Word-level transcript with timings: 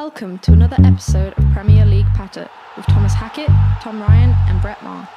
Welcome 0.00 0.38
to 0.40 0.52
another 0.52 0.76
episode 0.84 1.32
of 1.36 1.44
Premier 1.52 1.84
League 1.84 2.06
Patter 2.14 2.48
with 2.76 2.86
Thomas 2.86 3.12
Hackett, 3.14 3.48
Tom 3.82 4.00
Ryan, 4.00 4.32
and 4.46 4.62
Brett 4.62 4.80
Maher. 4.84 5.08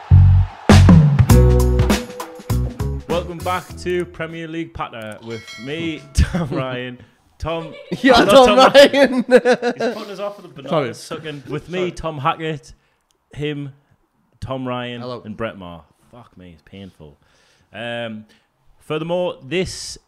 Welcome 3.08 3.38
back 3.38 3.68
to 3.78 4.06
Premier 4.08 4.48
League 4.48 4.74
Patter 4.74 5.20
with 5.24 5.44
me, 5.64 6.02
Tom 6.16 6.50
Ryan. 6.50 6.98
Tom, 7.38 7.76
Yeah, 8.02 8.14
I'm 8.16 8.26
not 8.26 8.46
Tom 8.48 8.58
Ryan. 8.58 9.14
He's 9.14 9.94
putting 9.94 10.12
us 10.14 10.20
off 10.20 10.42
with 10.42 10.56
the 10.56 10.64
Sorry. 10.64 10.80
bananas 10.82 10.98
sucking. 10.98 11.44
With 11.48 11.70
me, 11.70 11.92
Tom 11.92 12.18
Hackett, 12.18 12.74
him, 13.36 13.74
Tom 14.40 14.68
Ryan, 14.68 15.02
Hello. 15.02 15.22
and 15.24 15.38
Brett 15.38 15.60
Maher. 15.60 15.84
Fuck 16.10 16.36
me, 16.36 16.54
it's 16.54 16.64
painful. 16.64 17.20
Um, 17.72 18.26
furthermore, 18.80 19.38
this 19.44 20.00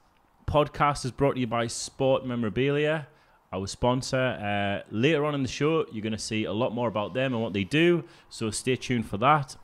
podcast 0.48 1.05
is 1.05 1.12
brought 1.12 1.36
to 1.36 1.42
you 1.42 1.48
by 1.48 1.68
Sport 1.68 2.26
Memorabilia, 2.26 3.08
our 3.53 3.67
sponsor. 3.67 4.17
Uh, 4.17 4.88
later 4.91 5.23
on 5.25 5.35
in 5.35 5.43
the 5.43 5.49
show, 5.49 5.85
you're 5.91 6.02
going 6.02 6.11
to 6.11 6.17
see 6.17 6.44
a 6.45 6.52
lot 6.53 6.73
more 6.73 6.88
about 6.88 7.13
them 7.13 7.34
and 7.34 7.41
what 7.41 7.53
they 7.53 7.63
do, 7.63 8.03
so 8.30 8.49
stay 8.49 8.75
tuned 8.75 9.05
for 9.05 9.17
that. 9.17 9.55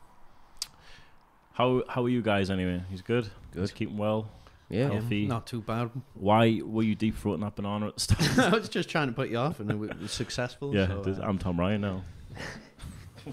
How 1.53 1.83
how 1.89 2.05
are 2.05 2.09
you 2.09 2.21
guys 2.21 2.49
anyway? 2.49 2.81
He's 2.89 3.01
good. 3.01 3.29
Good. 3.51 3.61
He's 3.61 3.71
keeping 3.71 3.97
well. 3.97 4.29
yeah. 4.69 4.89
Healthy. 4.91 5.25
Not 5.25 5.45
too 5.47 5.61
bad. 5.61 5.89
Why 6.13 6.61
were 6.63 6.83
you 6.83 6.95
deep 6.95 7.17
throating 7.17 7.41
that 7.41 7.55
banana 7.55 7.87
at 7.87 7.95
the 7.95 7.99
start? 7.99 8.39
I 8.53 8.57
was 8.57 8.69
just 8.69 8.89
trying 8.89 9.07
to 9.07 9.13
put 9.13 9.29
you 9.29 9.37
off, 9.37 9.59
and 9.59 9.69
it 9.69 9.77
was 9.77 10.11
successful. 10.11 10.73
yeah, 10.73 10.87
so, 10.87 11.11
uh, 11.11 11.25
I'm 11.27 11.37
Tom 11.37 11.59
Ryan 11.59 11.81
now. 11.81 12.03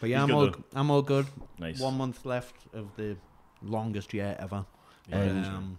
but 0.00 0.08
yeah, 0.10 0.22
he's 0.22 0.30
I'm 0.30 0.34
all 0.34 0.46
though. 0.46 0.64
I'm 0.74 0.90
all 0.90 1.02
good. 1.02 1.26
Nice. 1.58 1.78
One 1.78 1.96
month 1.96 2.24
left 2.24 2.56
of 2.72 2.88
the 2.96 3.16
longest 3.62 4.12
year 4.14 4.34
ever. 4.40 4.64
Yeah, 5.08 5.22
um, 5.56 5.78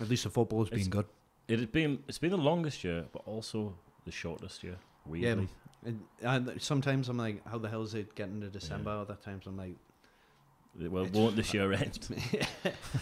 at 0.00 0.08
least 0.08 0.24
the 0.24 0.30
football's 0.30 0.68
It's- 0.68 0.82
been 0.82 0.90
good. 0.90 1.06
It 1.50 1.58
has 1.58 1.66
been 1.66 1.98
it's 2.08 2.18
been 2.18 2.30
the 2.30 2.36
longest 2.38 2.84
year, 2.84 3.04
but 3.12 3.22
also 3.26 3.74
the 4.04 4.12
shortest 4.12 4.62
year. 4.62 4.76
Yeah. 5.06 5.10
Weirdly. 5.12 5.48
And, 5.84 6.00
and 6.22 6.62
sometimes 6.62 7.08
I'm 7.08 7.16
like, 7.16 7.46
how 7.48 7.58
the 7.58 7.68
hell 7.68 7.82
is 7.82 7.94
it 7.94 8.14
getting 8.14 8.40
to 8.42 8.48
December? 8.48 8.90
Other 8.90 9.16
times 9.24 9.46
I'm 9.46 9.56
like, 9.56 9.76
Well, 10.78 11.04
It's- 11.04 11.16
won't 11.16 11.36
this 11.36 11.52
year 11.54 11.72
end? 11.72 11.98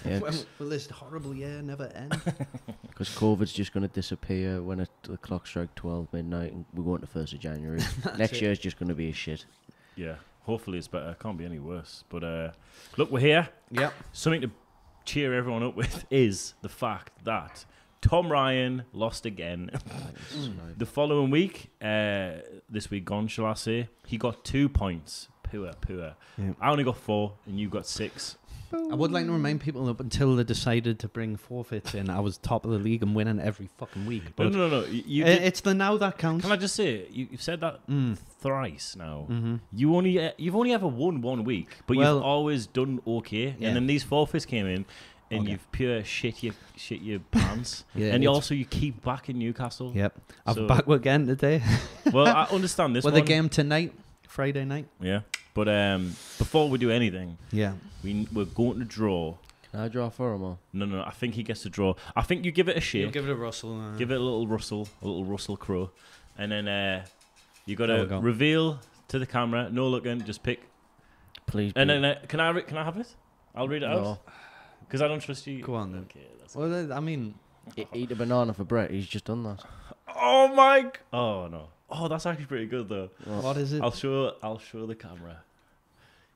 Yeah, 0.04 0.20
well, 0.20 0.32
will 0.58 0.68
this 0.68 0.88
horrible 0.88 1.34
year 1.34 1.60
never 1.60 1.86
end? 1.94 2.12
because 2.88 3.08
COVID's 3.10 3.52
just 3.52 3.72
going 3.72 3.82
to 3.86 3.92
disappear 3.92 4.62
when 4.62 4.80
it, 4.80 4.88
the 5.02 5.16
clock 5.18 5.46
strike 5.46 5.74
12 5.74 6.12
midnight 6.12 6.52
and 6.52 6.64
we're 6.72 6.84
going 6.84 7.00
to 7.00 7.06
1st 7.06 7.32
of 7.34 7.40
January. 7.40 7.80
Next 8.16 8.34
it. 8.34 8.42
year's 8.42 8.58
just 8.60 8.78
going 8.78 8.88
to 8.88 8.94
be 8.94 9.10
a 9.10 9.12
shit. 9.12 9.44
yeah. 9.96 10.14
Hopefully 10.44 10.78
it's 10.78 10.88
better. 10.88 11.14
Can't 11.20 11.36
be 11.36 11.44
any 11.44 11.58
worse. 11.58 12.04
But 12.08 12.24
uh, 12.24 12.50
look, 12.96 13.10
we're 13.10 13.20
here. 13.20 13.48
yep. 13.70 13.92
Something 14.12 14.40
to 14.42 14.50
cheer 15.04 15.34
everyone 15.34 15.62
up 15.62 15.74
with 15.76 16.06
is 16.10 16.54
the 16.62 16.68
fact 16.70 17.10
that 17.24 17.66
Tom 18.00 18.30
Ryan 18.30 18.84
lost 18.92 19.26
again. 19.26 19.70
the 20.78 20.86
following 20.86 21.30
week, 21.30 21.70
uh, 21.82 22.32
this 22.68 22.90
week 22.90 23.04
gone, 23.04 23.28
shall 23.28 23.46
I 23.46 23.54
say, 23.54 23.88
he 24.06 24.16
got 24.18 24.44
two 24.44 24.68
points. 24.68 25.28
Poor, 25.42 25.72
poor. 25.80 26.14
Yeah. 26.36 26.52
I 26.60 26.70
only 26.70 26.84
got 26.84 26.96
four, 26.98 27.32
and 27.46 27.58
you 27.58 27.68
got 27.68 27.86
six. 27.86 28.36
I 28.70 28.94
would 28.94 29.10
like 29.12 29.24
to 29.24 29.32
remind 29.32 29.62
people 29.62 29.88
up 29.88 29.98
until 29.98 30.36
they 30.36 30.44
decided 30.44 30.98
to 30.98 31.08
bring 31.08 31.36
forfeits 31.36 31.94
in, 31.94 32.10
I 32.10 32.20
was 32.20 32.36
top 32.36 32.66
of 32.66 32.70
the 32.70 32.78
league 32.78 33.02
and 33.02 33.14
winning 33.16 33.40
every 33.40 33.70
fucking 33.78 34.04
week. 34.04 34.24
No, 34.24 34.30
But 34.36 34.52
no, 34.52 34.68
no, 34.68 34.80
no. 34.82 34.86
You, 34.86 35.02
you 35.06 35.24
did- 35.24 35.42
it's 35.42 35.62
the 35.62 35.72
now 35.72 35.96
that 35.96 36.18
counts. 36.18 36.42
can 36.42 36.52
I 36.52 36.56
just 36.56 36.74
say 36.76 37.06
you, 37.10 37.28
you've 37.30 37.40
said 37.40 37.60
that 37.62 37.86
Mm. 37.88 38.18
thrice 38.40 38.94
now. 38.94 39.26
Mm-hmm. 39.30 39.54
You 39.72 39.96
only 39.96 40.22
uh, 40.22 40.32
you've 40.36 40.54
only 40.54 40.74
ever 40.74 40.86
won 40.86 41.22
one 41.22 41.44
week, 41.44 41.68
but 41.86 41.96
Well- 41.96 42.16
you've 42.16 42.24
always 42.24 42.66
done 42.66 43.00
okay. 43.06 43.56
Yeah. 43.58 43.68
And 43.68 43.76
then 43.76 43.86
these 43.86 44.04
forfeits 44.04 44.44
came 44.44 44.66
in, 44.66 44.84
and 45.30 45.40
Okay. 45.42 45.50
you've 45.52 45.72
pure 45.72 46.04
shit 46.04 46.42
your 46.42 46.54
shit 46.76 47.00
your 47.02 47.18
pants. 47.30 47.84
Yeah, 47.94 48.12
and 48.14 48.22
you 48.22 48.30
also 48.30 48.54
you 48.54 48.64
keep 48.64 49.02
back 49.04 49.28
in 49.28 49.38
Newcastle. 49.38 49.92
Yep. 49.94 50.14
I'm 50.46 50.54
So- 50.54 50.66
back 50.66 50.86
again 50.88 51.26
today. 51.26 51.62
Well, 52.12 52.26
I 52.26 52.44
understand 52.44 52.96
this 52.96 53.04
With 53.04 53.12
one. 53.14 53.22
a 53.22 53.26
game 53.26 53.48
tonight, 53.50 53.92
Friday 54.26 54.64
night. 54.64 54.86
Yeah, 55.00 55.20
but 55.52 55.68
um, 55.68 56.16
before 56.38 56.70
we 56.70 56.78
do 56.78 56.90
anything, 56.90 57.36
Yeah. 57.52 57.74
we 58.02 58.26
we're 58.32 58.46
going 58.46 58.78
to 58.78 58.84
draw. 58.86 59.34
Can 59.70 59.80
I 59.80 59.88
draw 59.88 60.08
for 60.08 60.32
him 60.34 60.42
or? 60.42 60.56
No, 60.72 60.86
no, 60.86 61.02
I 61.02 61.10
think 61.10 61.34
he 61.34 61.42
gets 61.42 61.60
to 61.64 61.68
draw. 61.68 61.92
I 62.16 62.22
think 62.22 62.46
you 62.46 62.50
give 62.52 62.68
it 62.70 62.76
a 62.78 62.80
shake, 62.80 63.12
give 63.12 63.28
it 63.28 63.30
a 63.30 63.34
rustle. 63.34 63.78
Uh, 63.78 63.96
give 63.98 64.10
it 64.10 64.14
a 64.16 64.18
little 64.24 64.46
rustle, 64.46 64.88
a 65.02 65.06
little 65.06 65.26
Russell 65.26 65.58
Crowe, 65.58 65.90
and 66.38 66.50
then 66.50 66.66
uh, 66.66 67.04
you 67.66 67.76
got 67.76 67.86
to 67.86 68.06
go. 68.06 68.18
reveal 68.20 68.80
to 69.08 69.18
the 69.18 69.26
camera. 69.26 69.68
No 69.70 69.86
looking, 69.88 70.24
just 70.24 70.42
pick. 70.42 70.62
Please. 71.46 71.72
And 71.76 71.88
be- 71.88 71.92
then 71.94 72.04
uh, 72.06 72.20
can 72.26 72.40
I 72.40 72.48
re- 72.48 72.62
can 72.62 72.78
I 72.78 72.84
have 72.84 72.96
it? 72.96 73.14
I'll 73.54 73.68
read 73.68 73.82
it 73.82 73.86
out 73.90 74.02
No. 74.02 74.18
Because 74.88 75.02
I 75.02 75.08
don't 75.08 75.20
trust 75.20 75.46
you. 75.46 75.62
Go 75.62 75.74
on 75.74 75.92
then. 75.92 76.02
Okay, 76.02 76.26
that's 76.40 76.56
Well, 76.56 76.68
then, 76.70 76.90
I 76.92 77.00
mean, 77.00 77.34
E- 77.76 77.84
eat 77.92 78.10
a 78.10 78.16
banana 78.16 78.54
for 78.54 78.64
Brett. 78.64 78.90
He's 78.90 79.06
just 79.06 79.26
done 79.26 79.42
that. 79.44 79.62
Oh 80.16 80.48
my! 80.54 80.82
g- 80.82 80.88
Oh 81.12 81.46
no! 81.48 81.68
Oh, 81.90 82.08
that's 82.08 82.24
actually 82.26 82.46
pretty 82.46 82.66
good 82.66 82.88
though. 82.88 83.10
what 83.24 83.56
is 83.58 83.72
it? 83.74 83.82
I'll 83.82 83.92
show. 83.92 84.34
I'll 84.42 84.58
show 84.58 84.86
the 84.86 84.94
camera. 84.94 85.42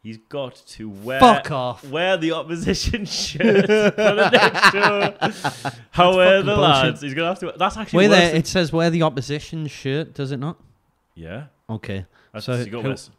He's 0.02 0.18
got 0.18 0.56
to 0.66 0.88
wear. 0.90 1.20
Fuck 1.20 1.50
off. 1.52 1.84
Wear 1.88 2.16
the 2.16 2.32
opposition 2.32 3.04
shirt 3.06 3.66
for 3.66 3.92
the 3.92 4.30
next 4.32 4.70
show. 4.72 5.70
However, 5.92 6.24
fucking 6.40 6.46
the 6.46 6.54
bullshit. 6.56 6.84
lads, 6.84 7.00
he's 7.02 7.14
gonna 7.14 7.28
have 7.28 7.38
to. 7.38 7.54
That's 7.56 7.76
actually 7.76 7.96
Wait 7.98 8.08
worse 8.08 8.18
there. 8.18 8.28
than- 8.30 8.36
It 8.40 8.46
says 8.48 8.72
wear 8.72 8.90
the 8.90 9.02
opposition 9.02 9.66
shirt, 9.68 10.12
does 10.14 10.32
it 10.32 10.38
not? 10.38 10.58
yeah. 11.14 11.44
Okay. 11.70 12.04
That's, 12.32 12.46
So 12.46 12.54
you 12.56 12.66
got 12.70 12.82
who- 12.82 12.88
West. 12.90 13.10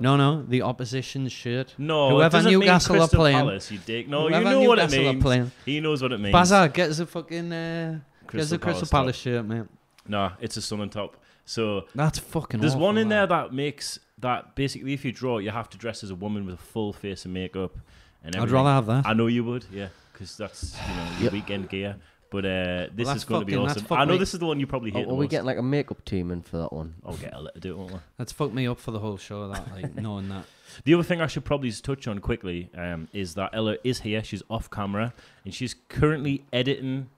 No, 0.00 0.16
no, 0.16 0.42
the 0.42 0.62
opposition 0.62 1.28
shirt. 1.28 1.74
No, 1.78 2.10
Whoever 2.10 2.26
it 2.26 2.30
doesn't 2.38 2.50
mean 2.52 2.60
Newcastle 2.60 3.02
are 3.02 3.08
playing- 3.08 3.36
Palace, 3.38 3.72
you 3.72 3.78
dick. 3.84 4.08
No, 4.08 4.28
Whoever 4.28 4.44
you 4.44 4.50
know 4.50 4.68
what 4.68 4.78
it 4.78 4.82
Newcastle 4.82 5.12
means. 5.12 5.22
playing. 5.22 5.50
He 5.64 5.80
knows 5.80 6.00
what 6.02 6.12
it 6.12 6.18
means. 6.20 6.32
Bazaar, 6.32 6.68
get 6.68 6.90
us 6.90 7.00
a 7.00 7.06
fucking 7.06 7.52
uh, 7.52 7.98
get 8.30 8.40
us 8.40 8.52
a 8.52 8.58
Crystal 8.58 8.86
top. 8.86 8.90
Palace 8.90 9.16
shirt, 9.16 9.44
mate. 9.44 9.64
No, 10.06 10.30
it's 10.40 10.56
a 10.56 10.62
Sullen 10.62 10.90
top. 10.90 11.16
So 11.44 11.86
That's 11.94 12.20
fucking. 12.20 12.60
There's 12.60 12.76
one 12.76 12.98
in 12.98 13.08
there 13.08 13.26
that 13.26 13.52
makes 13.52 13.98
that 14.18 14.54
basically 14.54 14.92
if 14.92 15.04
you 15.04 15.10
draw, 15.10 15.38
you 15.38 15.50
have 15.50 15.68
to 15.70 15.78
dress 15.78 16.04
as 16.04 16.10
a 16.10 16.14
woman 16.14 16.46
with 16.46 16.54
a 16.54 16.62
full 16.62 16.92
face 16.92 17.24
of 17.24 17.32
makeup 17.32 17.76
and 18.22 18.36
I'd 18.36 18.50
rather 18.50 18.70
have 18.70 18.86
that. 18.86 19.06
I 19.06 19.12
know 19.14 19.26
you 19.26 19.42
would, 19.42 19.64
yeah, 19.72 19.88
because 20.12 20.36
that's 20.36 20.76
you 20.88 20.94
know 20.94 21.04
your 21.14 21.22
Yep. 21.24 21.32
weekend 21.32 21.68
gear. 21.68 21.96
But 22.32 22.44
uh, 22.46 22.86
this 22.94 23.06
that's 23.06 23.18
is 23.18 23.24
going 23.24 23.42
to 23.42 23.46
be 23.46 23.52
fucking- 23.52 23.66
that's 23.66 23.76
awesome. 23.76 23.86
fuck 23.86 23.98
I 24.00 24.04
know 24.06 24.14
me. 24.14 24.18
this 24.18 24.32
is 24.34 24.40
the 24.40 24.46
one 24.46 24.58
you 24.58 24.66
probably 24.66 24.90
Oh, 24.92 24.94
hate. 24.98 25.06
will 25.06 25.14
the 25.14 25.18
we 25.20 25.24
most. 25.26 25.30
get 25.30 25.44
like 25.44 25.58
a 25.58 25.62
makeup 25.62 26.04
team 26.04 26.30
in 26.32 26.42
for 26.42 26.56
that 26.58 26.72
one? 26.72 26.94
I'll 27.06 27.14
get 27.16 27.34
a 27.34 27.40
little 27.40 27.60
do 27.60 27.72
it, 27.72 27.76
won't 27.78 27.92
we? 27.92 27.98
That's 28.16 28.32
fucked 28.32 28.54
me 28.54 28.66
up 28.66 28.80
for 28.80 28.90
the 28.90 28.98
whole 28.98 29.18
show. 29.18 29.46
That 29.48 29.70
like 29.70 29.94
knowing 30.06 30.28
that. 30.30 30.46
The 30.84 30.94
other 30.94 31.02
thing 31.02 31.20
I 31.20 31.26
should 31.28 31.44
probably 31.44 31.68
just 31.68 31.84
touch 31.84 32.08
on 32.08 32.18
quickly 32.20 32.70
um, 32.74 33.06
is 33.12 33.34
that 33.34 33.50
Ella 33.52 33.76
is 33.84 34.00
here. 34.00 34.24
She's 34.24 34.42
off 34.50 34.70
camera 34.70 35.12
and 35.44 35.52
she's 35.54 35.76
currently 35.88 36.44
editing 36.52 37.10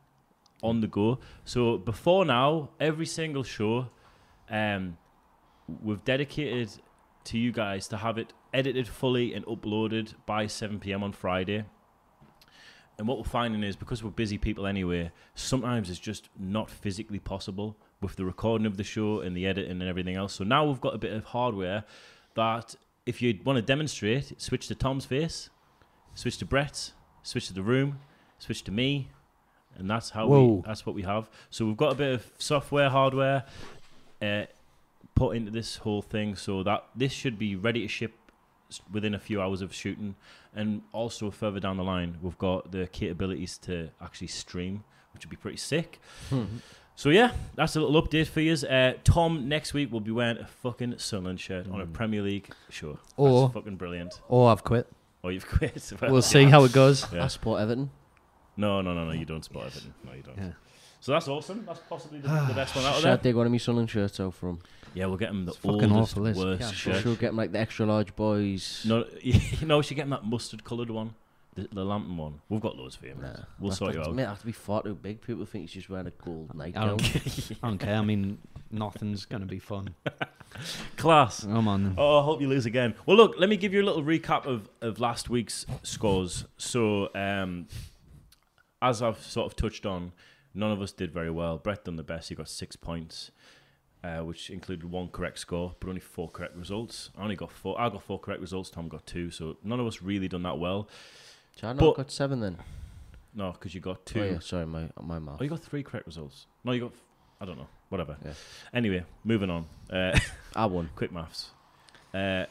on 0.63 0.81
the 0.81 0.89
go. 0.89 1.21
So 1.45 1.79
before 1.79 2.25
now, 2.25 2.71
every 2.81 3.07
single 3.07 3.45
show, 3.45 3.89
um, 4.51 4.97
we've 5.83 6.03
dedicated 6.05 6.71
to 7.25 7.39
you 7.39 7.53
guys 7.53 7.87
to 7.89 7.97
have 7.99 8.19
it 8.19 8.33
edited 8.53 8.89
fully 8.89 9.33
and 9.35 9.45
uploaded 9.47 10.15
by 10.27 10.47
7 10.47 10.81
p.m. 10.81 11.03
on 11.03 11.13
Friday. 11.13 11.65
And 12.99 13.09
what 13.09 13.19
we're 13.19 13.25
finding 13.25 13.63
is 13.65 13.75
because 13.75 14.05
we're 14.05 14.11
busy 14.11 14.39
people 14.39 14.67
anyway, 14.67 15.11
sometimes 15.35 15.91
it's 15.91 15.99
just 15.99 16.29
not 16.39 16.71
physically 16.71 17.19
possible 17.19 17.77
with 18.01 18.17
the 18.17 18.25
recording 18.25 18.67
of 18.67 18.77
the 18.77 18.85
show 18.85 19.21
and 19.21 19.37
the 19.37 19.47
editing 19.47 19.73
and 19.73 19.83
everything 19.83 20.15
else. 20.15 20.35
So 20.35 20.45
now 20.45 20.65
we've 20.65 20.81
got 20.81 20.95
a 20.95 20.99
bit 20.99 21.13
of 21.13 21.25
hardware 21.25 21.85
that 22.35 22.77
if 23.07 23.21
you 23.21 23.39
want 23.45 23.57
to 23.57 23.63
demonstrate, 23.63 24.41
switch 24.41 24.69
to 24.69 24.75
Tom's 24.75 25.05
face, 25.07 25.51
switch 26.15 26.39
to 26.39 26.45
Brett's, 26.45 26.93
switch 27.23 27.49
to 27.49 27.53
the 27.53 27.63
room, 27.63 27.99
switch 28.39 28.63
to 28.65 28.71
me, 28.71 29.09
and 29.77 29.91
that's 29.91 30.11
how 30.11 30.29
we 30.29 30.63
that's 30.65 30.87
what 30.87 30.95
we 30.95 31.03
have. 31.03 31.29
So 31.51 31.67
we've 31.67 31.77
got 31.77 31.93
a 31.93 31.97
bit 31.97 32.15
of 32.15 32.31
software, 32.39 32.91
hardware 32.91 33.45
uh, 34.23 34.45
put 35.15 35.37
into 35.37 35.51
this 35.51 35.77
whole 35.77 36.03
thing 36.03 36.37
so 36.37 36.63
that 36.63 36.85
this 36.95 37.13
should 37.13 37.39
be 37.39 37.57
ready 37.57 37.83
to 37.83 37.89
ship 37.89 38.13
within 38.93 39.15
a 39.15 39.19
few 39.19 39.41
hours 39.41 39.61
of 39.63 39.73
shooting 39.75 40.15
and 40.55 40.83
also 40.93 41.31
further 41.31 41.61
down 41.61 41.77
the 41.77 41.85
line 41.85 42.17
we've 42.23 42.39
got 42.39 42.71
the 42.73 42.87
capabilities 42.89 43.59
to 43.59 43.89
actually 44.01 44.27
stream 44.27 44.83
which 45.13 45.25
would 45.25 45.31
be 45.31 45.37
pretty 45.37 45.57
sick 45.57 46.01
so 46.97 47.11
yeah 47.11 47.33
that's 47.55 47.77
a 47.77 47.81
little 47.81 48.01
update 48.03 48.27
for 48.27 48.41
you 48.41 48.53
uh, 48.69 48.95
tom 49.05 49.49
next 49.49 49.75
week 49.75 49.93
will 49.93 50.01
be 50.01 50.11
wearing 50.11 50.39
a 50.39 50.47
fucking 50.47 50.95
sunderland 50.99 51.39
shirt 51.41 51.69
on 51.71 51.81
a 51.81 51.87
Mm. 51.87 51.93
premier 51.93 52.23
league 52.23 52.49
show 52.71 52.99
Or 53.17 53.43
that's 53.43 53.55
fucking 53.55 53.77
brilliant 53.77 54.21
or 54.29 54.51
I've 54.51 54.65
quit. 54.65 54.87
oh 55.23 55.29
you've 55.29 55.47
quit 55.47 55.93
We'll 56.03 56.23
see 56.23 56.45
how 56.45 56.65
it 56.65 56.73
goes. 56.73 57.07
yeah. 57.13 57.25
I 57.25 57.27
support 57.29 57.61
Everton. 57.61 57.91
no 58.57 58.81
no 58.81 58.95
no 58.95 59.05
no 59.05 59.13
you 59.13 59.25
don't 59.25 59.45
spot 59.45 59.67
Everton. 59.67 59.95
no 60.05 60.13
you 60.15 60.23
don't 60.23 60.37
Yeah. 60.39 60.51
So 61.05 61.13
that's 61.13 61.29
awesome 61.29 61.65
that's 61.67 61.81
possibly 61.89 62.19
the, 62.19 62.29
the 62.29 62.55
best 62.55 62.75
one 62.75 62.85
out 62.85 62.95
of 62.95 63.01
Should 63.01 63.07
I 63.07 63.11
there 63.17 63.23
dig 63.25 63.35
one 63.37 63.45
of 63.47 63.53
my 63.53 63.59
Sunderland 63.59 63.91
shirts 63.91 64.19
out 64.21 64.33
for 64.35 64.49
him? 64.49 64.59
yeah 64.95 65.05
we'll 65.07 65.19
get 65.19 65.29
him 65.31 65.45
the 65.45 65.51
It's 65.53 65.59
fucking 65.61 65.93
oldest 65.93 66.13
awful, 66.13 66.23
this. 66.25 66.37
worst 66.39 66.61
Yeah, 66.63 66.71
shirt 66.71 66.97
Should 67.03 67.07
we 67.07 67.17
get 67.17 67.31
him 67.31 67.37
like 67.37 67.53
the 67.53 67.59
extra 67.59 67.85
large 67.87 68.17
boys? 68.17 68.85
No, 68.89 69.05
you 69.23 69.67
know, 69.67 69.77
we 69.79 69.83
should 69.83 69.97
get 69.97 70.05
him 70.05 70.11
that 70.11 70.25
mustard 70.25 70.65
coloured 70.65 70.89
one, 70.91 71.15
the, 71.57 71.69
the 71.73 71.85
lantern 71.85 72.17
one. 72.17 72.41
We've 72.49 72.61
got 72.61 72.77
loads 72.77 72.97
for 72.97 73.07
him. 73.07 73.19
Nah. 73.21 73.35
We'll 73.61 73.71
That- 73.71 73.77
sort 73.77 73.95
you 73.95 74.01
out. 74.01 74.15
Mate, 74.15 74.27
have 74.27 74.41
to 74.41 74.47
be 74.47 74.53
far 74.53 74.83
too 74.83 74.95
big. 74.95 75.21
People 75.21 75.45
think 75.45 75.65
he's 75.65 75.73
just 75.73 75.91
wearing 75.91 76.07
a 76.07 76.11
gold 76.11 76.51
I 76.55 76.57
nightgown. 76.59 76.97
don't, 76.97 77.03
I 77.63 77.69
don't 77.69 77.79
care. 77.79 77.97
I 77.97 78.03
mean, 78.03 78.39
nothing's 78.71 79.25
gonna 79.27 79.47
be 79.47 79.59
fun. 79.59 79.95
Class. 80.97 81.45
Come 81.45 81.69
on. 81.69 81.83
Then. 81.85 81.95
Oh, 81.99 82.21
I 82.21 82.23
hope 82.25 82.41
you 82.41 82.49
lose 82.49 82.67
again. 82.67 82.95
Well, 83.07 83.17
look, 83.17 83.35
let 83.39 83.49
me 83.49 83.57
give 83.57 83.73
you 83.75 83.83
a 83.83 83.87
little 83.87 84.03
recap 84.03 84.47
of, 84.47 84.69
of 84.81 85.01
last 85.01 85.29
week's 85.29 85.67
scores. 85.83 86.45
So, 86.57 87.09
um, 87.15 87.67
as 88.81 89.03
I've 89.03 89.21
sort 89.23 89.47
of 89.47 89.57
touched 89.57 89.85
on, 89.87 90.13
none 90.55 90.71
of 90.73 90.81
us 90.81 90.93
did 90.93 91.13
very 91.13 91.31
well. 91.31 91.59
Brett 91.59 91.85
done 91.85 91.97
the 91.97 92.03
best. 92.03 92.29
He 92.29 92.35
got 92.35 92.49
six 92.49 92.77
points. 92.77 93.31
uh, 94.03 94.19
which 94.21 94.51
included 94.51 94.85
one 94.91 95.09
correct 95.09 95.39
score, 95.39 95.75
but 95.81 95.89
only 95.89 96.01
four 96.01 96.29
correct 96.29 96.55
results. 96.57 97.09
I 97.17 97.23
only 97.23 97.37
got 97.37 97.51
four. 97.51 97.81
I 97.81 97.89
got 97.89 98.03
four 98.03 98.19
correct 98.19 98.41
results. 98.43 98.69
Tom 98.69 98.87
got 98.87 99.07
two, 99.07 99.31
so 99.31 99.57
none 99.65 99.81
of 99.81 99.87
us 99.87 100.03
really 100.03 100.29
done 100.29 100.43
that 100.43 100.59
well. 100.59 100.87
Not 101.63 101.79
But- 101.79 101.97
got 101.97 102.11
seven 102.11 102.41
then? 102.41 102.59
No, 103.33 103.53
because 103.53 103.75
you 103.75 103.81
got 103.81 104.05
two. 104.05 104.21
Oh, 104.21 104.25
yeah, 104.25 104.39
sorry, 104.41 104.67
my 104.67 104.91
my 105.01 105.19
mouth. 105.19 105.39
Oh, 105.41 105.43
you 105.45 105.49
got 105.49 105.61
three 105.63 105.83
correct 105.83 106.07
results. 106.07 106.47
No, 106.65 106.73
you 106.73 106.81
got. 106.83 106.93
f- 106.93 107.03
I 107.41 107.45
don't 107.47 107.57
know. 107.57 107.67
Whatever. 107.89 108.17
Yeah. 108.25 108.35
Anyway, 108.75 109.05
moving 109.25 109.49
on. 109.51 109.65
Uh, 109.91 110.19
I 110.55 110.67
won. 110.67 110.91
quick 110.95 111.11
maths. 111.11 111.51
Uh, 112.13 112.45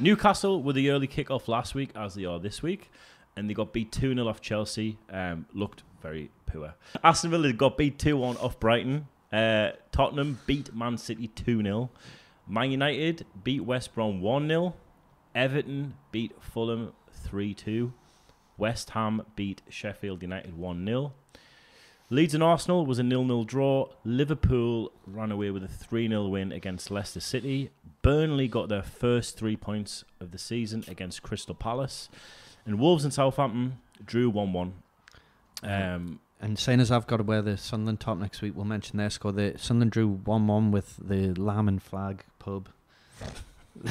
Newcastle 0.00 0.62
were 0.62 0.72
the 0.72 0.90
early 0.90 1.06
kick-off 1.06 1.48
last 1.48 1.74
week, 1.74 1.90
as 1.94 2.14
they 2.14 2.24
are 2.24 2.38
this 2.38 2.62
week, 2.62 2.90
and 3.36 3.48
they 3.48 3.54
got 3.54 3.72
beat 3.72 3.92
2 3.92 4.14
0 4.14 4.26
off 4.28 4.40
Chelsea. 4.40 4.98
Um, 5.10 5.46
looked 5.54 5.82
very 6.02 6.30
poor. 6.52 6.74
Aston 7.02 7.30
Villa 7.30 7.52
got 7.52 7.76
beat 7.76 7.98
2 7.98 8.16
1 8.16 8.36
off 8.38 8.58
Brighton. 8.60 9.06
Uh, 9.32 9.70
Tottenham 9.90 10.38
beat 10.46 10.74
Man 10.74 10.98
City 10.98 11.28
2 11.28 11.62
0. 11.62 11.90
Man 12.46 12.70
United 12.70 13.24
beat 13.42 13.64
West 13.64 13.94
Brom 13.94 14.20
1 14.20 14.48
0. 14.48 14.74
Everton 15.34 15.94
beat 16.10 16.32
Fulham 16.40 16.92
3 17.12 17.54
2. 17.54 17.92
West 18.58 18.90
Ham 18.90 19.22
beat 19.34 19.62
Sheffield 19.68 20.22
United 20.22 20.56
1 20.56 20.86
0. 20.86 21.12
Leeds 22.10 22.34
and 22.34 22.42
Arsenal 22.42 22.84
was 22.84 22.98
a 22.98 23.02
nil-nil 23.02 23.44
draw. 23.44 23.88
Liverpool 24.04 24.92
ran 25.06 25.32
away 25.32 25.50
with 25.50 25.64
a 25.64 25.66
3-0 25.66 26.28
win 26.28 26.52
against 26.52 26.90
Leicester 26.90 27.20
City. 27.20 27.70
Burnley 28.02 28.48
got 28.48 28.68
their 28.68 28.82
first 28.82 29.38
three 29.38 29.56
points 29.56 30.04
of 30.20 30.30
the 30.30 30.36
season 30.36 30.84
against 30.88 31.22
Crystal 31.22 31.54
Palace. 31.54 32.10
And 32.66 32.78
Wolves 32.78 33.04
and 33.04 33.14
Southampton 33.14 33.78
drew 34.04 34.30
1-1. 34.30 34.72
Um, 35.62 36.20
And 36.42 36.58
saying 36.58 36.80
as 36.80 36.90
I've 36.90 37.06
got 37.06 37.18
to 37.18 37.22
wear 37.22 37.40
the 37.40 37.56
Sunderland 37.56 38.00
top 38.00 38.18
next 38.18 38.42
week, 38.42 38.54
we'll 38.56 38.64
mention 38.64 38.98
their 38.98 39.10
score. 39.10 39.30
The 39.32 39.54
Sunderland 39.56 39.92
drew 39.92 40.08
one 40.08 40.46
one 40.48 40.72
with 40.72 40.96
the 41.00 41.32
Lamb 41.34 41.68
and 41.68 41.80
Flag 41.80 42.24
pub 42.40 42.68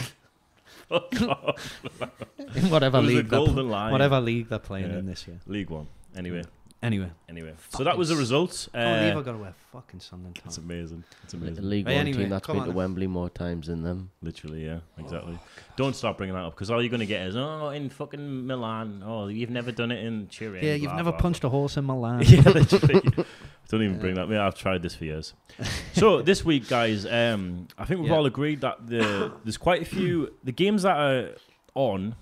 in 0.92 2.70
whatever 2.70 2.98
it 2.98 3.02
was 3.02 3.12
a 3.14 3.16
league, 3.16 3.30
they're 3.30 3.40
pl- 3.40 3.46
golden 3.48 3.70
line. 3.70 3.92
whatever 3.94 4.20
league 4.20 4.50
they're 4.50 4.60
playing 4.60 4.92
Yeah. 4.92 5.00
in 5.00 5.06
this 5.06 5.26
year. 5.28 5.40
League 5.48 5.70
One. 5.70 5.88
Anyway, 6.16 6.44
Anyway, 6.84 7.12
anyway. 7.30 7.54
So 7.70 7.84
that 7.84 7.96
was 7.96 8.10
the 8.10 8.16
Fucking 8.16 8.20
results. 8.22 8.68
I 8.74 8.78
can't 8.80 9.00
believe 9.02 9.16
Uh, 9.16 9.20
I've 9.20 9.26
got 9.26 9.32
to 9.34 9.38
wear 9.38 9.54
fucking 9.72 10.00
Sunderland 10.00 10.36
top. 10.38 10.46
it's 10.48 10.58
amazing. 10.58 11.04
It's 11.24 11.34
amazing. 11.36 11.56
The. 11.56 11.62
League 11.62 11.86
But 11.86 11.92
One 11.92 12.00
anyway, 12.00 12.18
team 12.24 12.30
that's 12.30 12.46
come 12.48 12.56
been 12.56 12.64
to 12.64 12.70
on. 12.72 12.76
Wembley 12.76 13.06
more 13.06 13.30
times 13.30 13.68
than 13.68 13.84
them. 13.84 14.10
Literally, 14.24 14.66
yeah, 14.66 14.80
exactly. 14.98 15.38
Don't 15.76 15.96
start 15.96 16.18
bringing 16.18 16.34
that 16.36 16.42
up 16.44 16.56
because 16.56 16.72
all 16.72 16.82
you're 16.82 16.90
going 16.90 17.02
to 17.02 17.06
get 17.06 17.28
is, 17.28 17.36
oh, 17.36 17.70
in 17.70 17.90
fucking 17.90 18.48
Milan. 18.48 19.04
Oh, 19.06 19.28
you've 19.28 19.52
never 19.52 19.72
done 19.72 19.92
it 19.92 20.04
in 20.04 20.26
Turin. 20.28 20.66
yeah, 20.66 20.74
you've 20.74 20.86
blah, 20.90 20.96
never 20.98 21.12
blah, 21.12 21.20
punched 21.20 21.44
a 21.44 21.50
horse 21.50 21.78
in 21.78 21.86
Milan. 21.86 22.24
yeah, 22.26 22.42
literally. 22.50 23.02
Don't 23.70 23.84
even 23.84 24.00
bring 24.00 24.16
that. 24.16 24.28
Yeah, 24.28 24.48
I've 24.48 24.56
tried 24.56 24.82
this 24.82 24.96
for 24.96 25.06
years. 25.06 25.34
So 25.94 26.24
this 26.24 26.44
week, 26.44 26.68
guys, 26.68 27.06
um, 27.06 27.68
I 27.78 27.86
think 27.86 28.00
we've 28.02 28.10
Yeah. 28.10 28.16
all 28.18 28.26
agreed 28.26 28.62
that 28.62 28.88
the 28.88 29.32
there's 29.44 29.58
quite 29.58 29.84
a 29.84 29.86
few 29.86 30.34
the 30.44 30.52
games 30.52 30.82
that 30.82 30.98
are 30.98 31.36
on. 31.76 32.16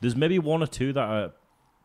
There's 0.00 0.16
maybe 0.16 0.40
one 0.40 0.60
or 0.60 0.66
two 0.66 0.92
that 0.92 1.08
are 1.08 1.30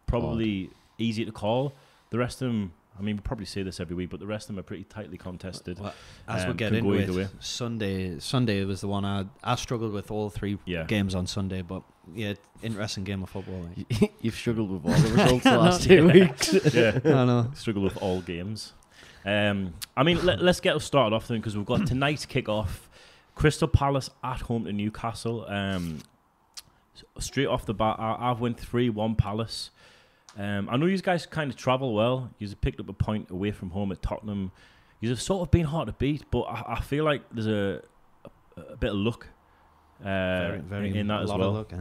probably 0.08 0.72
easy 0.98 1.24
to 1.26 1.32
call. 1.32 1.74
The 2.10 2.18
rest 2.18 2.42
of 2.42 2.48
them, 2.48 2.74
I 2.98 3.02
mean, 3.02 3.18
we 3.18 3.22
probably 3.22 3.46
say 3.46 3.64
this 3.64 3.80
every 3.80 3.96
week, 3.96 4.10
but 4.10 4.20
the 4.20 4.26
rest 4.28 4.46
of 4.50 4.56
them 4.56 4.60
are 4.60 4.64
pretty 4.64 4.86
tightly 4.86 5.18
contested. 5.18 5.80
Well, 5.80 5.94
As 6.28 6.44
Um, 6.44 6.50
we 6.52 6.56
get 6.56 6.72
could 6.72 6.84
go 6.84 6.94
into 6.94 7.20
it, 7.20 7.30
Sunday 7.40 8.18
Sunday 8.20 8.64
was 8.64 8.82
the 8.82 8.88
one 8.88 9.04
I 9.06 9.26
I 9.44 9.56
struggled 9.56 9.92
with 9.94 10.10
all 10.10 10.30
three 10.30 10.58
Yeah. 10.66 10.84
games 10.86 11.14
on 11.16 11.28
Sunday, 11.28 11.62
but 11.62 11.84
yeah, 12.14 12.34
interesting 12.64 13.04
game 13.04 13.24
of 13.24 13.30
football. 13.30 13.70
like. 13.78 14.14
You've 14.22 14.36
struggled 14.36 14.72
with 14.72 14.86
all 14.86 15.00
the 15.00 15.10
results 15.16 15.44
the 15.44 15.58
last 15.58 15.84
two 15.84 16.08
weeks. 16.08 16.54
yeah. 16.74 17.00
I 17.04 17.26
know. 17.26 17.52
Struggled 17.56 17.84
with 17.86 17.98
all 17.98 18.22
games. 18.22 18.74
Um, 19.26 19.74
I 19.98 20.04
mean, 20.04 20.26
let, 20.26 20.40
us 20.42 20.62
get 20.62 20.76
us 20.78 20.86
started 20.86 21.14
off 21.14 21.28
then 21.28 21.38
because 21.40 21.58
we've 21.58 21.66
got 21.66 21.86
tonight's 21.86 22.26
kick-off. 22.26 22.90
Crystal 23.36 23.68
Palace 23.68 24.10
at 24.24 24.40
home 24.42 24.64
to 24.66 24.72
Newcastle. 24.72 25.46
Um, 25.50 26.00
straight 27.20 27.48
off 27.48 27.66
the 27.66 27.74
bat, 27.74 27.98
I, 28.00 28.32
I've 28.32 28.40
went 28.40 28.60
three 28.60 28.90
one 28.90 29.16
Palace. 29.16 29.70
Um, 30.38 30.70
I 30.70 30.78
know 30.78 30.86
you 30.86 30.98
guys 31.00 31.26
kind 31.26 31.50
of 31.50 31.58
travel 31.58 31.94
well. 31.94 32.30
You 32.38 32.48
picked 32.56 32.80
up 32.80 32.90
a 32.90 32.94
point 32.94 33.32
away 33.32 33.52
from 33.52 33.72
home 33.72 33.92
at 33.92 34.02
Tottenham. 34.02 34.52
You 35.00 35.10
have 35.10 35.22
sort 35.22 35.42
of 35.42 35.52
been 35.52 35.66
hard 35.66 35.88
to 35.88 35.94
beat, 35.94 36.26
but 36.32 36.42
I, 36.42 36.76
I 36.78 36.82
feel 36.82 37.04
like 37.04 37.24
there's 37.32 37.48
a, 37.48 37.82
a, 38.56 38.62
a 38.74 38.78
bit 38.78 38.92
of 38.92 38.98
luck 38.98 39.28
uh, 40.00 40.04
Very, 40.04 40.60
very 40.60 40.98
in, 40.98 41.08
that 41.08 41.24
as 41.24 41.30
well. 41.30 41.52
luck. 41.54 41.74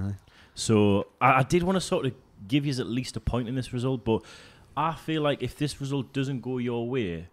So 0.54 1.06
I, 1.20 1.40
I 1.40 1.42
did 1.42 1.62
want 1.62 1.76
to 1.76 1.80
sort 1.80 2.06
of 2.06 2.14
give 2.48 2.64
you 2.66 2.72
at 2.72 2.86
least 2.86 3.16
a 3.16 3.20
point 3.20 3.48
in 3.48 3.54
this 3.54 3.72
result, 3.72 4.04
but 4.04 4.22
I 4.76 4.94
feel 4.94 5.22
like 5.22 5.42
if 5.42 5.56
this 5.56 5.80
result 5.80 6.12
doesn't 6.12 6.40
go 6.40 6.58
your 6.58 6.88
way, 6.88 7.28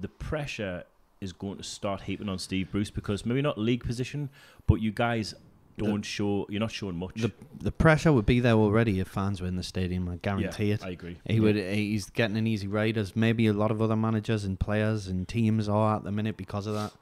the 0.00 0.08
pressure 0.08 0.84
is 1.20 1.32
going 1.32 1.56
to 1.56 1.62
start 1.62 2.02
heaping 2.02 2.28
on 2.28 2.38
Steve 2.38 2.70
Bruce 2.70 2.90
because 2.90 3.24
maybe 3.24 3.42
not 3.42 3.58
league 3.58 3.84
position, 3.84 4.28
but 4.66 4.76
you 4.76 4.90
guys 4.90 5.34
don't 5.76 6.02
show. 6.02 6.46
You're 6.48 6.60
not 6.60 6.70
showing 6.70 6.96
much. 6.96 7.14
The 7.16 7.32
the 7.58 7.72
pressure 7.72 8.12
would 8.12 8.26
be 8.26 8.40
there 8.40 8.54
already 8.54 9.00
if 9.00 9.08
fans 9.08 9.40
were 9.40 9.48
in 9.48 9.56
the 9.56 9.62
stadium. 9.62 10.08
I 10.08 10.12
yeah, 10.12 10.18
guarantee 10.22 10.70
it. 10.72 10.84
I 10.84 10.90
agree. 10.90 11.18
He 11.26 11.40
would. 11.40 11.56
He's 11.56 12.10
getting 12.10 12.36
an 12.36 12.46
easy 12.46 12.66
ride, 12.66 12.96
as 12.98 13.14
maybe 13.16 13.46
a 13.46 13.52
lot 13.52 13.70
of 13.70 13.80
other 13.82 13.96
managers 13.96 14.44
and 14.44 14.58
players 14.58 15.06
and 15.08 15.26
teams 15.26 15.68
are 15.68 15.96
at 15.96 16.04
the 16.04 16.12
minute 16.12 16.36
because 16.36 16.66
of 16.66 16.74
that. 16.74 16.92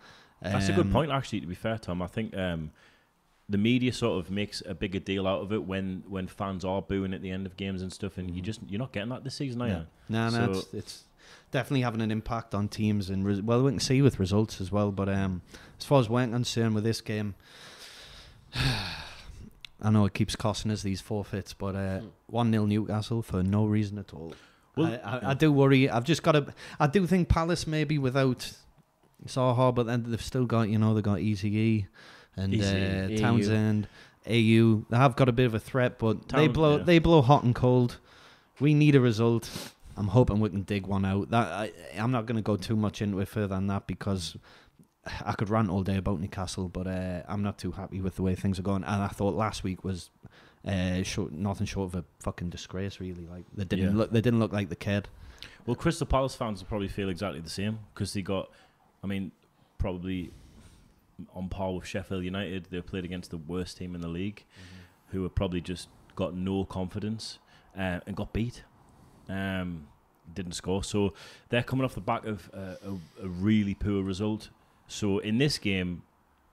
That's 0.42 0.68
a 0.68 0.72
good 0.72 0.86
Um, 0.86 0.92
point, 0.92 1.10
actually. 1.12 1.40
To 1.40 1.46
be 1.46 1.54
fair, 1.54 1.78
Tom, 1.78 2.02
I 2.02 2.08
think 2.08 2.36
um, 2.36 2.72
the 3.48 3.58
media 3.58 3.92
sort 3.92 4.18
of 4.24 4.30
makes 4.30 4.62
a 4.66 4.74
bigger 4.74 4.98
deal 4.98 5.26
out 5.28 5.40
of 5.42 5.52
it 5.52 5.64
when 5.64 6.02
when 6.08 6.26
fans 6.26 6.64
are 6.64 6.82
booing 6.82 7.14
at 7.14 7.22
the 7.22 7.30
end 7.30 7.46
of 7.46 7.56
games 7.56 7.80
and 7.82 7.92
stuff, 7.92 8.18
and 8.18 8.30
you 8.34 8.42
Mhm. 8.42 8.44
just 8.46 8.60
you're 8.68 8.78
not 8.80 8.92
getting 8.92 9.10
that 9.10 9.22
this 9.24 9.34
season, 9.36 9.62
are 9.62 9.68
you? 9.68 9.86
No, 10.08 10.28
no, 10.30 10.30
So- 10.30 10.50
it's, 10.52 10.74
it's 10.74 11.04
definitely 11.52 11.82
having 11.82 12.00
an 12.00 12.10
impact 12.10 12.54
on 12.54 12.66
teams 12.66 13.08
and 13.10 13.24
res- 13.24 13.40
well, 13.42 13.62
we 13.62 13.70
can 13.70 13.78
see 13.80 14.02
with 14.02 14.18
results 14.18 14.60
as 14.60 14.72
well. 14.72 14.90
But 14.90 15.08
um, 15.08 15.42
as 15.78 15.84
far 15.84 16.00
as 16.00 16.08
we're 16.08 16.26
concerned 16.26 16.74
with 16.74 16.82
this 16.84 17.00
game, 17.00 17.34
I 19.84 19.90
know 19.90 20.04
it 20.04 20.14
keeps 20.14 20.36
costing 20.36 20.70
us 20.70 20.82
these 20.82 21.00
forfeits, 21.00 21.54
but 21.54 21.74
uh, 21.74 22.00
Hmm. 22.00 22.06
one 22.26 22.52
0 22.52 22.66
Newcastle 22.66 23.22
for 23.22 23.42
no 23.42 23.64
reason 23.64 23.98
at 23.98 24.14
all. 24.14 24.34
Well, 24.76 24.98
I, 25.04 25.16
I. 25.18 25.30
I 25.30 25.34
do 25.34 25.52
worry. 25.52 25.90
I've 25.90 26.04
just 26.04 26.22
got 26.22 26.32
to. 26.32 26.46
I 26.78 26.86
do 26.86 27.06
think 27.06 27.28
Palace 27.28 27.66
maybe 27.66 27.98
without 27.98 28.52
Zaha, 29.26 29.74
but 29.74 29.86
then 29.86 30.04
they've 30.08 30.22
still 30.22 30.46
got 30.46 30.68
you 30.68 30.78
know 30.78 30.94
they've 30.94 31.02
got 31.02 31.20
Eze 31.20 31.84
and 32.36 32.54
Easy, 32.54 33.16
uh, 33.16 33.18
Townsend, 33.18 33.88
Ayew. 34.26 34.84
They 34.88 34.96
have 34.96 35.16
got 35.16 35.28
a 35.28 35.32
bit 35.32 35.46
of 35.46 35.54
a 35.54 35.58
threat, 35.58 35.98
but 35.98 36.28
they 36.28 36.48
blow 36.48 36.78
yeah. 36.78 36.84
they 36.84 36.98
blow 36.98 37.20
hot 37.22 37.44
and 37.44 37.54
cold. 37.54 37.98
We 38.60 38.72
need 38.74 38.94
a 38.94 39.00
result. 39.00 39.50
I'm 39.96 40.08
hoping 40.08 40.40
we 40.40 40.48
can 40.48 40.62
dig 40.62 40.86
one 40.86 41.04
out. 41.04 41.30
That 41.30 41.48
I, 41.48 41.72
I'm 41.98 42.12
not 42.12 42.24
going 42.24 42.36
to 42.36 42.42
go 42.42 42.56
too 42.56 42.76
much 42.76 43.02
into 43.02 43.20
it 43.20 43.28
further 43.28 43.48
than 43.48 43.66
that 43.66 43.86
because 43.86 44.36
I 45.24 45.32
could 45.32 45.50
rant 45.50 45.68
all 45.68 45.82
day 45.82 45.96
about 45.96 46.20
Newcastle, 46.20 46.68
but 46.68 46.86
uh, 46.86 47.22
I'm 47.26 47.42
not 47.42 47.58
too 47.58 47.72
happy 47.72 48.00
with 48.00 48.16
the 48.16 48.22
way 48.22 48.34
things 48.34 48.58
are 48.58 48.62
going. 48.62 48.84
And 48.84 49.02
I 49.02 49.08
thought 49.08 49.34
last 49.34 49.64
week 49.64 49.82
was 49.82 50.10
uh, 50.66 51.02
short, 51.02 51.32
nothing 51.32 51.66
short 51.66 51.92
of 51.92 52.00
a 52.00 52.04
fucking 52.20 52.50
disgrace. 52.50 53.00
Really, 53.00 53.26
like 53.26 53.44
they 53.54 53.64
didn't 53.64 53.84
Yeah. 53.92 53.96
look 53.98 54.12
they 54.12 54.20
didn't 54.20 54.38
look 54.38 54.52
like 54.52 54.68
the 54.68 54.76
kid. 54.76 55.08
Well, 55.66 55.74
Crystal 55.76 56.06
Palace 56.06 56.34
fans 56.36 56.60
will 56.60 56.68
probably 56.68 56.88
feel 56.88 57.08
exactly 57.08 57.40
the 57.40 57.50
same 57.50 57.80
because 57.94 58.12
they 58.12 58.22
got, 58.22 58.48
I 59.02 59.06
mean, 59.08 59.32
probably 59.78 60.30
on 61.34 61.48
par 61.48 61.74
with 61.74 61.86
Sheffield 61.86 62.24
United. 62.24 62.66
They 62.70 62.80
played 62.80 63.04
against 63.04 63.30
the 63.30 63.38
worst 63.38 63.78
team 63.78 63.94
in 63.96 64.00
the 64.00 64.08
league, 64.08 64.44
who 65.08 65.22
have 65.24 65.34
probably 65.34 65.60
just 65.60 65.88
got 66.14 66.34
no 66.34 66.64
confidence 66.64 67.38
uh, 67.76 68.00
and 68.06 68.14
got 68.14 68.32
beat. 68.32 68.62
Um, 69.28 69.88
didn't 70.34 70.52
score, 70.52 70.84
so 70.84 71.12
they're 71.48 71.62
coming 71.64 71.84
off 71.84 71.94
the 71.94 72.00
back 72.00 72.24
of 72.24 72.48
uh, 72.54 72.74
a, 72.86 73.24
a 73.24 73.28
really 73.28 73.74
poor 73.74 74.02
result. 74.02 74.50
So 74.92 75.18
in 75.18 75.38
this 75.38 75.58
game, 75.58 76.02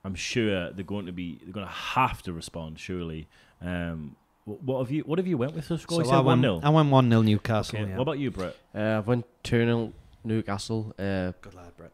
I'm 0.03 0.15
sure 0.15 0.71
they're 0.71 0.85
going 0.85 1.05
to 1.07 1.11
be 1.11 1.39
they're 1.43 1.53
going 1.53 1.67
to 1.67 1.71
have 1.71 2.23
to 2.23 2.33
respond. 2.33 2.79
Surely, 2.79 3.27
um, 3.61 4.15
what, 4.45 4.63
what 4.63 4.79
have 4.79 4.91
you 4.91 5.01
what 5.01 5.19
have 5.19 5.27
you 5.27 5.37
went 5.37 5.53
with 5.53 5.67
the 5.67 5.77
score? 5.77 6.01
you 6.01 6.07
I 6.07 6.09
said 6.09 6.17
one 6.19 6.25
went 6.25 6.41
0 6.41 6.61
I 6.63 6.69
went 6.69 6.89
one 6.89 7.09
0 7.09 7.21
Newcastle. 7.21 7.79
Okay. 7.79 7.89
yeah. 7.89 7.97
What 7.97 8.03
about 8.03 8.19
you, 8.19 8.31
Brett? 8.31 8.55
Uh, 8.73 8.99
I've 8.99 9.07
went 9.07 9.25
2 9.43 9.65
0 9.65 9.93
Newcastle. 10.23 10.93
Uh, 10.97 11.33
Good 11.41 11.53
lad, 11.53 11.71
Brett. 11.77 11.91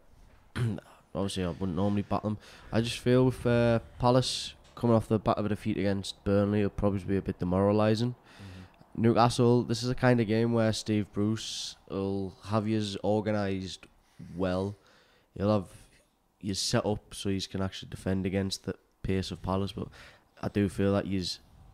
obviously, 1.16 1.44
I 1.44 1.50
wouldn't 1.50 1.76
normally 1.76 2.04
bat 2.04 2.24
them. 2.24 2.38
I 2.72 2.82
just 2.82 3.00
feel 3.00 3.26
with 3.26 3.46
uh, 3.46 3.80
Palace 4.00 4.54
coming 4.76 4.96
off 4.96 5.08
the 5.08 5.18
back 5.18 5.38
of 5.38 5.46
a 5.46 5.50
defeat 5.50 5.78
against 5.78 6.22
Burnley, 6.24 6.60
it'll 6.60 6.70
probably 6.70 7.00
be 7.00 7.18
a 7.18 7.22
bit 7.22 7.40
demoralising. 7.40 8.16
Newcastle, 8.98 9.64
this 9.64 9.84
is 9.84 9.90
a 9.90 9.96
kind 9.96 10.22
of 10.22 10.28
game 10.28 10.54
where 10.54 10.72
Steve 10.72 11.08
Bruce 11.12 11.76
will 11.90 12.34
have 12.46 12.68
yous 12.68 12.96
organised 13.04 13.86
well. 14.38 14.76
He'll 15.38 15.52
have 15.52 15.68
you 16.46 16.54
set 16.54 16.86
up 16.86 17.14
so 17.14 17.30
you 17.30 17.42
can 17.42 17.62
actually 17.62 17.90
defend 17.90 18.26
against 18.26 18.66
the 18.66 18.76
pace 19.04 19.32
of 19.32 19.42
Palace. 19.42 19.72
But 19.74 19.88
I 20.42 20.48
do 20.50 20.70
feel 20.70 20.94
that 20.94 21.08
you 21.08 21.24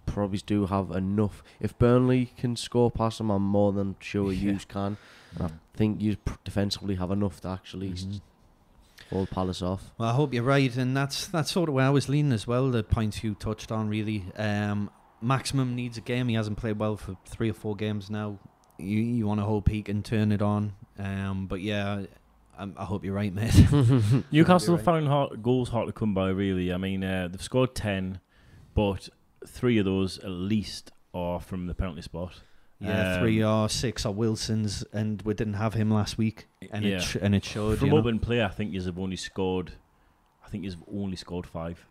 probably 0.06 0.40
do 0.46 0.66
have 0.66 0.92
enough. 0.92 1.44
If 1.60 1.78
Burnley 1.78 2.32
can 2.38 2.56
score 2.56 2.90
past 2.92 3.18
them, 3.20 3.30
I'm 3.30 3.44
more 3.44 3.72
than 3.72 3.96
sure 4.00 4.32
Yeah. 4.32 4.52
you 4.54 4.60
can. 4.68 4.98
And 5.36 5.44
I 5.48 5.50
think 5.78 6.02
you 6.02 6.18
defensively 6.44 6.96
have 6.96 7.12
enough 7.12 7.42
to 7.42 7.50
actually 7.50 7.90
Mhm. 7.92 8.22
hold 9.10 9.30
Palace 9.30 9.62
off. 9.62 9.92
Well, 9.98 10.10
I 10.10 10.14
hope 10.14 10.34
you're 10.34 10.44
right, 10.44 10.76
and 10.76 10.96
that's 10.96 11.28
that's 11.28 11.52
sort 11.52 11.70
of 11.70 11.76
where 11.76 11.86
I 11.86 11.90
was 11.90 12.10
leaning 12.10 12.32
as 12.34 12.48
well. 12.48 12.70
The 12.72 12.84
points 12.84 13.24
you 13.24 13.36
touched 13.36 13.72
on, 13.72 13.90
really. 13.90 14.26
Um, 14.38 14.90
Maximin 15.22 15.76
needs 15.76 15.98
a 15.98 16.02
game. 16.02 16.28
He 16.30 16.36
hasn't 16.36 16.58
played 16.58 16.80
well 16.80 16.98
for 16.98 17.16
three 17.26 17.50
or 17.50 17.54
four 17.54 17.76
games 17.76 18.10
now. 18.10 18.40
You 18.80 19.00
you 19.00 19.28
want 19.28 19.40
to 19.40 19.46
hope 19.46 19.70
he 19.70 19.84
can 19.84 20.02
turn 20.02 20.32
it 20.32 20.42
on. 20.42 20.74
Um, 20.98 21.46
but 21.48 21.62
yeah, 21.62 22.06
I'm, 22.62 22.76
I 22.78 22.86
hope 22.86 23.04
you're 23.04 23.16
right, 23.16 23.34
mate. 23.34 23.54
Newcastle 24.32 24.76
right. 24.76 24.86
found 24.86 25.08
hard, 25.08 25.42
goals 25.42 25.70
hard 25.70 25.88
to 25.88 25.94
come 25.94 26.14
by. 26.14 26.30
Really, 26.30 26.72
I 26.72 26.78
mean, 26.78 27.04
uh, 27.04 27.28
they've 27.30 27.42
scored 27.42 27.74
ten, 27.74 28.20
but 28.76 29.10
three 29.48 29.80
of 29.80 29.86
those 29.86 30.20
at 30.20 30.30
least 30.30 30.92
are 31.14 31.40
from 31.40 31.66
the 31.66 31.74
penalty 31.74 32.04
spot. 32.04 32.42
yeah, 32.80 33.16
Um, 33.16 33.20
three 33.22 33.44
or 33.44 33.68
six 33.68 34.06
are 34.06 34.12
Wilson's, 34.12 34.84
and 34.94 35.22
we 35.24 35.34
didn't 35.34 35.56
have 35.56 35.74
him 35.74 35.90
last 35.90 36.20
week, 36.20 36.48
and 36.72 36.86
yeah. 36.86 36.98
it 36.98 37.02
sh- 37.02 37.18
and 37.20 37.34
it 37.34 37.44
showed. 37.44 37.80
From 37.80 37.88
you 37.88 37.94
know? 37.94 38.00
open 38.00 38.20
play, 38.20 38.44
I 38.44 38.50
think 38.50 38.74
you've 38.74 39.00
only 39.00 39.18
scored. 39.18 39.74
I 40.46 40.50
think 40.50 40.64
you've 40.64 40.84
only 40.94 41.16
scored 41.18 41.48
five. 41.48 41.84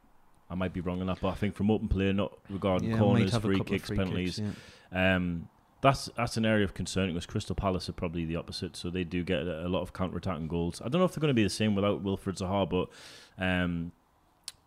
I 0.49 0.55
might 0.55 0.73
be 0.73 0.81
wrong 0.81 1.01
on 1.01 1.07
that, 1.09 1.19
but 1.21 1.29
I 1.29 1.35
think 1.35 1.55
from 1.55 1.71
open 1.71 1.89
play, 1.89 2.13
not 2.13 2.33
regarding 2.49 2.91
Yeah, 2.91 2.99
corners, 2.99 3.37
free 3.37 3.61
kicks, 3.61 3.89
free 3.89 3.97
penalties, 3.97 4.37
kicks, 4.37 4.57
yeah. 4.93 5.17
Um, 5.17 5.49
that's 5.83 6.11
that's 6.17 6.37
an 6.37 6.45
area 6.45 6.65
of 6.65 6.75
concern 6.75 7.09
because 7.09 7.27
Crystal 7.27 7.55
Palace 7.55 7.89
are 7.89 7.93
probably 7.93 8.25
the 8.25 8.37
opposite, 8.37 8.77
so 8.77 8.91
they 8.91 9.05
do 9.05 9.23
get 9.23 9.41
a, 9.43 9.67
a 9.67 9.69
lot 9.69 9.83
of 9.83 9.93
counter 9.93 10.19
attacking 10.19 10.49
goals. 10.49 10.81
I 10.85 10.89
don't 10.89 11.01
know 11.01 11.05
if 11.05 11.13
they're 11.13 11.21
going 11.21 11.31
to 11.31 11.35
be 11.35 11.43
the 11.43 11.51
same 11.51 11.75
without 11.75 12.03
Wilfred 12.03 12.37
Zaha, 12.37 12.69
but 12.69 12.89
um, 13.43 13.93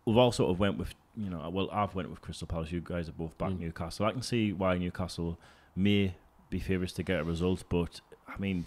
we've 0.04 0.16
all 0.16 0.32
sort 0.32 0.50
of 0.50 0.58
went 0.58 0.78
with 0.78 0.94
you 1.16 1.30
know, 1.30 1.48
well, 1.50 1.68
I've 1.72 1.94
went 1.94 2.10
with 2.10 2.20
Crystal 2.20 2.46
Palace. 2.46 2.72
You 2.72 2.80
guys 2.80 3.08
are 3.08 3.12
both 3.12 3.36
back 3.38 3.50
Mm. 3.50 3.60
Newcastle. 3.60 4.06
I 4.06 4.12
can 4.12 4.22
see 4.22 4.52
why 4.52 4.76
Newcastle 4.78 5.38
may 5.76 6.16
be 6.50 6.58
favourites 6.58 6.92
to 6.94 7.02
get 7.02 7.20
a 7.20 7.24
result, 7.24 7.64
but 7.68 8.00
I 8.26 8.36
mean, 8.38 8.66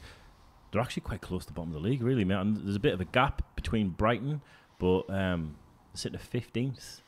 they're 0.72 0.82
actually 0.82 1.01
quite 1.01 1.22
close 1.22 1.44
to 1.46 1.48
the 1.48 1.54
bottom 1.54 1.75
of 1.75 1.82
the 1.82 1.88
league, 1.89 2.01
really, 2.01 2.24
man. 2.24 2.39
And 2.39 2.58
there's 2.58 2.75
a 2.75 2.80
bit 2.80 2.94
of 2.94 3.01
a 3.01 3.06
gap 3.06 3.42
between 3.56 3.89
Brighton, 3.89 4.42
but 4.80 5.10
um, 5.10 5.56
sitting 5.94 6.16
at 6.16 6.22
fifteenth. 6.22 7.01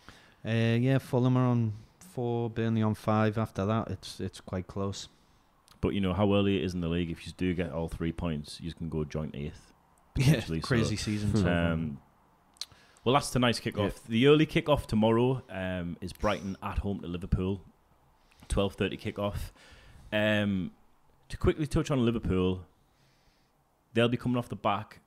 Uh, 0.45 0.77
yeah, 0.79 0.97
Fulham 0.97 1.37
are 1.37 1.45
on 1.45 1.73
four, 1.99 2.49
Burnley 2.49 2.81
on 2.81 2.95
five. 2.95 3.37
After 3.37 3.65
that, 3.65 3.89
it's 3.89 4.19
it's 4.19 4.41
quite 4.41 4.67
close. 4.67 5.07
But 5.81 5.93
you 5.93 6.01
know 6.01 6.13
how 6.13 6.33
early 6.33 6.57
it 6.57 6.63
is 6.63 6.73
in 6.73 6.81
the 6.81 6.89
league. 6.89 7.09
If 7.09 7.25
you 7.25 7.33
do 7.37 7.53
get 7.53 7.71
all 7.71 7.87
three 7.87 8.11
points, 8.11 8.59
you 8.61 8.73
can 8.73 8.89
go 8.89 9.03
joint 9.05 9.35
eighth. 9.35 9.71
Yeah, 10.17 10.41
so, 10.41 10.59
crazy 10.59 10.97
season. 10.97 11.35
So 11.35 11.43
far. 11.43 11.71
Um, 11.71 11.99
well, 13.05 13.13
that's 13.13 13.29
tonight's 13.29 13.59
kick-off. 13.59 14.03
The 14.07 14.27
early 14.27 14.45
kick-off 14.45 14.85
tomorrow 14.87 15.41
um, 15.49 15.95
is 16.01 16.11
Brighton 16.11 16.57
at 16.61 16.79
home 16.79 16.99
to 16.99 17.07
Liverpool. 17.07 17.61
Twelve 18.49 18.73
thirty 18.73 18.97
kick-off. 18.97 19.53
Um, 20.11 20.71
to 21.29 21.37
quickly 21.37 21.65
touch 21.65 21.91
on 21.91 22.03
Liverpool, 22.03 22.65
they'll 23.93 24.09
be 24.09 24.17
coming 24.17 24.37
off 24.37 24.49
the 24.49 24.55
back 24.55 24.99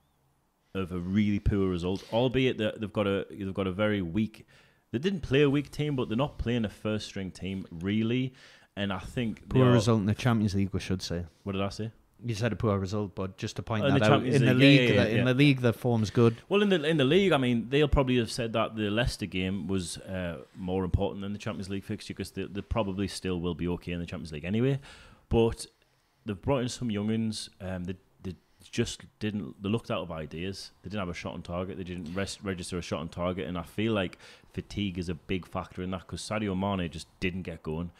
of 0.74 0.90
a 0.90 0.98
really 0.98 1.38
poor 1.38 1.68
result, 1.68 2.02
albeit 2.12 2.56
that 2.58 2.80
they've 2.80 2.92
got 2.92 3.06
a 3.06 3.26
they've 3.30 3.52
got 3.52 3.66
a 3.66 3.72
very 3.72 4.00
weak. 4.00 4.46
They 4.90 4.98
didn't 4.98 5.20
play 5.20 5.42
a 5.42 5.50
weak 5.50 5.70
team, 5.70 5.96
but 5.96 6.08
they're 6.08 6.16
not 6.16 6.38
playing 6.38 6.64
a 6.64 6.70
first-string 6.70 7.30
team 7.30 7.66
really. 7.70 8.32
And 8.76 8.92
I 8.92 8.98
think 9.00 9.48
poor 9.48 9.66
are- 9.66 9.72
result 9.72 10.00
in 10.00 10.06
the 10.06 10.14
Champions 10.14 10.54
League, 10.54 10.70
we 10.72 10.80
should 10.80 11.02
say. 11.02 11.24
What 11.42 11.52
did 11.52 11.62
I 11.62 11.68
say? 11.68 11.90
You 12.24 12.36
said 12.36 12.52
a 12.52 12.56
poor 12.56 12.78
result, 12.78 13.16
but 13.16 13.36
just 13.36 13.56
to 13.56 13.62
point 13.64 13.84
Oh, 13.84 13.90
that 13.90 13.98
the 13.98 14.04
out, 14.04 14.08
Champions 14.08 14.36
in 14.36 14.46
the 14.46 14.54
League, 14.54 14.80
league, 14.80 14.88
yeah, 14.90 14.94
yeah, 14.94 15.04
the- 15.04 15.18
in 15.18 15.24
the 15.24 15.34
league, 15.34 15.60
the 15.60 15.72
form's 15.72 16.10
good. 16.10 16.36
Well, 16.48 16.62
in 16.62 16.68
the 16.68 16.82
in 16.84 16.96
the 16.96 17.04
league, 17.04 17.32
I 17.32 17.36
mean, 17.36 17.66
they'll 17.68 17.88
probably 17.88 18.16
have 18.18 18.30
said 18.30 18.52
that 18.52 18.76
the 18.76 18.90
Leicester 18.90 19.26
game 19.26 19.66
was 19.66 19.98
uh, 19.98 20.38
more 20.56 20.84
important 20.84 21.22
than 21.22 21.32
the 21.32 21.38
Champions 21.38 21.68
League 21.68 21.82
fixture 21.84 22.14
because 22.14 22.30
they, 22.30 22.44
they 22.44 22.60
probably 22.60 23.08
still 23.08 23.40
will 23.40 23.54
be 23.54 23.66
okay 23.68 23.90
in 23.92 23.98
the 23.98 24.06
Champions 24.06 24.30
League 24.32 24.44
anyway. 24.44 24.78
But 25.28 25.66
they've 26.24 26.40
brought 26.40 26.62
in 26.62 26.68
some 26.68 26.90
younguns. 26.90 27.48
Um, 27.60 27.84
they 27.84 27.96
they 28.22 28.36
just 28.70 29.02
didn't. 29.18 29.60
They 29.60 29.68
looked 29.68 29.90
out 29.90 30.02
of 30.02 30.12
ideas. 30.12 30.70
They 30.82 30.90
didn't 30.90 31.00
have 31.00 31.08
a 31.08 31.14
shot 31.14 31.34
on 31.34 31.42
target. 31.42 31.76
They 31.76 31.84
didn't 31.84 32.14
rest, 32.14 32.38
register 32.44 32.78
a 32.78 32.82
shot 32.82 33.00
on 33.00 33.08
target, 33.08 33.48
and 33.48 33.58
I 33.58 33.62
feel 33.64 33.94
like 33.94 34.16
fatigue 34.54 34.96
is 34.96 35.08
a 35.08 35.14
big 35.14 35.44
factor 35.44 35.82
in 35.82 35.90
that 35.90 36.02
because 36.06 36.20
Sadio 36.22 36.56
Mane 36.56 36.88
just 36.88 37.08
didn't 37.18 37.42
get 37.42 37.64
going. 37.64 37.90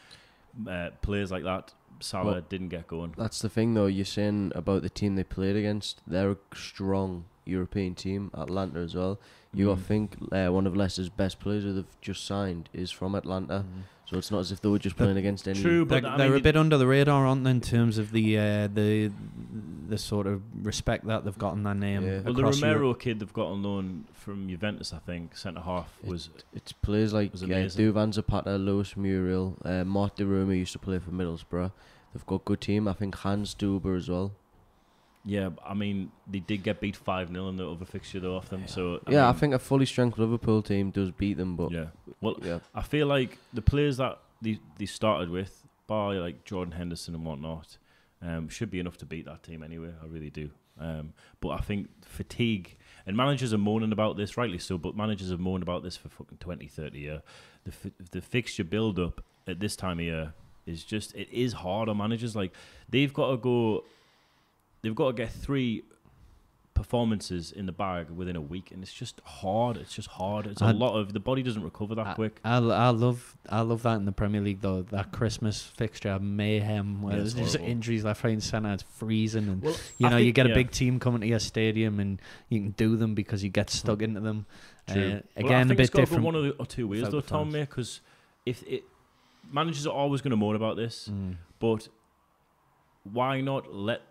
Uh, 0.67 0.89
players 1.01 1.31
like 1.31 1.43
that, 1.43 1.73
Salah 1.99 2.31
Well, 2.33 2.41
didn't 2.47 2.69
get 2.69 2.87
going. 2.87 3.13
That's 3.17 3.39
the 3.39 3.49
thing, 3.49 3.73
though. 3.73 3.87
You're 3.87 4.05
saying 4.05 4.51
about 4.55 4.81
the 4.81 4.89
team 4.89 5.15
they 5.15 5.23
played 5.23 5.55
against. 5.55 6.01
They're 6.05 6.31
a 6.31 6.37
strong 6.55 7.25
European 7.45 7.95
team. 7.95 8.29
Atalanta 8.37 8.79
as 8.79 8.95
well. 8.95 9.19
You 9.53 9.67
got 9.67 9.77
to 9.77 9.81
Mm. 9.83 9.85
think 9.85 10.17
uh, 10.31 10.47
one 10.49 10.65
of 10.67 10.75
Leicester's 10.75 11.09
best 11.09 11.39
players 11.39 11.63
who 11.63 11.73
they've 11.73 12.01
just 12.01 12.25
signed 12.25 12.69
is 12.73 12.91
from 12.91 13.15
Atalanta. 13.15 13.65
So 14.13 14.19
it's 14.19 14.29
not 14.31 14.39
as 14.39 14.51
if 14.51 14.61
they 14.61 14.69
were 14.69 14.77
just 14.79 14.95
But- 14.95 15.05
playing 15.05 15.17
against 15.17 15.47
any. 15.47 15.59
True, 15.59 15.85
They're, 15.85 16.01
but 16.01 16.11
I 16.11 16.17
they're 16.17 16.29
mean, 16.29 16.39
a 16.39 16.43
bit 16.43 16.55
under 16.55 16.77
the 16.77 16.85
radar, 16.85 17.25
aren't 17.25 17.43
they, 17.43 17.49
in 17.51 17.61
terms 17.61 17.97
of 17.97 18.11
the 18.11 18.37
uh, 18.37 18.67
the 18.67 19.11
the 19.89 19.97
sort 19.97 20.27
of 20.27 20.41
respect 20.65 21.05
that 21.07 21.25
they've 21.25 21.37
got 21.37 21.53
in 21.55 21.63
their 21.63 21.73
name 21.73 22.03
Yeah. 22.05 22.19
Well, 22.21 22.33
the 22.33 22.43
Romero 22.43 22.81
Europe. 22.83 22.99
kid 22.99 23.19
they've 23.19 23.33
got 23.33 23.47
on 23.47 23.63
loan 23.63 24.05
from 24.13 24.47
Juventus, 24.47 24.93
I 24.93 24.99
think, 24.99 25.35
centre 25.35 25.61
half 25.61 25.97
It- 26.03 26.09
was 26.09 26.29
It's 26.53 26.71
players 26.71 27.11
like 27.13 27.31
was 27.31 27.41
amazing. 27.43 27.85
Duvan 27.91 28.13
Zapata, 28.13 28.57
Luis 28.57 28.95
Muriel, 28.95 29.57
uh, 29.65 29.83
Mark 29.83 30.15
De 30.15 30.25
Roma 30.25 30.53
used 30.53 30.73
to 30.73 30.79
play 30.79 30.99
for 30.99 31.11
Middlesbrough. 31.11 31.71
They've 32.13 32.25
got 32.25 32.45
good 32.45 32.61
team. 32.61 32.87
I 32.87 32.93
think 32.93 33.15
Hans 33.15 33.55
Duber 33.55 33.97
as 33.97 34.09
well. 34.09 34.31
Yeah, 35.25 35.49
I 35.65 35.73
mean, 35.73 36.11
they 36.27 36.39
did 36.39 36.63
get 36.63 36.81
beat 36.81 36.95
5 36.95 37.29
0 37.29 37.47
in 37.49 37.55
the 37.55 37.69
other 37.69 37.85
fixture 37.85 38.19
though 38.19 38.35
off 38.35 38.49
them. 38.49 38.67
So 38.67 38.99
I 39.07 39.11
yeah, 39.11 39.29
I 39.29 39.33
think 39.33 39.53
a 39.53 39.59
fully 39.59 39.85
strength 39.85 40.17
Liverpool 40.17 40.61
team 40.61 40.91
does 40.91 41.11
beat 41.11 41.37
them, 41.37 41.55
but 41.55 41.71
Yeah, 41.71 41.87
well, 42.21 42.35
yeah, 42.41 42.59
I 42.75 42.81
feel 42.81 43.07
like 43.07 43.37
the 43.53 43.61
players 43.61 43.97
that 43.97 44.19
they 44.41 44.59
they 44.77 44.85
started 44.85 45.29
with, 45.29 45.63
by 45.87 46.15
like 46.15 46.43
Jordan 46.43 46.73
Henderson 46.73 47.15
and 47.15 47.23
whatnot, 47.25 47.77
um, 48.21 48.49
should 48.49 48.69
be 48.69 48.79
enough 48.79 48.97
to 48.97 49.05
beat 49.05 49.25
that 49.25 49.43
team 49.43 49.63
anyway. 49.63 49.93
I 50.01 50.07
really 50.07 50.29
do. 50.29 50.49
Um, 50.79 51.13
but 51.39 51.49
I 51.49 51.57
think 51.59 51.89
fatigue 52.05 52.77
and 53.05 53.15
managers 53.15 53.53
are 53.53 53.57
moaning 53.59 53.91
about 53.91 54.17
this, 54.17 54.37
rightly 54.37 54.57
so. 54.57 54.77
But 54.77 54.95
managers 54.97 55.29
have 55.29 55.39
moaned 55.39 55.63
about 55.63 55.83
this 55.83 55.95
for 55.97 56.09
fucking 56.09 56.39
20, 56.39 56.67
30 56.67 56.99
years. 56.99 57.21
The 57.63 57.71
fi- 57.71 57.91
the 58.11 58.21
fixture 58.21 58.63
build 58.63 58.99
up 58.99 59.23
at 59.47 59.59
this 59.59 59.75
time 59.75 59.99
of 59.99 60.05
year 60.05 60.33
is 60.65 60.83
just 60.83 61.13
it 61.15 61.29
is 61.31 61.53
hard 61.53 61.89
on 61.89 61.97
managers. 61.97 62.35
Like 62.35 62.53
they've 62.89 63.13
got 63.13 63.31
to 63.31 63.37
go, 63.37 63.83
they've 64.83 64.93
got 64.93 65.07
to 65.07 65.13
get 65.13 65.31
three 65.31 65.83
performances 66.73 67.51
in 67.51 67.67
the 67.67 67.71
bag 67.71 68.09
within 68.09 68.35
a 68.35 68.41
week, 68.41 68.71
and 68.71 68.81
it's 68.81 68.91
just 68.93 69.21
hard. 69.23 69.77
It's 69.77 69.93
just 69.93 70.07
hard. 70.09 70.47
It's 70.47 70.61
a 70.61 70.65
I'd- 70.65 70.77
lot 70.77 70.95
of 70.97 71.13
the 71.13 71.19
body 71.19 71.43
doesn't 71.43 71.63
recover 71.63 71.93
that 71.95 72.07
I, 72.07 72.13
quick. 72.15 72.39
I, 72.43 72.57
I 72.57 72.89
love 72.89 73.37
I 73.49 73.61
love 73.61 73.83
that 73.83 73.95
in 73.97 74.05
the 74.05 74.11
Premier 74.11 74.41
League 74.41 74.61
though. 74.61 74.81
That 74.81 75.11
Christmas 75.11 75.61
fixture 75.61 76.17
mayhem 76.19 77.01
where 77.03 77.13
Yeah, 77.13 77.19
there's 77.19 77.33
just 77.35 77.55
injuries 77.57 78.03
left, 78.03 78.23
right, 78.23 78.33
and 78.33 78.43
centre. 78.43 78.71
It's 78.73 78.83
freezing, 78.83 79.47
and 79.47 79.61
Well, 79.61 79.75
you 79.99 80.07
I 80.07 80.09
know 80.09 80.17
you 80.17 80.25
think- 80.25 80.35
get 80.35 80.45
a 80.47 80.49
yeah. 80.49 80.55
big 80.55 80.71
team 80.71 80.99
coming 80.99 81.21
to 81.21 81.27
your 81.27 81.39
stadium, 81.39 81.99
and 81.99 82.19
you 82.49 82.59
can 82.59 82.71
do 82.71 82.95
them 82.97 83.13
because 83.13 83.43
you 83.43 83.49
get 83.49 83.69
stuck 83.69 84.01
into 84.01 84.19
them. 84.19 84.45
True. 84.87 84.97
Uh, 85.01 85.09
Well, 85.09 85.21
I 85.37 85.39
again, 85.41 85.61
a 85.61 85.65
think 85.67 85.77
bit 85.77 85.83
it's 85.83 85.95
different. 85.95 86.23
one 86.23 86.35
or 86.59 86.65
two 86.65 86.87
ways 86.87 87.07
though, 87.09 87.21
Tom, 87.21 87.51
mate. 87.51 87.69
Because 87.69 88.01
if 88.45 88.63
it 88.67 88.83
managers 89.51 89.85
are 89.85 89.93
always 89.93 90.21
going 90.21 90.31
to 90.31 90.37
moan 90.37 90.55
about 90.55 90.75
this, 90.75 91.07
Mm. 91.07 91.35
but 91.59 91.87
why 93.03 93.41
not 93.41 93.73
let 93.73 94.01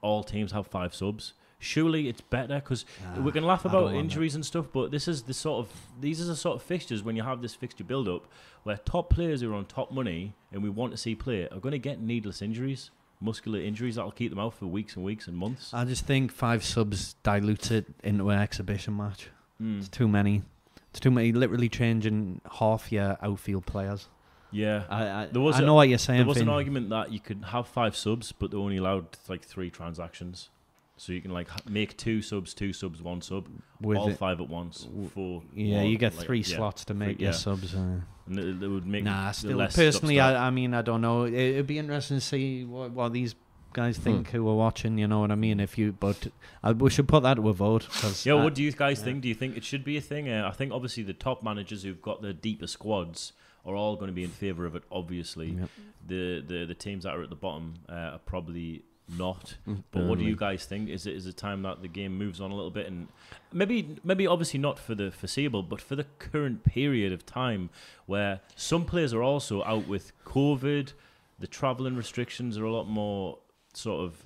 all 0.00 0.22
teams 0.22 0.52
have 0.52 0.66
five 0.66 0.94
subs? 0.94 1.34
Surely 1.62 2.08
it's 2.08 2.22
better 2.22 2.54
because 2.54 2.86
we 3.18 3.32
can 3.32 3.44
laugh 3.44 3.66
about 3.66 3.92
injuries 3.92 4.34
and 4.34 4.46
stuff, 4.46 4.66
but 4.72 4.90
this 4.90 5.06
is 5.06 5.24
the 5.24 5.34
sort 5.34 5.58
of 5.58 5.72
these 6.00 6.18
are 6.18 6.24
the 6.24 6.36
sort 6.36 6.56
of 6.56 6.62
fixtures 6.62 7.02
when 7.02 7.16
you 7.16 7.22
have 7.22 7.42
this 7.42 7.54
fixture 7.54 7.84
build 7.84 8.08
up 8.08 8.26
where 8.62 8.78
top 8.78 9.10
players 9.10 9.42
who 9.42 9.52
are 9.52 9.54
on 9.54 9.66
top 9.66 9.92
money 9.92 10.34
and 10.52 10.62
we 10.62 10.70
want 10.70 10.92
to 10.92 10.96
see 10.96 11.14
play 11.14 11.46
are 11.48 11.60
going 11.60 11.72
to 11.72 11.78
get 11.78 12.00
needless 12.00 12.40
injuries, 12.40 12.90
muscular 13.20 13.60
injuries 13.60 13.96
that'll 13.96 14.10
keep 14.10 14.30
them 14.30 14.38
out 14.38 14.54
for 14.54 14.66
weeks 14.66 14.96
and 14.96 15.04
weeks 15.04 15.26
and 15.26 15.36
months. 15.36 15.74
I 15.74 15.84
just 15.84 16.06
think 16.06 16.32
five 16.32 16.64
subs 16.64 17.14
dilutes 17.22 17.70
it 17.70 17.86
into 18.02 18.30
an 18.30 18.38
exhibition 18.38 18.96
match. 18.96 19.28
Mm. 19.60 19.80
It's 19.80 19.88
too 19.88 20.08
many. 20.08 20.42
It's 20.90 21.00
too 21.00 21.10
many. 21.10 21.32
Literally 21.32 21.68
changing 21.68 22.40
half 22.58 22.90
your 22.90 23.18
outfield 23.22 23.66
players. 23.66 24.08
Yeah. 24.52 24.84
I 24.88 25.04
I, 25.22 25.26
There 25.26 25.40
was 25.40 25.56
I 25.56 25.62
a- 25.62 25.66
know 25.66 25.74
what 25.74 25.88
you're 25.88 25.98
saying. 25.98 26.18
There 26.18 26.26
was 26.26 26.38
an 26.38 26.48
argument 26.48 26.90
that 26.90 27.12
you 27.12 27.20
could 27.20 27.44
have 27.46 27.68
five 27.68 27.96
subs, 27.96 28.32
but 28.32 28.50
they're 28.50 28.60
only 28.60 28.78
allowed 28.78 29.06
like 29.28 29.44
three 29.44 29.70
transactions. 29.70 30.48
So 30.96 31.12
you 31.12 31.22
can 31.22 31.30
like 31.30 31.48
make 31.68 31.96
two 31.96 32.20
subs, 32.20 32.52
two 32.52 32.74
subs, 32.74 33.00
one 33.00 33.22
sub, 33.22 33.46
with 33.80 33.96
all 33.96 34.10
it. 34.10 34.18
five 34.18 34.38
at 34.40 34.48
once. 34.50 34.86
Four. 35.14 35.42
Yeah, 35.54 35.78
one, 35.78 35.86
you 35.86 35.96
get 35.96 36.14
like, 36.16 36.26
three 36.26 36.40
yeah. 36.40 36.56
slots 36.56 36.84
to 36.86 36.94
make 36.94 37.16
Three- 37.16 37.24
your 37.24 37.32
yeah. 37.32 37.38
subs. 37.38 37.74
Uh. 37.74 38.00
And 38.26 38.38
it, 38.38 38.62
it 38.62 38.68
would 38.68 38.86
make 38.86 39.02
Nah, 39.04 39.30
still 39.32 39.56
less 39.56 39.74
personally. 39.74 40.20
I, 40.20 40.46
I 40.48 40.50
mean, 40.50 40.74
I 40.74 40.82
don't 40.82 41.00
know. 41.00 41.24
It, 41.24 41.32
it'd 41.34 41.66
be 41.66 41.78
interesting 41.78 42.18
to 42.18 42.20
see 42.20 42.64
what, 42.64 42.90
what 42.92 43.12
these 43.14 43.34
guys 43.72 43.96
Hmm. 43.96 44.02
think 44.02 44.30
who 44.30 44.46
are 44.48 44.54
watching. 44.54 44.98
You 44.98 45.08
know 45.08 45.20
what 45.20 45.30
I 45.30 45.36
mean? 45.36 45.58
If 45.58 45.78
you, 45.78 45.92
but 45.92 46.26
I, 46.62 46.72
we 46.72 46.90
should 46.90 47.08
put 47.08 47.22
that 47.22 47.34
to 47.34 47.48
a 47.48 47.54
vote. 47.54 47.88
Cause 47.90 48.26
Yeah, 48.26 48.34
I- 48.34 48.44
what 48.44 48.54
do 48.54 48.62
you 48.62 48.70
guys 48.70 48.98
yeah. 48.98 49.04
think? 49.06 49.22
Do 49.22 49.28
you 49.28 49.34
think 49.34 49.56
it 49.56 49.64
should 49.64 49.84
be 49.84 49.96
a 49.96 50.00
thing? 50.02 50.28
Uh, 50.28 50.46
I 50.46 50.54
think 50.54 50.70
obviously 50.70 51.02
the 51.02 51.14
top 51.14 51.42
managers 51.42 51.82
who've 51.82 52.02
got 52.02 52.20
the 52.20 52.34
deeper 52.34 52.66
squads 52.66 53.32
are 53.66 53.74
all 53.76 53.94
going 53.96 54.08
to 54.08 54.14
be 54.14 54.24
in 54.24 54.30
favour 54.30 54.64
of 54.66 54.74
it. 54.74 54.82
Obviously, 54.90 55.50
Yep. 55.50 55.68
the, 56.08 56.40
the 56.46 56.64
the 56.66 56.74
teams 56.74 57.04
that 57.04 57.14
are 57.14 57.22
at 57.22 57.30
the 57.30 57.36
bottom 57.36 57.74
uh, 57.88 57.92
are 58.14 58.18
probably 58.24 58.82
not. 59.18 59.56
Mm, 59.68 59.82
But 59.90 60.04
what 60.04 60.18
do 60.18 60.24
you 60.24 60.36
guys 60.36 60.64
think? 60.64 60.88
Is 60.88 61.06
it 61.06 61.14
is 61.16 61.26
it 61.26 61.36
time 61.36 61.62
that 61.62 61.82
the 61.82 61.88
game 61.88 62.16
moves 62.16 62.40
on 62.40 62.50
a 62.50 62.54
little 62.54 62.70
bit 62.70 62.86
and 62.86 63.08
maybe 63.52 63.96
maybe 64.04 64.26
obviously 64.26 64.60
not 64.60 64.78
for 64.78 64.94
the 64.94 65.10
foreseeable, 65.10 65.62
but 65.64 65.80
for 65.80 65.96
the 65.96 66.04
current 66.18 66.62
period 66.64 67.12
of 67.12 67.26
time 67.26 67.70
where 68.06 68.40
some 68.56 68.84
players 68.84 69.12
are 69.12 69.22
also 69.22 69.62
out 69.64 69.86
with 69.88 70.12
COVID, 70.24 70.92
the 71.40 71.46
travelling 71.48 71.96
restrictions 71.96 72.56
are 72.56 72.64
a 72.64 72.72
lot 72.72 72.88
more 72.88 73.38
sort 73.74 74.00
of 74.04 74.24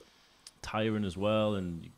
tiring 0.63 1.05
as 1.05 1.17
well, 1.17 1.55
and 1.55 1.89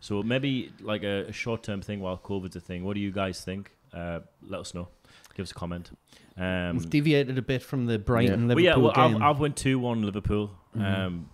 so 0.00 0.22
maybe 0.22 0.72
like 0.80 1.02
a, 1.02 1.26
a 1.28 1.32
short 1.32 1.62
term 1.62 1.80
thing 1.82 2.00
while 2.00 2.16
COVID's 2.18 2.56
a 2.56 2.60
thing. 2.60 2.84
What 2.84 2.94
do 2.94 3.00
you 3.00 3.10
guys 3.12 3.42
think? 3.44 3.72
Uh, 3.92 4.20
let 4.48 4.60
us 4.60 4.72
know. 4.74 4.88
Give 5.34 5.44
us 5.44 5.50
a 5.50 5.54
comment. 5.54 5.90
Um, 6.38 6.76
We've 6.76 6.90
deviated 6.90 7.38
a 7.38 7.42
bit 7.42 7.62
from 7.62 7.86
the 7.86 7.98
Brighton 7.98 8.48
well, 8.48 8.56
Liverpool 8.56 8.62
yeah, 8.64 8.76
well, 8.76 9.08
game. 9.10 9.22
I've, 9.22 9.36
I've 9.36 9.40
went 9.40 9.56
two 9.56 9.78
one 9.78 10.02
Liverpool. 10.02 10.50
Mhm. 10.76 10.84
Um, 11.06 11.30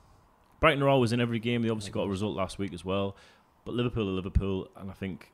Brighton 0.61 0.83
are 0.83 0.89
always 0.89 1.13
in 1.13 1.21
every 1.21 1.41
game. 1.41 1.63
They 1.63 1.71
obviously 1.71 1.91
got 1.93 2.03
a 2.05 2.09
result 2.09 2.37
last 2.37 2.59
week 2.59 2.73
as 2.73 2.85
well. 2.85 3.17
But 3.65 3.75
Liverpool 3.75 4.09
are 4.09 4.13
Liverpool, 4.13 4.69
and 4.77 4.91
I 4.91 4.95
think 4.95 5.33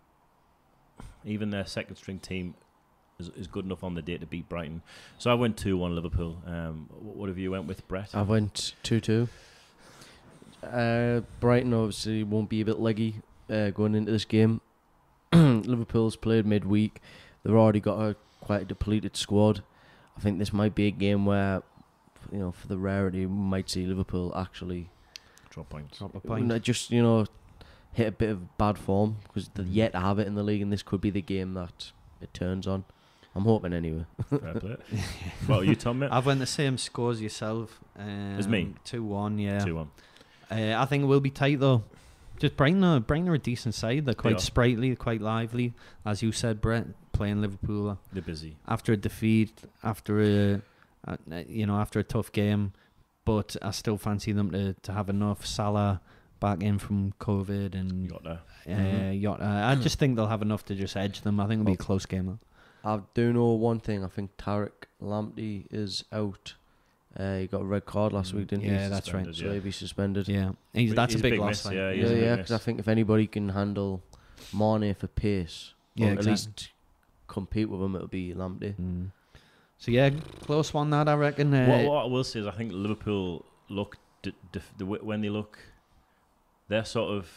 even 1.25 1.51
their 1.51 1.67
second 1.67 1.97
string 1.97 2.19
team 2.19 2.55
is, 3.19 3.29
is 3.37 3.47
good 3.47 3.65
enough 3.67 3.85
on 3.85 3.95
the 3.95 4.01
day 4.03 4.17
to 4.17 4.25
beat 4.27 4.49
Brighton. 4.49 4.83
So 5.19 5.31
I 5.31 5.35
went 5.35 5.57
2 5.59 5.77
1 5.77 5.95
Liverpool. 5.95 6.43
Um, 6.47 6.89
wh- 6.91 7.17
what 7.17 7.29
have 7.29 7.37
you 7.39 7.51
went 7.51 7.67
with, 7.67 7.87
Brett? 7.89 8.15
I 8.15 8.23
went 8.23 8.73
2 8.83 9.01
2. 9.01 9.29
Uh, 10.63 11.21
Brighton 11.41 11.73
obviously 11.75 12.23
won't 12.25 12.49
be 12.49 12.61
a 12.61 12.65
bit 12.65 12.79
leggy 12.79 13.17
uh, 13.51 13.71
going 13.71 13.95
into 13.95 14.11
this 14.13 14.25
game. 14.25 14.61
Liverpool's 15.33 16.17
played 16.17 16.47
midweek. 16.47 17.01
They've 17.43 17.55
already 17.55 17.81
got 17.81 18.01
a 18.01 18.17
quite 18.49 18.63
a 18.63 18.65
depleted 18.65 19.15
squad. 19.15 19.63
I 20.17 20.21
think 20.21 20.39
this 20.39 20.53
might 20.55 20.75
be 20.75 20.87
a 20.87 20.91
game 20.91 21.27
where, 21.27 21.63
you 22.33 22.39
know, 22.39 22.51
for 22.51 22.67
the 22.67 22.79
rarity, 22.79 23.27
we 23.27 23.33
might 23.35 23.69
see 23.69 23.85
Liverpool 23.87 24.33
actually 24.35 24.89
Drop 25.51 25.69
points. 25.69 25.99
Drop 25.99 26.13
a 26.15 26.17
n- 26.17 26.21
point. 26.49 26.63
just, 26.63 26.91
you 26.91 27.03
know, 27.03 27.27
hit 27.93 28.07
a 28.09 28.13
bit 28.13 28.31
of 28.31 28.57
bad 28.57 28.79
form 28.79 29.17
because 29.25 29.49
they're 29.51 29.67
Mhm. 29.67 29.75
yet 29.75 29.93
to 29.93 30.01
have 30.01 30.19
it 30.19 30.27
in 30.27 30.35
the 30.35 30.43
league, 30.43 30.63
and 30.63 30.73
this 30.73 30.83
could 30.83 31.01
be 31.03 31.11
the 31.11 31.21
game 31.23 31.53
that 31.55 31.93
it 32.23 32.33
turns 32.33 32.67
on. 32.67 32.85
I'm 33.35 33.45
hoping 33.45 33.73
anyway. 33.75 34.07
Fair 34.31 34.55
play. 34.55 34.77
Well, 35.49 35.63
you, 35.63 35.77
Tom, 35.77 35.99
me. 36.01 36.07
I've 36.11 36.25
went 36.27 36.41
the 36.41 36.47
same 36.47 36.79
scores 36.79 37.21
yourself. 37.21 37.81
Um, 37.99 38.37
As 38.39 38.49
me? 38.49 38.75
Two 38.85 39.05
one. 39.05 39.39
Yeah. 39.39 39.61
2 39.61 39.75
1. 39.75 39.91
Uh, 40.51 40.75
I 40.83 40.87
think 40.87 41.03
it 41.03 41.07
will 41.07 41.21
be 41.21 41.31
tight 41.31 41.61
though. 41.61 41.85
Just 42.41 42.57
Brighton 42.57 42.83
are, 42.85 43.01
Brighton 43.01 43.29
are 43.29 43.35
a 43.35 43.39
decent 43.39 43.75
side. 43.75 44.07
They're 44.07 44.15
quite 44.15 44.37
are. 44.37 44.41
sprightly, 44.41 44.95
quite 44.97 45.21
lively, 45.21 45.75
as 46.07 46.23
you 46.23 46.31
said, 46.33 46.61
Brett. 46.61 46.87
Playing 47.19 47.41
Liverpool 47.41 47.91
uh, 47.91 47.97
They're 48.13 48.23
busy. 48.23 48.57
after 48.67 48.93
a 48.93 48.97
defeat, 48.97 49.53
after 49.83 50.21
a, 50.23 50.61
uh, 51.07 51.17
you 51.49 51.67
know, 51.67 51.77
after 51.77 51.99
a 51.99 52.05
tough 52.05 52.31
game, 52.33 52.73
but 53.25 53.57
I 53.61 53.73
still 53.73 53.99
fancy 53.99 54.33
them 54.33 54.51
to, 54.53 54.75
to 54.75 54.93
have 54.93 55.09
enough. 55.11 55.45
Salah 55.45 56.01
back 56.41 56.63
in 56.63 56.79
from 56.79 57.13
COVID 57.19 57.75
and 57.75 58.09
got 58.09 58.23
there. 58.23 58.41
uh, 58.67 58.71
Mhm. 58.71 59.23
Jota. 59.23 59.45
I 59.71 59.75
just 59.75 59.99
think 59.99 60.15
they'll 60.17 60.29
have 60.37 60.43
enough 60.43 60.65
to 60.67 60.75
just 60.75 60.97
edge 60.97 61.23
them. 61.23 61.41
I 61.41 61.47
think 61.49 61.61
it'll 61.61 61.67
be 61.67 61.73
a 61.73 61.83
Oh. 61.83 61.89
close 61.91 62.07
game. 62.07 62.27
though. 62.27 62.39
I 62.85 63.01
do 63.15 63.33
know 63.33 63.53
one 63.55 63.81
thing. 63.81 64.05
I 64.05 64.09
think 64.09 64.37
Tariq 64.37 64.71
Lamptey 65.03 65.67
is 65.73 66.05
out. 66.13 66.55
Uh, 67.19 67.39
he 67.39 67.47
got 67.49 67.63
a 67.63 67.65
red 67.65 67.85
card 67.85 68.13
last 68.13 68.33
Mm, 68.33 68.37
week, 68.39 68.47
didn't 68.49 68.65
yeah, 68.65 68.71
he? 68.71 68.77
Yeah, 68.77 68.89
that's 68.89 69.13
right. 69.13 69.25
Suspended, 69.27 69.37
So 69.37 69.45
yeah. 69.47 69.53
he'll 69.55 69.63
be 69.63 69.71
suspended. 69.73 70.29
Yeah, 70.29 70.53
he's, 70.73 70.95
that's 70.95 71.15
he's 71.15 71.21
a 71.21 71.23
big, 71.23 71.33
big 71.33 71.41
loss. 71.41 71.65
miss, 71.65 71.75
yeah, 71.75 71.91
yeah, 71.91 72.07
a 72.07 72.09
big 72.09 72.23
yeah. 72.23 72.37
Because 72.37 72.53
I 72.53 72.59
think 72.59 72.79
if 72.79 72.87
anybody 72.87 73.27
can 73.27 73.49
handle 73.49 74.03
Mane 74.55 74.95
for 74.95 75.09
pace, 75.09 75.75
Yeah, 75.97 76.11
or 76.11 76.19
at 76.19 76.25
least 76.25 76.69
compete 77.29 77.69
with 77.69 77.81
them, 77.81 77.95
it'll 77.95 78.09
be 78.09 78.35
Lamptey. 78.35 78.75
Mm. 78.77 79.11
So 79.79 79.93
yeah, 79.93 80.11
close 80.43 80.75
one 80.75 80.91
that 80.91 81.09
I 81.09 81.15
reckon. 81.15 81.55
Uh, 81.55 81.67
what, 81.67 81.85
what 81.85 82.03
I 82.05 82.07
will 82.09 82.25
say 82.25 82.41
is, 82.41 82.47
I 82.47 82.51
think 82.51 82.73
Liverpool 82.73 83.45
look 83.69 83.97
d- 84.23 84.35
def- 84.51 84.73
the, 84.77 84.85
w- 84.85 85.05
when 85.05 85.21
they 85.21 85.29
look, 85.29 85.59
their 86.69 86.85
sort 86.85 87.11
of 87.17 87.31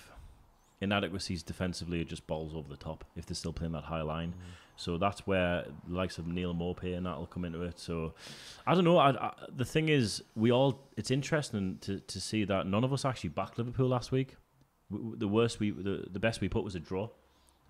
inadequacies 0.82 1.44
defensively 1.44 2.02
are 2.02 2.06
just 2.06 2.26
balls 2.26 2.56
over 2.56 2.68
the 2.68 2.76
top 2.78 3.04
if 3.16 3.28
they're 3.28 3.36
still 3.36 3.54
playing 3.54 3.74
that 3.74 3.84
high 3.84 4.02
line. 4.02 4.34
So 4.76 4.98
that's 4.98 5.28
where 5.28 5.66
the 5.88 5.94
likes 5.94 6.18
of 6.18 6.26
Neal 6.26 6.56
Maupay 6.56 6.98
and 6.98 7.06
that'll 7.06 7.28
come 7.28 7.46
into 7.46 7.62
it. 7.62 7.80
So 7.80 8.16
I 8.66 8.74
don't 8.74 8.86
know. 8.86 8.98
I, 8.98 9.12
I, 9.12 9.34
the 9.56 9.66
thing 9.66 9.90
is, 9.90 10.24
we 10.36 10.52
all. 10.52 10.80
It's 10.98 11.12
interesting 11.12 11.78
to, 11.82 12.00
to 12.00 12.20
see 12.20 12.46
that 12.46 12.66
none 12.66 12.84
of 12.84 12.92
us 12.92 13.06
actually 13.06 13.30
backed 13.30 13.60
Liverpool 13.60 13.88
last 13.90 14.12
week. 14.12 14.38
W- 14.90 15.12
w- 15.12 15.20
The 15.20 15.28
worst 15.28 15.60
we, 15.60 15.70
the, 15.70 16.08
the 16.12 16.20
best 16.20 16.42
we 16.42 16.50
put 16.50 16.64
was 16.64 16.74
a 16.74 16.80
draw 16.80 17.10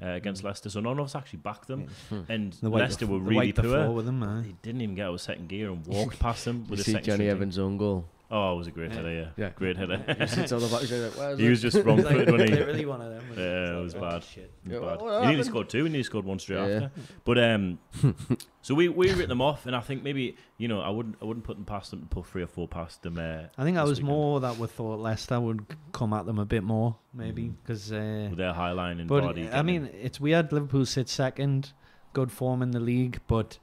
uh, 0.01 0.07
against 0.09 0.41
Mm. 0.41 0.45
Leicester. 0.45 0.69
So 0.69 0.79
none 0.79 0.97
of 0.99 1.05
us 1.05 1.15
actually 1.15 1.39
backed 1.39 1.67
them. 1.67 1.87
And 2.29 2.53
the 2.53 2.69
Leicester 2.69 3.07
were 3.07 3.19
really 3.19 3.51
poor. 3.53 3.91
with 3.91 4.05
them. 4.05 4.23
Uh. 4.23 4.41
He 4.41 4.55
didn't 4.61 4.81
even 4.81 4.95
get 4.95 5.07
out 5.07 5.13
of 5.13 5.21
second 5.21 5.47
gear 5.49 5.69
and 5.71 5.85
walked 5.87 6.19
past 6.19 6.45
them 6.45 6.63
You 6.65 6.71
with 6.71 6.79
a 6.79 6.83
see 6.83 6.91
second 6.93 7.05
Jonny. 7.05 7.29
Evans' 7.29 7.57
own 7.59 7.77
goal. 7.77 8.05
Oh, 8.33 8.53
it 8.53 8.57
was 8.59 8.67
a 8.67 8.71
great 8.71 8.91
Yeah. 8.91 8.95
header, 8.95 9.11
yeah. 9.11 9.27
Yeah. 9.35 9.49
Great 9.55 9.75
header. 9.75 9.97
He 10.19 10.25
sits 10.27 10.51
on 10.53 10.61
the 10.61 10.67
back, 10.67 10.81
he's 10.81 10.91
like, 10.93 11.11
"Where's 11.17 11.37
he 11.39 11.49
was 11.49 11.61
just 11.61 11.75
wrong 11.85 12.01
footed, 12.01 12.31
wasn't 12.31 12.49
he? 12.49 12.55
Literally 12.55 12.85
one 12.85 13.01
of 13.01 13.09
them. 13.09 13.23
wasn't 13.29 13.45
Yeah, 13.45 13.77
it 13.77 13.83
was 13.83 13.93
bad. 13.93 14.23
shit. 14.23 14.51
Yeah, 14.65 14.79
Bad. 14.79 14.81
what- 14.83 15.01
what 15.01 15.01
he 15.01 15.09
nearly 15.19 15.25
happened? 15.35 15.45
scored 15.47 15.69
two, 15.69 15.85
and 15.85 15.93
he 15.95 16.01
scored 16.03 16.23
one 16.25 16.39
straight 16.39 16.57
Yeah. 16.69 16.75
after. 16.85 16.91
But 17.25 17.37
um, 17.39 17.79
so 18.61 18.73
we 18.75 18.87
we 18.89 19.09
written 19.11 19.29
them 19.29 19.41
off, 19.41 19.65
and 19.65 19.75
I 19.75 19.81
think 19.81 20.01
maybe 20.03 20.37
you 20.57 20.67
know 20.67 20.79
I 20.79 20.89
wouldn't 20.89 21.17
I 21.21 21.25
wouldn't 21.25 21.45
put 21.45 21.57
them 21.57 21.65
past 21.65 21.91
them 21.91 22.01
to 22.01 22.05
put 22.07 22.25
three 22.25 22.41
or 22.43 22.47
four 22.47 22.67
past 22.67 23.01
them. 23.03 23.17
Uh, 23.19 23.47
I 23.57 23.63
think 23.63 23.77
I 23.77 23.83
was 23.83 23.99
weekend. 23.99 24.07
more 24.07 24.39
that 24.39 24.57
we 24.57 24.67
thought 24.67 24.99
Leicester 24.99 25.39
would 25.39 25.65
come 25.91 26.13
at 26.13 26.25
them 26.25 26.39
a 26.39 26.45
bit 26.45 26.63
more, 26.63 26.95
maybe 27.13 27.49
because. 27.63 27.91
Uh, 27.91 28.27
with 28.29 28.37
their 28.37 28.53
high 28.53 28.71
line 28.71 28.99
and 28.99 29.09
but 29.09 29.23
body. 29.23 29.49
I 29.49 29.61
mean, 29.61 29.87
in. 29.87 29.95
it's 30.01 30.19
weird. 30.21 30.51
Liverpool 30.53 30.85
sit 30.85 31.09
second, 31.09 31.73
good 32.13 32.31
form 32.31 32.61
in 32.61 32.71
the 32.71 32.79
league, 32.79 33.19
but 33.27 33.59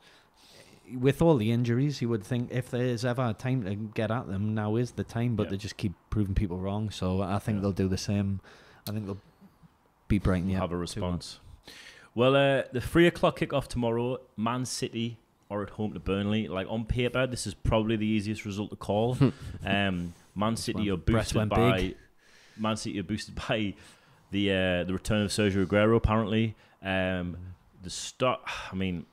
with 0.95 1.21
all 1.23 1.37
the 1.37 1.51
injuries, 1.53 2.01
you 2.01 2.09
would 2.09 2.25
think 2.25 2.51
if 2.53 2.71
there's 2.71 3.05
ever 3.05 3.27
a 3.29 3.35
time 3.35 3.65
to 3.65 3.75
get 3.75 4.11
at 4.11 4.27
them, 4.29 4.55
now 4.55 4.77
is 4.77 4.93
the 4.93 5.05
time. 5.05 5.37
But 5.37 5.45
Yeah. 5.45 5.51
they 5.51 5.57
just 5.59 5.77
keep 5.77 5.93
proving 6.11 6.35
people 6.35 6.59
wrong. 6.59 6.91
So 6.91 7.23
I 7.23 7.39
think 7.39 7.57
Yeah. 7.57 7.63
they'll 7.63 7.73
do 7.73 7.89
the 7.89 7.99
same. 7.99 8.41
I 8.89 8.93
think 8.93 9.07
they'll 9.07 9.21
be 10.09 10.19
Brighton. 10.19 10.49
We'll 10.49 10.61
have 10.61 10.73
a 10.73 10.77
response. 10.77 11.41
Well, 12.15 12.35
uh, 12.35 12.63
the 12.73 12.81
three 12.81 13.07
o'clock 13.07 13.39
kickoff 13.39 13.69
tomorrow. 13.69 14.19
Man 14.37 14.65
City 14.65 15.19
are 15.51 15.63
at 15.63 15.71
home 15.71 15.93
to 15.93 16.01
Burnley. 16.01 16.49
Like 16.49 16.67
on 16.69 16.85
paper, 16.85 17.27
this 17.27 17.47
is 17.47 17.55
probably 17.55 17.97
the 17.97 18.07
easiest 18.07 18.45
result 18.45 18.71
to 18.71 18.77
call. 18.77 19.17
um, 19.65 20.15
Man 20.35 20.57
City 20.57 20.91
are 20.91 20.97
boosted 20.97 21.49
by 21.49 21.73
big. 21.77 21.97
Man 22.57 22.77
City 22.77 22.99
are 22.99 23.05
boosted 23.05 23.35
by 23.49 23.75
the 24.31 24.51
uh, 24.53 24.85
the 24.85 24.93
return 24.93 25.23
of 25.23 25.31
Sergio 25.31 25.65
Aguero. 25.67 25.97
Apparently, 25.97 26.57
um, 26.83 27.37
the 27.83 27.91
start. 27.91 28.41
I 28.73 28.75
mean, 28.75 29.07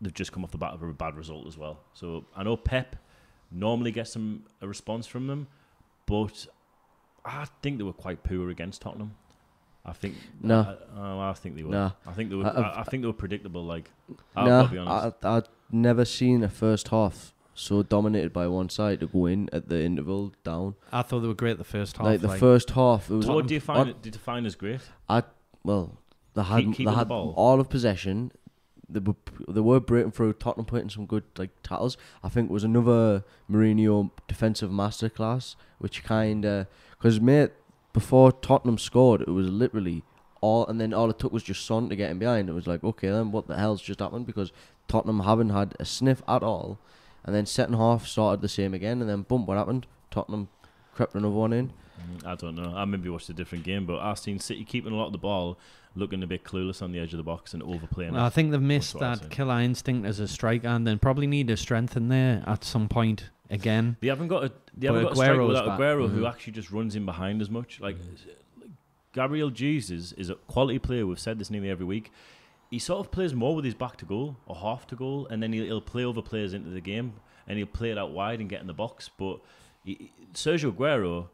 they've 0.00 0.14
just 0.14 0.32
come 0.32 0.44
off 0.44 0.50
the 0.50 0.58
bat 0.58 0.74
of 0.74 0.82
a 0.82 0.92
bad 0.92 1.16
result 1.16 1.46
as 1.46 1.56
well. 1.56 1.80
So 1.94 2.24
I 2.36 2.42
know 2.42 2.56
Pep 2.56 2.96
normally 3.50 3.92
gets 3.92 4.12
some 4.12 4.44
a 4.60 4.68
response 4.68 5.06
from 5.06 5.26
them, 5.26 5.46
but 6.06 6.46
I 7.24 7.46
think 7.62 7.78
they 7.78 7.84
were 7.84 7.92
quite 7.92 8.22
poor 8.22 8.50
against 8.50 8.82
Tottenham. 8.82 9.14
I 9.84 9.92
think 9.92 10.16
No. 10.42 10.60
I, 10.96 10.98
oh, 11.00 11.20
I 11.20 11.32
think 11.34 11.56
they 11.56 11.62
were. 11.62 11.70
Nah. 11.70 11.92
I 12.06 12.12
think 12.12 12.30
they 12.30 12.36
were. 12.36 12.46
I- 12.46 12.80
I, 12.80 12.82
think 12.82 13.02
they 13.02 13.06
were 13.06 13.12
predictable. 13.12 13.64
Like 13.64 13.90
I'll, 14.34 14.46
Nah, 14.46 14.58
I'll 14.62 14.68
be 14.68 14.78
honest. 14.78 15.16
I, 15.24 15.36
I've 15.36 15.48
never 15.70 16.04
seen 16.04 16.42
a 16.42 16.48
first 16.48 16.88
half 16.88 17.32
so 17.54 17.82
dominated 17.82 18.32
by 18.32 18.46
one 18.48 18.68
side 18.68 19.00
to 19.00 19.06
go 19.06 19.26
in 19.26 19.48
at 19.52 19.68
the 19.68 19.82
interval 19.82 20.32
down. 20.44 20.74
I 20.92 21.02
thought 21.02 21.20
they 21.20 21.28
were 21.28 21.34
great 21.34 21.56
the 21.56 21.64
first 21.64 21.96
half. 21.96 22.04
like 22.06 22.20
the 22.20 22.36
first 22.36 22.70
half, 22.70 23.08
it 23.10 23.14
was 23.14 23.26
what 23.26 23.46
do 23.46 23.54
you 23.54 23.60
find? 23.60 23.90
on- 23.90 23.94
Did 24.02 24.14
you 24.14 24.20
find 24.20 24.44
as 24.44 24.54
great? 24.56 24.80
I 25.08 25.22
well, 25.62 25.98
they 26.34 26.42
had 26.42 26.58
keeping 26.64 26.86
they 26.86 26.92
the 26.92 26.98
had 26.98 27.08
ball. 27.08 27.32
all 27.36 27.60
of 27.60 27.68
possession. 27.70 28.32
They 28.88 29.00
were 29.00 29.16
they 29.48 29.60
were 29.60 29.80
breaking 29.80 30.12
through. 30.12 30.34
Tottenham 30.34 30.66
putting 30.66 30.90
some 30.90 31.06
good 31.06 31.24
like 31.36 31.50
tackles. 31.62 31.96
I 32.22 32.28
think 32.28 32.50
it 32.50 32.52
was 32.52 32.64
another 32.64 33.24
Mourinho 33.50 34.10
defensive 34.28 34.70
masterclass, 34.70 35.56
which 35.78 36.04
kind 36.04 36.44
of 36.44 36.66
because 36.92 37.20
mate 37.20 37.50
before 37.92 38.30
Tottenham 38.30 38.78
scored, 38.78 39.22
it 39.22 39.30
was 39.30 39.48
literally 39.48 40.02
all, 40.40 40.66
and 40.66 40.80
then 40.80 40.92
all 40.92 41.10
it 41.10 41.18
took 41.18 41.32
was 41.32 41.42
just 41.42 41.64
Son 41.64 41.88
to 41.88 41.96
get 41.96 42.10
him 42.10 42.18
behind. 42.18 42.48
It 42.48 42.52
was 42.52 42.66
like 42.66 42.84
okay, 42.84 43.08
then 43.08 43.32
what 43.32 43.48
the 43.48 43.56
hell's 43.56 43.82
just 43.82 44.00
happened? 44.00 44.26
Because 44.26 44.52
Tottenham 44.86 45.20
haven't 45.20 45.50
had 45.50 45.74
a 45.80 45.84
sniff 45.84 46.22
at 46.28 46.42
all, 46.42 46.78
and 47.24 47.34
then 47.34 47.46
second 47.46 47.74
half 47.74 48.06
started 48.06 48.40
the 48.40 48.48
same 48.48 48.74
again, 48.74 49.00
and 49.00 49.10
then 49.10 49.22
boom, 49.22 49.46
what 49.46 49.56
happened? 49.58 49.86
Tottenham 50.10 50.48
crept 50.94 51.14
another 51.14 51.34
one 51.34 51.52
in. 51.52 51.72
Mm, 51.98 52.26
I 52.26 52.34
don't 52.34 52.54
know. 52.54 52.72
I 52.76 52.84
maybe 52.84 53.08
watched 53.08 53.28
a 53.28 53.32
different 53.34 53.64
game, 53.64 53.86
but 53.86 53.98
I've 54.00 54.18
seen 54.18 54.38
City 54.38 54.64
keeping 54.64 54.92
a 54.92 54.96
lot 54.96 55.06
of 55.06 55.12
the 55.12 55.18
ball, 55.18 55.58
looking 55.94 56.22
a 56.22 56.26
bit 56.26 56.44
clueless 56.44 56.82
on 56.82 56.92
the 56.92 56.98
edge 56.98 57.12
of 57.12 57.16
the 57.18 57.22
box 57.24 57.54
and 57.54 57.62
overplaying. 57.62 58.12
Well, 58.14 58.24
I 58.24 58.28
think 58.28 58.50
they've 58.50 58.60
missed 58.60 58.94
what 58.94 59.04
I 59.04 59.10
was 59.10 59.20
that 59.20 59.30
killer 59.30 59.60
instinct 59.60 60.06
as 60.06 60.20
a 60.20 60.28
striker, 60.28 60.68
and 60.68 60.86
then 60.86 60.98
probably 60.98 61.26
need 61.26 61.48
to 61.48 61.56
strengthen 61.56 62.08
there 62.08 62.42
at 62.46 62.64
some 62.64 62.88
point 62.88 63.30
again. 63.50 63.96
They 64.00 64.08
haven't 64.08 64.28
got 64.28 64.44
a 64.44 64.52
they 64.76 64.88
haven't 64.88 65.04
got 65.04 65.12
a 65.12 65.16
striker 65.16 65.44
without 65.46 65.66
back. 65.66 65.78
Aguero 65.80 66.10
who 66.10 66.22
Mhm. 66.22 66.28
actually 66.28 66.52
just 66.52 66.70
runs 66.70 66.96
in 66.96 67.04
behind 67.06 67.40
as 67.40 67.48
much. 67.48 67.80
Like 67.80 67.96
Gabriel 69.12 69.50
Jesus 69.50 70.12
is 70.12 70.28
a 70.30 70.34
quality 70.34 70.78
player. 70.78 71.06
We've 71.06 71.18
said 71.18 71.38
this 71.38 71.50
nearly 71.50 71.70
every 71.70 71.86
week. 71.86 72.12
He 72.70 72.78
sort 72.78 73.00
of 73.00 73.10
plays 73.12 73.32
more 73.34 73.54
with 73.54 73.64
his 73.64 73.74
back 73.74 73.96
to 73.98 74.04
goal 74.04 74.36
or 74.46 74.56
half 74.56 74.86
to 74.88 74.96
goal, 74.96 75.26
and 75.30 75.42
then 75.42 75.52
he'll, 75.52 75.64
he'll 75.64 75.80
play 75.80 76.04
over 76.04 76.20
players 76.20 76.52
into 76.52 76.68
the 76.70 76.80
game, 76.80 77.14
and 77.46 77.56
he'll 77.56 77.66
play 77.66 77.90
it 77.90 77.96
out 77.98 78.10
wide 78.10 78.40
and 78.40 78.50
get 78.50 78.60
in 78.60 78.66
the 78.66 78.74
box. 78.74 79.08
But 79.16 79.38
he, 79.84 80.10
Sergio 80.34 80.72
Aguero, 80.72 81.28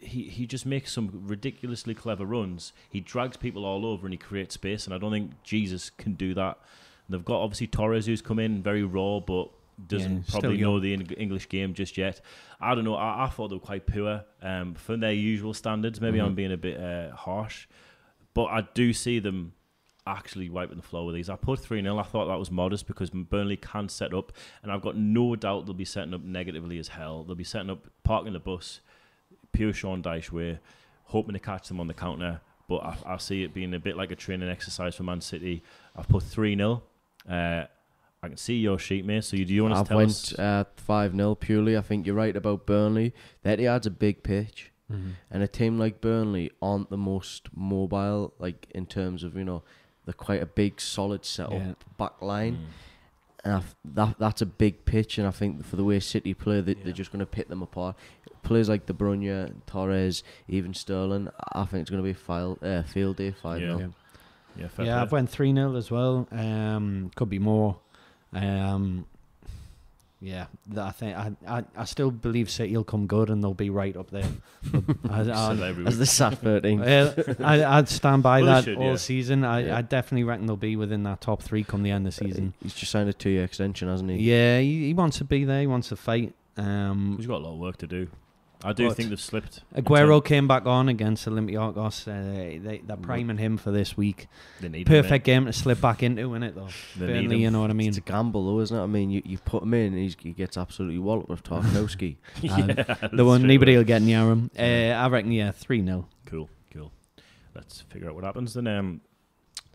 he 0.00 0.24
he 0.24 0.46
just 0.46 0.66
makes 0.66 0.92
some 0.92 1.10
ridiculously 1.26 1.94
clever 1.94 2.24
runs. 2.24 2.72
He 2.90 3.00
drags 3.00 3.36
people 3.36 3.64
all 3.64 3.84
over 3.86 4.06
and 4.06 4.12
he 4.14 4.18
creates 4.18 4.54
space, 4.54 4.84
and 4.86 4.94
I 4.94 4.98
don't 4.98 5.12
think 5.12 5.30
Jesus 5.42 5.90
can 5.90 6.14
do 6.14 6.34
that. 6.34 6.58
They've 7.08 7.24
got 7.24 7.40
obviously 7.40 7.68
Torres 7.68 8.06
who's 8.06 8.20
come 8.22 8.38
in 8.38 8.62
very 8.62 8.82
raw, 8.82 9.20
but 9.20 9.50
doesn't 9.88 10.16
Yeah, 10.16 10.22
probably 10.30 10.56
know 10.56 10.80
the 10.80 10.94
English 10.94 11.48
game 11.48 11.74
just 11.74 11.96
yet. 11.98 12.20
I 12.60 12.74
don't 12.74 12.84
know. 12.84 12.94
I, 12.96 13.26
I 13.26 13.28
thought 13.28 13.48
they 13.48 13.56
were 13.56 13.60
quite 13.60 13.86
poor 13.86 14.24
um, 14.42 14.74
for 14.74 14.96
their 14.96 15.12
usual 15.12 15.52
standards. 15.54 16.00
Maybe 16.00 16.18
I'm 16.18 16.32
Mhm. 16.32 16.36
being 16.36 16.52
a 16.52 16.56
bit 16.56 16.80
uh, 16.80 17.14
harsh, 17.14 17.66
but 18.34 18.44
I 18.46 18.62
do 18.74 18.92
see 18.92 19.18
them 19.18 19.52
actually 20.06 20.48
wiping 20.48 20.76
the 20.76 20.82
floor 20.82 21.04
with 21.06 21.14
these. 21.14 21.28
I 21.28 21.36
put 21.36 21.58
3 21.60 21.82
0. 21.82 21.98
I 21.98 22.02
thought 22.04 22.26
that 22.26 22.38
was 22.38 22.50
modest 22.50 22.86
because 22.86 23.10
Burnley 23.10 23.56
can 23.56 23.88
set 23.88 24.14
up, 24.14 24.32
and 24.62 24.72
I've 24.72 24.82
got 24.82 24.96
no 24.96 25.36
doubt 25.36 25.66
they'll 25.66 25.74
be 25.74 25.84
setting 25.84 26.14
up 26.14 26.22
negatively 26.22 26.78
as 26.78 26.88
hell. 26.88 27.24
They'll 27.24 27.34
be 27.36 27.44
setting 27.44 27.70
up, 27.70 27.86
parking 28.02 28.32
the 28.32 28.40
bus, 28.40 28.80
pure 29.56 29.72
Sean 29.72 30.02
Dyche 30.02 30.30
way, 30.30 30.58
hoping 31.04 31.32
to 31.34 31.38
catch 31.40 31.68
them 31.68 31.80
on 31.80 31.86
the 31.86 31.94
counter. 31.94 32.40
But 32.68 32.78
I, 32.78 32.96
I 33.14 33.16
see 33.18 33.42
it 33.44 33.54
being 33.54 33.74
a 33.74 33.78
bit 33.78 33.96
like 33.96 34.10
a 34.10 34.16
training 34.16 34.48
exercise 34.48 34.94
for 34.96 35.04
Man 35.04 35.20
City. 35.20 35.62
I've 35.96 36.08
put 36.08 36.22
3 36.22 36.56
0. 36.56 36.82
Uh, 37.28 37.64
I 38.22 38.28
can 38.28 38.36
see 38.36 38.56
your 38.56 38.78
sheet, 38.78 39.04
mate. 39.04 39.24
So 39.24 39.36
you, 39.36 39.44
do 39.44 39.54
you 39.54 39.62
want 39.62 39.74
to 39.74 39.80
I've 39.80 39.88
tell 39.88 39.96
went 39.98 40.10
us? 40.10 40.38
uh, 40.38 40.64
five 40.76 41.14
0 41.14 41.34
purely. 41.36 41.76
I 41.76 41.80
think 41.82 42.06
you're 42.06 42.16
right 42.16 42.34
about 42.36 42.66
Burnley. 42.66 43.14
The 43.42 43.50
Etihad's 43.56 43.86
a 43.86 43.90
big 43.90 44.22
pitch, 44.22 44.72
Mhm. 44.92 45.12
And 45.32 45.42
a 45.42 45.48
team 45.48 45.78
like 45.78 46.00
Burnley 46.00 46.50
aren't 46.62 46.90
the 46.90 46.96
most 46.96 47.48
mobile, 47.54 48.34
like 48.38 48.66
in 48.70 48.86
terms 48.86 49.22
of 49.24 49.36
you 49.36 49.44
know, 49.44 49.62
they're 50.04 50.12
quite 50.14 50.40
a 50.42 50.46
big, 50.46 50.80
solid 50.80 51.24
setup 51.24 51.52
Yeah. 51.54 51.72
back 51.98 52.22
line, 52.22 52.54
Mm. 52.54 52.64
and 53.44 53.52
I 53.54 53.56
f- 53.58 53.74
that 53.84 54.18
that's 54.18 54.42
a 54.42 54.46
big 54.46 54.84
pitch. 54.84 55.18
And 55.18 55.26
I 55.26 55.32
think 55.32 55.64
for 55.64 55.74
the 55.76 55.82
way 55.84 55.98
City 56.00 56.34
play, 56.34 56.60
they, 56.60 56.72
Yeah. 56.76 56.84
they're 56.84 56.92
just 56.92 57.10
going 57.12 57.20
to 57.20 57.26
pit 57.26 57.48
them 57.48 57.62
apart. 57.62 57.96
Players 58.46 58.68
like 58.68 58.86
De 58.86 58.92
Bruyne, 58.92 59.52
Torres, 59.66 60.22
even 60.48 60.72
Sterling, 60.72 61.28
I 61.52 61.64
think 61.64 61.80
it's 61.82 61.90
going 61.90 62.02
to 62.02 62.04
be 62.04 62.12
a 62.12 62.14
file, 62.14 62.56
uh, 62.62 62.82
field 62.82 63.16
day 63.16 63.32
five 63.32 63.60
Yeah. 63.60 63.78
Yeah. 63.78 63.86
Yeah, 64.78 64.84
Yeah. 64.84 65.02
I've 65.02 65.12
went 65.12 65.28
three 65.28 65.52
0 65.52 65.74
as 65.76 65.90
well. 65.90 66.26
Um, 66.32 67.10
could 67.14 67.28
be 67.28 67.38
more. 67.38 67.76
Um, 68.32 69.04
yeah, 70.20 70.46
th- 70.68 70.78
I 70.78 70.90
think 70.92 71.16
I, 71.16 71.32
I, 71.46 71.64
I 71.76 71.84
still 71.84 72.10
believe 72.10 72.48
City 72.50 72.74
will 72.74 72.84
come 72.84 73.06
good 73.06 73.28
and 73.28 73.44
they'll 73.44 73.52
be 73.52 73.68
right 73.68 73.94
up 73.96 74.10
there. 74.10 74.24
I, 75.10 75.24
Say 75.24 75.30
I, 75.32 75.54
that 75.54 75.62
every 75.62 75.86
As 75.86 75.94
week. 75.94 75.98
the 75.98 76.06
sat 76.06 76.38
13. 76.38 76.80
Uh, 76.86 77.34
I, 77.40 77.64
I'd 77.78 77.88
stand 77.90 78.22
by 78.22 78.40
Well, 78.42 78.54
that 78.54 78.64
should, 78.64 78.78
all 78.78 78.92
yeah. 78.92 78.96
season. 78.96 79.44
I, 79.44 79.66
Yeah. 79.66 79.76
I 79.76 79.82
definitely 79.82 80.24
reckon 80.24 80.46
they'll 80.46 80.56
be 80.56 80.74
within 80.76 81.02
that 81.02 81.20
top 81.20 81.42
three 81.42 81.64
come 81.64 81.82
the 81.82 81.90
end 81.90 82.06
of 82.06 82.16
the 82.16 82.24
season. 82.26 82.54
He's 82.62 82.72
just 82.74 82.90
signed 82.92 83.10
a 83.10 83.12
two 83.12 83.28
year 83.30 83.44
extension, 83.44 83.88
hasn't 83.88 84.08
he? 84.10 84.16
Yeah, 84.18 84.60
he, 84.60 84.86
he 84.86 84.94
wants 84.94 85.18
to 85.18 85.24
be 85.24 85.44
there. 85.44 85.60
He 85.60 85.66
wants 85.66 85.90
to 85.90 85.96
fight. 85.96 86.32
Um, 86.56 87.16
He's 87.18 87.26
got 87.26 87.36
a 87.42 87.44
lot 87.44 87.52
of 87.52 87.58
work 87.58 87.76
to 87.78 87.86
do. 87.86 88.08
I 88.64 88.72
do 88.72 88.88
But 88.88 88.96
think 88.96 89.10
they've 89.10 89.20
slipped. 89.20 89.60
in 89.74 89.84
Aguero 89.84 90.24
came 90.24 90.48
back 90.48 90.64
on 90.66 90.88
against 90.88 91.26
Olympiacos. 91.26 92.08
Uh, 92.08 92.62
they, 92.66 92.78
they're 92.84 92.96
priming 92.96 93.36
him 93.36 93.58
for 93.58 93.70
this 93.70 93.96
week. 93.96 94.28
They 94.60 94.68
need 94.68 94.88
him. 94.88 95.02
Perfect 95.02 95.24
game 95.26 95.44
to 95.46 95.52
slip 95.52 95.80
back 95.80 96.02
into, 96.02 96.22
isn't 96.34 96.42
it, 96.42 96.54
though? 96.54 96.68
They 96.96 97.06
Burnley, 97.06 97.36
him. 97.36 97.40
you 97.42 97.50
know 97.50 97.60
what 97.60 97.70
I 97.70 97.74
mean? 97.74 97.88
It's 97.90 97.98
a 97.98 98.00
gamble, 98.00 98.46
though, 98.46 98.60
isn't 98.62 98.76
it? 98.76 98.82
I 98.82 98.86
mean, 98.86 99.10
you, 99.10 99.22
you 99.24 99.38
put 99.38 99.62
him 99.62 99.74
in, 99.74 99.92
and 99.92 99.98
he's, 99.98 100.16
he 100.18 100.32
gets 100.32 100.56
absolutely 100.56 100.98
walloped 100.98 101.28
with 101.28 101.42
Tarkowski. 101.44 102.16
yeah, 102.42 102.64
The 103.12 103.24
one 103.24 103.40
straight 103.40 103.50
anybody 103.50 103.76
will 103.76 103.84
get 103.84 104.02
near 104.02 104.30
him. 104.30 104.50
Uh, 104.58 104.62
I 104.62 105.06
reckon, 105.08 105.32
yeah, 105.32 105.50
3 105.52 105.84
0. 105.84 106.08
Cool, 106.24 106.48
cool. 106.72 106.92
Let's 107.54 107.82
figure 107.82 108.08
out 108.08 108.14
what 108.14 108.24
happens 108.24 108.54
then. 108.54 108.66
Um, 108.66 109.00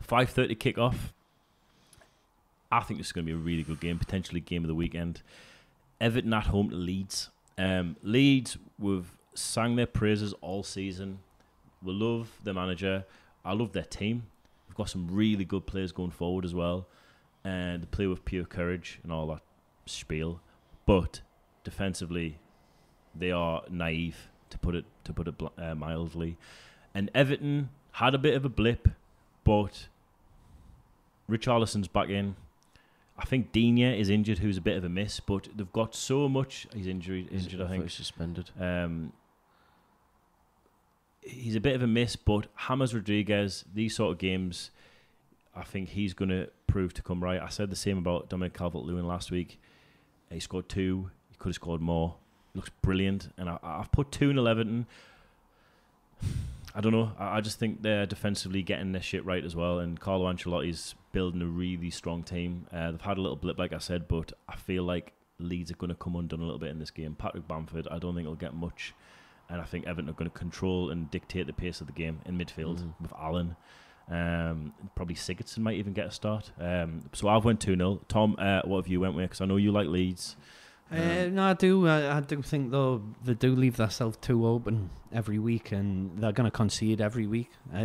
five 0.02 0.30
thirty 0.30 0.56
kickoff. 0.56 0.96
I 2.72 2.82
think 2.82 3.00
this 3.00 3.08
is 3.08 3.14
going 3.14 3.26
to 3.26 3.32
be 3.34 3.36
a 3.36 3.42
really 3.42 3.64
good 3.64 3.80
game, 3.80 3.98
potentially 4.00 4.40
game 4.40 4.64
of 4.64 4.68
the 4.68 4.76
weekend. 4.76 5.22
Everton 6.00 6.34
at 6.34 6.48
home 6.48 6.70
to 6.70 6.76
Leeds. 6.76 7.30
Um, 7.58 7.96
Leeds, 8.02 8.58
we've 8.80 9.18
sang 9.34 9.76
their 9.76 9.88
praises 9.88 10.34
all 10.42 10.64
season. 10.64 11.20
We 11.84 11.94
love 11.94 12.30
the 12.44 12.54
manager. 12.54 13.06
I 13.44 13.54
love 13.54 13.74
their 13.74 13.84
team. 13.84 14.24
We've 14.68 14.76
got 14.76 14.90
some 14.90 15.08
really 15.12 15.46
good 15.46 15.66
players 15.66 15.92
going 15.92 16.12
forward 16.12 16.46
as 16.46 16.54
well, 16.54 16.88
and 17.44 17.82
they 17.82 17.88
play 17.88 18.08
with 18.08 18.24
pure 18.24 18.46
courage 18.46 19.00
and 19.04 19.12
all 19.12 19.28
that 19.28 19.42
spiel. 19.86 20.42
But 20.86 21.22
defensively, 21.64 22.40
they 23.14 23.32
are 23.32 23.64
naive 23.70 24.30
to 24.50 24.58
put 24.58 24.76
it 24.76 24.86
to 25.04 25.14
put 25.14 25.28
it 25.28 25.36
uh, 25.58 25.76
mildly. 25.76 26.38
And 26.94 27.10
Everton 27.14 27.70
had 27.94 28.16
a 28.16 28.18
bit 28.18 28.36
of 28.36 28.46
a 28.46 28.50
blip, 28.50 28.88
but 29.44 29.88
Richarlison's 31.30 31.88
back 31.88 32.10
in. 32.10 32.36
I 33.22 33.26
think 33.26 33.52
Digne 33.52 34.00
is 34.00 34.10
injured, 34.10 34.40
who's 34.40 34.58
a 34.58 34.62
bit 34.62 34.76
of 34.78 34.84
a 34.84 34.90
miss, 34.90 35.20
but 35.20 35.48
they've 35.56 35.72
got 35.72 35.94
so 35.94 36.28
much. 36.28 36.66
He's 36.74 36.88
injured, 36.88 37.32
injured, 37.32 37.62
I 37.62 37.68
think. 37.68 37.84
he's 37.84 37.94
suspended. 37.94 38.50
Um, 38.60 39.14
he's 41.22 41.56
a 41.56 41.60
bit 41.60 41.76
of 41.76 41.84
a 41.84 41.88
miss, 41.88 42.16
but 42.16 42.48
James 42.68 42.96
Rodriguez, 42.96 43.64
these 43.76 43.96
sort 43.96 44.12
of 44.12 44.18
games, 44.18 44.72
I 45.56 45.64
think 45.64 45.90
he's 45.90 46.16
going 46.16 46.30
to 46.30 46.50
prove 46.66 46.96
to 46.96 47.04
come 47.04 47.24
right. 47.24 47.40
I 47.40 47.50
said 47.50 47.70
the 47.70 47.76
same 47.76 48.00
about 48.00 48.28
Dominic 48.28 48.56
Calvert-Lewin 48.56 49.08
last 49.08 49.30
week. 49.30 49.60
He 50.32 50.40
scored 50.40 50.68
two. 50.68 51.12
He 51.30 51.36
could 51.38 51.50
have 51.50 51.56
scored 51.56 51.82
more. 51.82 52.16
Looks 52.56 52.72
brilliant, 52.82 53.32
and 53.38 53.50
I, 53.50 53.60
I've 53.62 53.92
put 53.92 54.12
two 54.12 54.32
in 54.32 54.40
Everton. 54.40 54.88
I 56.74 56.82
don't 56.82 56.92
know. 56.94 57.12
I, 57.20 57.38
I 57.38 57.42
just 57.42 57.60
think 57.60 57.82
they're 57.82 58.06
defensively 58.06 58.62
getting 58.64 58.92
their 58.92 59.02
shit 59.02 59.26
right 59.26 59.44
as 59.44 59.56
well, 59.56 59.80
and 59.80 60.00
Carlo 60.00 60.32
Ancelotti's 60.32 60.96
building 61.12 61.42
a 61.42 61.46
really 61.46 61.90
strong 61.90 62.24
team. 62.24 62.68
Uh, 62.72 62.92
they've 62.92 63.02
had 63.02 63.18
a 63.18 63.22
little 63.22 63.36
blip, 63.36 63.60
like 63.60 63.74
I 63.74 63.78
said, 63.80 64.08
but 64.08 64.32
I 64.48 64.56
feel 64.56 64.84
like 64.84 65.14
Leeds 65.40 65.72
are 65.72 65.76
going 65.76 65.90
to 65.90 65.96
come 65.96 66.16
undone 66.16 66.40
a 66.40 66.44
little 66.44 66.60
bit 66.60 66.70
in 66.70 66.80
this 66.80 66.92
game. 66.92 67.16
Patrick 67.16 67.48
Bamford, 67.48 67.88
I 67.92 68.00
don't 68.00 68.16
think 68.16 68.26
he'll 68.28 68.36
get 68.36 68.54
much, 68.54 68.94
and 69.50 69.60
I 69.60 69.66
think 69.66 69.86
Everton 69.86 70.10
are 70.10 70.14
going 70.14 70.30
to 70.32 70.38
control 70.38 70.90
and 70.92 71.12
dictate 71.12 71.48
the 71.48 71.54
pace 71.54 71.82
of 71.82 71.88
the 71.88 71.94
game 71.94 72.22
in 72.26 72.38
midfield 72.38 72.80
Mhm. 72.80 72.94
with 73.02 73.14
Allen. 73.20 73.56
Um, 74.10 74.74
probably 74.96 75.16
Sigurdsson 75.16 75.60
might 75.60 75.76
even 75.78 75.94
get 75.94 76.08
a 76.08 76.12
start. 76.12 76.52
Um, 76.60 77.04
so 77.14 77.28
I've 77.30 77.46
went 77.46 77.60
2 77.62 77.76
0. 77.76 78.02
Tom, 78.08 78.36
uh, 78.38 78.62
what 78.66 78.78
have 78.84 78.88
you 78.88 79.00
went 79.00 79.16
with? 79.16 79.26
Because 79.26 79.42
I 79.42 79.46
know 79.46 79.58
you 79.58 79.72
like 79.72 79.88
Leeds. 79.88 80.36
Uh, 80.92 81.28
no, 81.32 81.44
I 81.44 81.54
do. 81.54 81.88
I, 81.88 82.18
I 82.18 82.20
do 82.20 82.42
think 82.42 82.72
though 82.72 83.02
they 83.24 83.34
do 83.34 83.56
leave 83.56 83.78
themselves 83.78 84.18
too 84.18 84.46
open 84.46 84.90
every 85.14 85.40
week, 85.40 85.72
and 85.72 86.18
they're 86.20 86.32
going 86.34 86.50
to 86.50 86.56
concede 86.56 87.00
every 87.02 87.28
week. 87.28 87.50
Uh, 87.74 87.78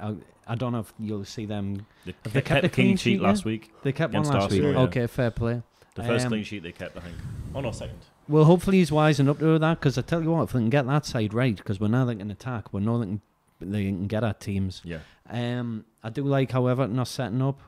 I, 0.00 0.14
I 0.46 0.54
don't 0.54 0.72
know 0.72 0.80
if 0.80 0.92
you'll 0.98 1.24
see 1.24 1.44
them. 1.44 1.86
They, 2.06 2.14
Have 2.24 2.32
ke- 2.32 2.32
they 2.32 2.40
kept, 2.40 2.46
kept 2.46 2.62
the 2.62 2.68
clean 2.70 2.96
sheet 2.96 3.12
sheet, 3.16 3.20
last 3.20 3.44
week. 3.44 3.70
They 3.82 3.92
kept 3.92 4.14
one 4.14 4.22
last 4.24 4.50
week. 4.50 4.62
Yeah. 4.62 4.78
Okay, 4.80 5.06
fair 5.06 5.30
play. 5.30 5.62
The 5.94 6.04
first 6.04 6.24
Um, 6.26 6.30
clean 6.30 6.44
sheet 6.44 6.62
they 6.62 6.72
kept, 6.72 6.96
I 6.96 7.00
think. 7.00 7.16
Oh, 7.54 7.60
no, 7.60 7.70
second. 7.72 7.98
Well, 8.28 8.44
hopefully 8.44 8.78
he's 8.78 8.90
wising 8.90 9.28
up 9.28 9.38
to 9.40 9.58
that 9.58 9.80
because 9.80 9.98
I 9.98 10.02
tell 10.02 10.22
you 10.22 10.30
what, 10.30 10.42
if 10.44 10.52
they 10.52 10.58
can 10.58 10.70
get 10.70 10.86
that 10.86 11.04
side 11.06 11.34
right, 11.34 11.56
because 11.56 11.80
we 11.80 11.88
know 11.88 12.06
they 12.06 12.14
can 12.14 12.30
attack, 12.30 12.72
we 12.72 12.80
know 12.80 12.98
they 12.98 13.06
can, 13.06 13.20
they 13.60 13.84
can 13.84 14.06
get 14.06 14.22
at 14.24 14.40
teams. 14.40 14.80
Yeah. 14.84 14.98
Um, 15.28 15.84
I 16.02 16.10
do 16.10 16.24
like 16.24 16.52
however, 16.52 16.88
are 16.96 17.06
setting 17.06 17.42
up. 17.42 17.60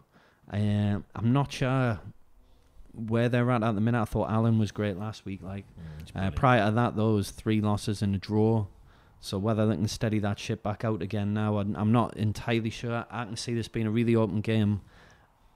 Um, 0.50 1.04
I'm 1.14 1.32
not 1.32 1.52
sure 1.52 2.00
where 2.94 3.29
they're 3.29 3.50
at 3.50 3.62
at 3.62 3.74
the 3.74 3.81
minute. 3.81 4.00
I 4.00 4.05
thought 4.05 4.31
Allen 4.31 4.59
was 4.59 4.72
great 4.72 4.96
last 4.96 5.24
week. 5.24 5.42
Like 5.42 5.64
It's 6.00 6.12
uh, 6.14 6.31
prior 6.31 6.66
to 6.66 6.74
that, 6.74 6.96
those 6.96 7.31
three 7.31 7.61
losses 7.61 8.03
and 8.03 8.14
a 8.14 8.18
draw. 8.18 8.66
So 9.20 9.38
whether 9.38 9.66
they 9.66 9.74
can 9.74 9.87
steady 9.88 10.18
that 10.20 10.38
ship 10.38 10.62
back 10.62 10.85
out 10.85 11.03
again 11.03 11.35
now, 11.35 11.59
I'm 11.59 11.76
I'm 11.76 11.92
not 11.92 12.16
entirely 12.16 12.70
sure. 12.70 13.05
I 13.11 13.24
can 13.24 13.37
see 13.37 13.55
this 13.55 13.68
being 13.68 13.87
a 13.87 13.90
really 13.90 14.16
open 14.16 14.40
game, 14.40 14.81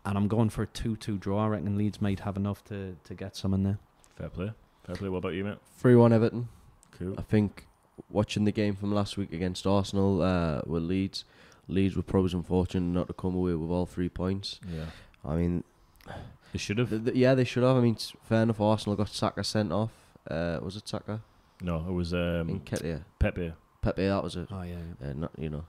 and 0.04 0.18
I'm 0.18 0.28
going 0.28 0.50
for 0.50 0.62
a 0.62 0.66
two-two 0.66 1.16
draw. 1.16 1.44
I 1.44 1.48
reckon 1.48 1.78
Leeds 1.78 2.00
might 2.02 2.20
have 2.20 2.36
enough 2.36 2.62
to, 2.64 2.96
to 3.04 3.14
get 3.14 3.36
some 3.36 3.54
in 3.54 3.62
there. 3.62 3.78
Fair 4.16 4.28
play. 4.28 4.52
Fair 4.84 4.96
play. 4.96 5.08
What 5.08 5.18
about 5.18 5.32
you, 5.32 5.44
mate? 5.44 5.58
3 5.78 5.96
1 5.96 6.12
Everton. 6.12 6.48
Cool. 6.98 7.14
I 7.16 7.22
think 7.22 7.66
watching 8.10 8.44
the 8.44 8.52
game 8.52 8.76
from 8.76 8.92
last 8.92 9.16
week 9.16 9.32
against 9.32 9.66
Arsenal 9.66 10.22
uh, 10.22 10.60
with 10.66 10.82
Leeds, 10.82 11.24
Leeds 11.66 11.96
were 11.96 12.02
probably 12.02 12.32
unfortunate 12.34 12.82
not 12.82 13.06
to 13.06 13.14
come 13.14 13.34
away 13.34 13.54
with 13.54 13.70
all 13.70 13.86
three 13.86 14.10
points. 14.10 14.60
Yeah. 14.70 14.86
I 15.24 15.36
mean, 15.36 15.64
They 16.54 16.58
should 16.58 16.78
have. 16.78 16.88
th- 16.88 17.04
th- 17.04 17.16
yeah, 17.16 17.34
they 17.34 17.44
should 17.44 17.62
have. 17.64 17.76
I 17.76 17.80
mean, 17.80 17.96
s- 17.96 18.12
fair 18.22 18.42
enough. 18.44 18.60
Arsenal 18.60 18.94
got 18.96 19.08
Saka 19.08 19.42
sent 19.44 19.72
off. 19.72 19.90
Uh, 20.30 20.58
was 20.62 20.76
it 20.76 20.88
Saka? 20.88 21.20
No, 21.60 21.78
it 21.88 21.92
was 21.92 22.14
um, 22.14 22.60
Nketiah. 22.64 23.02
Pepe. 23.18 23.52
Pepe, 23.82 24.06
that 24.06 24.22
was 24.22 24.36
it. 24.36 24.48
Oh 24.50 24.62
yeah. 24.62 24.76
Uh, 25.04 25.12
not 25.14 25.32
you 25.36 25.50
know, 25.50 25.64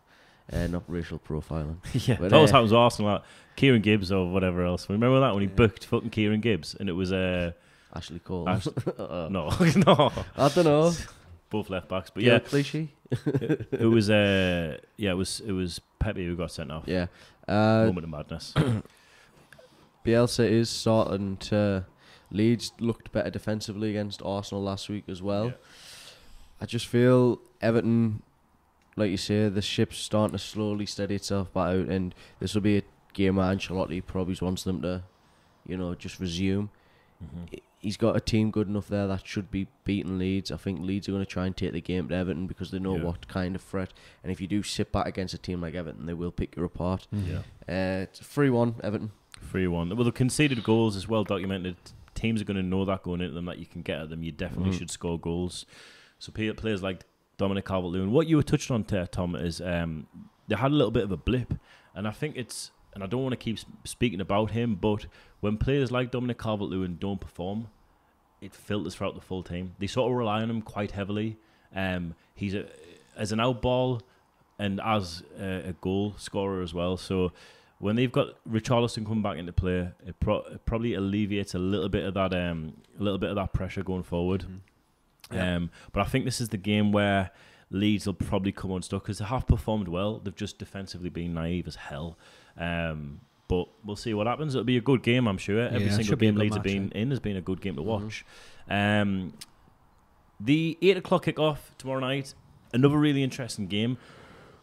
uh, 0.54 0.68
not 0.68 0.84
racial 0.88 1.18
profiling. 1.20 1.78
yeah. 2.08 2.18
But, 2.20 2.30
that 2.30 2.36
always 2.36 2.52
uh, 2.52 2.54
happens 2.54 2.72
with 2.72 2.78
Arsenal. 2.80 3.12
Like 3.14 3.24
Kieran 3.56 3.82
Gibbs 3.82 4.12
or 4.12 4.30
whatever 4.32 4.64
else. 4.64 4.88
Remember 4.90 5.20
that 5.22 5.34
when 5.34 5.42
he 5.44 5.50
Yeah. 5.50 5.56
booked 5.56 5.86
fucking 5.86 6.12
Kieran 6.12 6.40
Gibbs 6.42 6.76
and 6.80 6.88
it 6.88 6.94
was 6.94 7.12
uh, 7.12 7.52
Ashley 7.96 8.20
Cole. 8.20 8.48
Ash- 8.48 8.68
Uh, 9.00 9.28
no, 9.32 9.50
no, 9.88 10.12
I 10.38 10.50
don't 10.50 10.66
know. 10.66 10.92
both 11.50 11.70
left 11.72 11.90
backs. 11.90 12.12
But 12.12 12.22
Yeah, 12.24 12.34
yeah, 12.34 12.40
cliche. 12.40 12.90
it, 13.12 13.68
it 13.72 13.86
was 13.88 14.10
uh, 14.12 14.78
yeah, 14.98 15.12
it 15.12 15.16
was 15.18 15.40
it 15.42 15.52
was 15.52 15.82
Pepe 16.00 16.24
who 16.26 16.36
got 16.36 16.52
sent 16.52 16.72
off. 16.72 16.84
Yeah. 16.86 17.08
Uh, 17.48 17.86
Moment 17.88 18.04
of 18.06 18.10
madness. 18.12 18.54
Bielsa 20.06 20.50
is 20.50 20.70
starting 20.70 21.38
to. 21.38 21.86
Leeds 22.32 22.72
looked 22.80 23.12
better 23.12 23.30
defensively 23.30 23.92
against 23.92 24.22
Arsenal 24.24 24.64
last 24.64 24.90
week 24.90 25.04
as 25.08 25.22
well. 25.22 25.46
Yeah. 25.48 25.54
I 26.60 26.66
just 26.66 26.88
feel 26.88 27.40
Everton, 27.62 28.24
like 28.96 29.12
you 29.12 29.18
say, 29.18 29.48
the 29.50 29.62
ship's 29.62 29.98
starting 29.98 30.36
to 30.38 30.44
slowly 30.44 30.86
steady 30.86 31.16
itself 31.16 31.54
back 31.54 31.68
out, 31.76 31.88
and 31.88 32.16
this 32.40 32.54
will 32.56 32.62
be 32.62 32.78
a 32.78 32.84
game 33.14 33.36
where 33.36 33.46
Ancelotti 33.54 34.06
probably 34.06 34.36
wants 34.42 34.64
them 34.64 34.82
to, 34.82 35.04
you 35.68 35.78
know, 35.78 35.94
just 35.96 36.20
resume. 36.20 36.70
Mhm. 37.24 37.60
He's 37.80 37.98
got 37.98 38.16
a 38.16 38.20
team 38.20 38.50
good 38.50 38.68
enough 38.68 38.88
there 38.88 39.06
that 39.08 39.28
should 39.28 39.52
be 39.52 39.68
beating 39.84 40.18
Leeds. 40.18 40.52
I 40.52 40.58
think 40.58 40.82
Leeds 40.82 41.08
are 41.08 41.12
going 41.12 41.24
to 41.24 41.30
try 41.30 41.46
and 41.46 41.56
take 41.56 41.74
the 41.74 41.82
game 41.82 42.08
to 42.10 42.16
Everton 42.16 42.48
because 42.48 42.72
they 42.72 42.80
know 42.80 42.96
Yeah. 42.98 43.04
what 43.04 43.28
kind 43.28 43.56
of 43.56 43.62
threat. 43.62 43.94
And 44.24 44.32
if 44.32 44.42
you 44.42 44.48
do 44.48 44.64
sit 44.64 44.92
back 44.92 45.06
against 45.06 45.36
a 45.36 45.38
team 45.38 45.62
like 45.62 45.76
Everton, 45.76 46.08
they 46.08 46.16
will 46.16 46.32
pick 46.32 46.56
you 46.58 46.64
apart. 46.64 47.08
Yeah. 47.12 47.40
Uh, 47.70 48.04
it's 48.04 48.20
three 48.20 48.50
one 48.50 48.76
Everton. 48.84 49.12
Three 49.42 49.68
one. 49.68 49.90
Well, 49.96 50.04
the 50.06 50.12
conceded 50.12 50.64
goals 50.64 50.96
is 50.96 51.08
well 51.08 51.24
documented. 51.24 51.76
Teams 52.14 52.42
are 52.42 52.46
going 52.46 52.58
to 52.58 52.64
know 52.64 52.86
that 52.86 53.04
going 53.04 53.22
into 53.22 53.34
them 53.34 53.46
that 53.46 53.58
you 53.60 53.66
can 53.66 53.82
get 53.82 54.00
at 54.00 54.10
them. 54.10 54.24
You 54.24 54.32
definitely 54.32 54.72
Mhm. 54.72 54.78
should 54.80 54.90
score 54.92 55.20
goals. 55.20 55.66
So 56.20 56.32
players 56.32 56.82
like 56.82 57.04
Dominic 57.38 57.66
Calvert-Lewin. 57.66 58.12
What 58.12 58.28
you 58.28 58.38
were 58.38 58.44
touching 58.44 58.74
on, 58.74 58.84
there, 58.84 59.06
Tom, 59.06 59.36
is 59.36 59.60
um, 59.60 60.08
they 60.48 60.56
had 60.56 60.72
a 60.72 60.76
little 60.76 60.92
bit 60.92 61.04
of 61.04 61.12
a 61.12 61.18
blip, 61.18 61.54
and 61.94 62.08
I 62.08 62.12
think 62.12 62.38
it's. 62.38 62.72
And 62.94 63.04
I 63.04 63.08
don't 63.08 63.24
want 63.24 63.34
to 63.34 63.38
keep 63.38 63.60
speaking 63.84 64.22
about 64.22 64.52
him, 64.52 64.76
but 64.76 65.08
when 65.42 65.58
players 65.58 65.92
like 65.92 66.12
Dominic 66.12 66.40
Calvert-Lewin 66.40 66.96
don't 66.98 67.20
perform, 67.20 67.68
it 68.40 68.56
filters 68.56 68.96
throughout 68.96 69.16
the 69.16 69.22
full 69.22 69.44
team. 69.44 69.76
They 69.80 69.88
sort 69.88 70.10
of 70.10 70.18
rely 70.18 70.42
on 70.42 70.50
him 70.50 70.62
quite 70.62 70.92
heavily. 70.92 71.36
Um, 71.76 72.16
he's 72.34 72.54
a 72.54 72.68
as 73.18 73.34
an 73.34 73.42
out 73.42 73.62
ball 73.62 74.02
and 74.58 74.80
as 74.80 75.24
a, 75.38 75.70
a 75.70 75.74
goal 75.74 76.16
scorer 76.18 76.62
as 76.62 76.74
well. 76.74 76.96
So 76.96 77.34
when 77.80 77.96
they've 77.96 78.12
got 78.12 78.30
Richarlison 78.50 79.06
coming 79.06 79.22
back 79.22 79.38
into 79.38 79.52
play, 79.54 79.90
it, 80.06 80.20
pro- 80.20 80.44
it 80.44 80.66
probably 80.66 80.94
alleviates 80.94 81.54
a 81.56 81.60
little 81.60 81.90
bit 81.90 82.06
of 82.06 82.14
that 82.14 82.34
um, 82.34 82.74
a 83.00 83.04
little 83.04 83.18
bit 83.20 83.30
of 83.30 83.36
that 83.36 83.54
pressure 83.54 83.84
going 83.84 84.04
forward. 84.04 84.46
Yeah. 85.34 85.56
Um, 85.56 85.72
but 85.92 86.02
I 86.02 86.06
think 86.06 86.24
this 86.26 86.40
is 86.40 86.50
the 86.50 86.58
game 86.58 86.92
where 86.92 87.32
Leeds 87.72 88.06
will 88.06 88.14
probably 88.14 88.52
come 88.52 88.72
unstuck 88.72 89.04
because 89.04 89.18
they 89.18 89.26
have 89.26 89.48
performed 89.48 89.88
well. 89.88 90.20
They've 90.20 90.36
just 90.36 90.58
defensively 90.60 91.10
been 91.10 91.34
naive 91.34 91.68
as 91.68 91.76
hell. 91.76 92.18
Um, 92.58 93.22
but 93.48 93.68
we'll 93.84 93.96
see 93.96 94.14
what 94.14 94.28
happens. 94.28 94.56
It'll 94.56 94.64
be 94.64 94.78
a 94.78 94.82
good 94.82 95.04
game, 95.04 95.28
I'm 95.28 95.38
sure. 95.38 95.62
Every 95.68 95.82
Yeah, 95.86 95.90
single 95.90 96.04
should 96.06 96.20
be 96.20 96.28
a 96.28 96.30
game 96.30 96.36
good 96.36 96.42
Leeds 96.42 96.56
have 96.56 96.66
match, 96.66 96.74
been 96.74 96.92
in 96.94 97.10
has 97.12 97.20
been 97.20 97.38
a 97.38 97.42
good 97.42 97.62
game 97.62 97.76
to 97.76 97.82
Mhm. 97.82 97.86
watch. 97.86 98.26
Um, 98.70 99.34
the 100.40 100.78
eight 100.82 100.98
o'clock 100.98 101.26
kickoff 101.26 101.58
tomorrow 101.78 102.00
night, 102.00 102.34
another 102.74 102.98
really 102.98 103.24
interesting 103.24 103.68
game. 103.68 103.98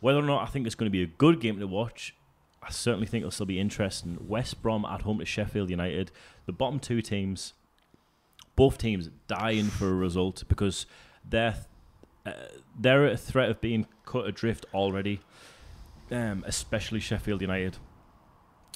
Whether 0.01 0.19
or 0.19 0.23
not 0.25 0.43
I 0.43 0.47
think 0.47 0.67
it's 0.67 0.75
going 0.75 0.87
to 0.87 0.91
be 0.93 1.03
a 1.03 1.07
good 1.07 1.41
game 1.41 1.59
to 1.61 1.67
watch, 1.67 2.15
I 2.63 2.71
certainly 2.71 3.07
think 3.07 3.23
it'll 3.23 3.33
still 3.33 3.47
be 3.47 3.59
interesting. 3.59 4.19
West 4.29 4.63
Brom 4.63 4.85
at 4.85 5.03
home 5.03 5.19
to 5.19 5.25
Sheffield 5.25 5.71
United, 5.71 6.13
the 6.47 6.53
bottom 6.53 6.79
two 6.79 7.03
teams, 7.03 7.55
both 8.55 8.79
teams 8.79 9.11
dying 9.27 9.67
for 9.67 9.89
a 9.89 9.95
result 9.95 10.45
because 10.49 10.87
they're 11.29 11.57
uh, 12.25 12.33
they're 12.79 13.07
at 13.07 13.15
a 13.15 13.17
threat 13.17 13.51
of 13.51 13.61
being 13.61 13.87
cut 14.07 14.27
adrift 14.27 14.65
already. 14.73 15.21
Um, 16.11 16.45
especially 16.47 17.01
Sheffield 17.01 17.41
United. 17.41 17.79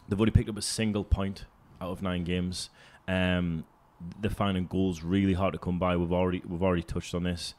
They've 0.08 0.18
only 0.18 0.30
picked 0.30 0.48
up 0.48 0.56
a 0.56 0.62
single 0.62 1.04
point 1.04 1.44
out 1.80 1.90
of 1.90 2.02
nine 2.02 2.24
games. 2.24 2.70
Um, 3.06 3.64
they're 4.20 4.30
finding 4.30 4.66
goals 4.66 5.02
really 5.02 5.34
hard 5.34 5.52
to 5.52 5.58
come 5.58 5.78
by. 5.78 5.96
We've 5.96 6.12
already 6.12 6.42
we've 6.46 6.62
already 6.62 6.82
touched 6.82 7.14
on 7.14 7.24
this. 7.24 7.54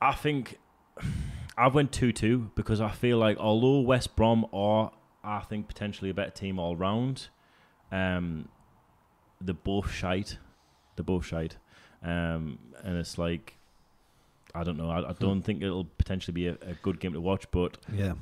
I 0.00 0.12
think 0.12 0.58
I've 1.58 1.74
went 1.74 1.92
two 1.92 2.12
two 2.12 2.50
because 2.54 2.80
I 2.80 2.90
feel 2.90 3.18
like 3.18 3.36
although 3.38 3.80
West 3.80 4.16
Brom 4.16 4.46
are 4.52 4.92
I 5.22 5.40
think 5.40 5.68
potentially 5.68 6.10
a 6.10 6.14
better 6.14 6.30
team 6.30 6.58
all 6.58 6.76
round, 6.76 7.28
um, 7.92 8.48
they're 9.40 9.54
both 9.54 9.90
shite. 9.92 10.38
They're 10.96 11.04
both 11.04 11.26
shite, 11.26 11.56
um, 12.02 12.58
and 12.82 12.96
it's 12.98 13.18
like 13.18 13.56
I 14.54 14.64
don't 14.64 14.76
know. 14.76 14.90
I, 14.90 15.10
I 15.10 15.12
don't 15.18 15.42
think 15.42 15.62
it'll 15.62 15.84
potentially 15.84 16.32
be 16.32 16.46
a, 16.48 16.52
a 16.62 16.74
good 16.82 16.98
game 17.00 17.12
to 17.12 17.20
watch, 17.20 17.50
but 17.50 17.78
Yeah. 17.92 18.14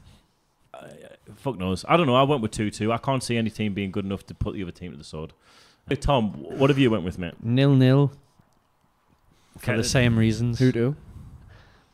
uh, 0.75 0.87
fuck 1.37 1.57
knows. 1.59 1.85
I 1.89 1.97
don't 1.97 2.07
know. 2.07 2.15
I 2.17 2.23
went 2.25 2.43
with 2.43 2.51
two 2.51 2.71
two. 2.71 2.93
I 2.93 2.99
can't 2.99 3.23
see 3.23 3.37
any 3.37 3.51
team 3.51 3.75
being 3.75 3.91
good 3.91 4.05
enough 4.05 4.27
to 4.27 4.35
put 4.35 4.55
the 4.55 4.63
other 4.63 4.73
team 4.73 4.91
to 4.93 4.97
the 4.99 5.05
sword. 5.05 5.33
Hey, 5.89 5.97
Tom, 5.97 6.33
what 6.35 6.69
have 6.71 6.79
you 6.79 6.91
went 6.91 7.03
with, 7.05 7.19
mate? 7.19 7.35
Nil 7.43 7.75
nil. 7.75 8.13
For 9.59 9.71
Okay. 9.73 9.77
the 9.81 9.85
same 9.89 10.19
reasons. 10.19 10.59
Who 10.59 10.71
do? 10.71 10.97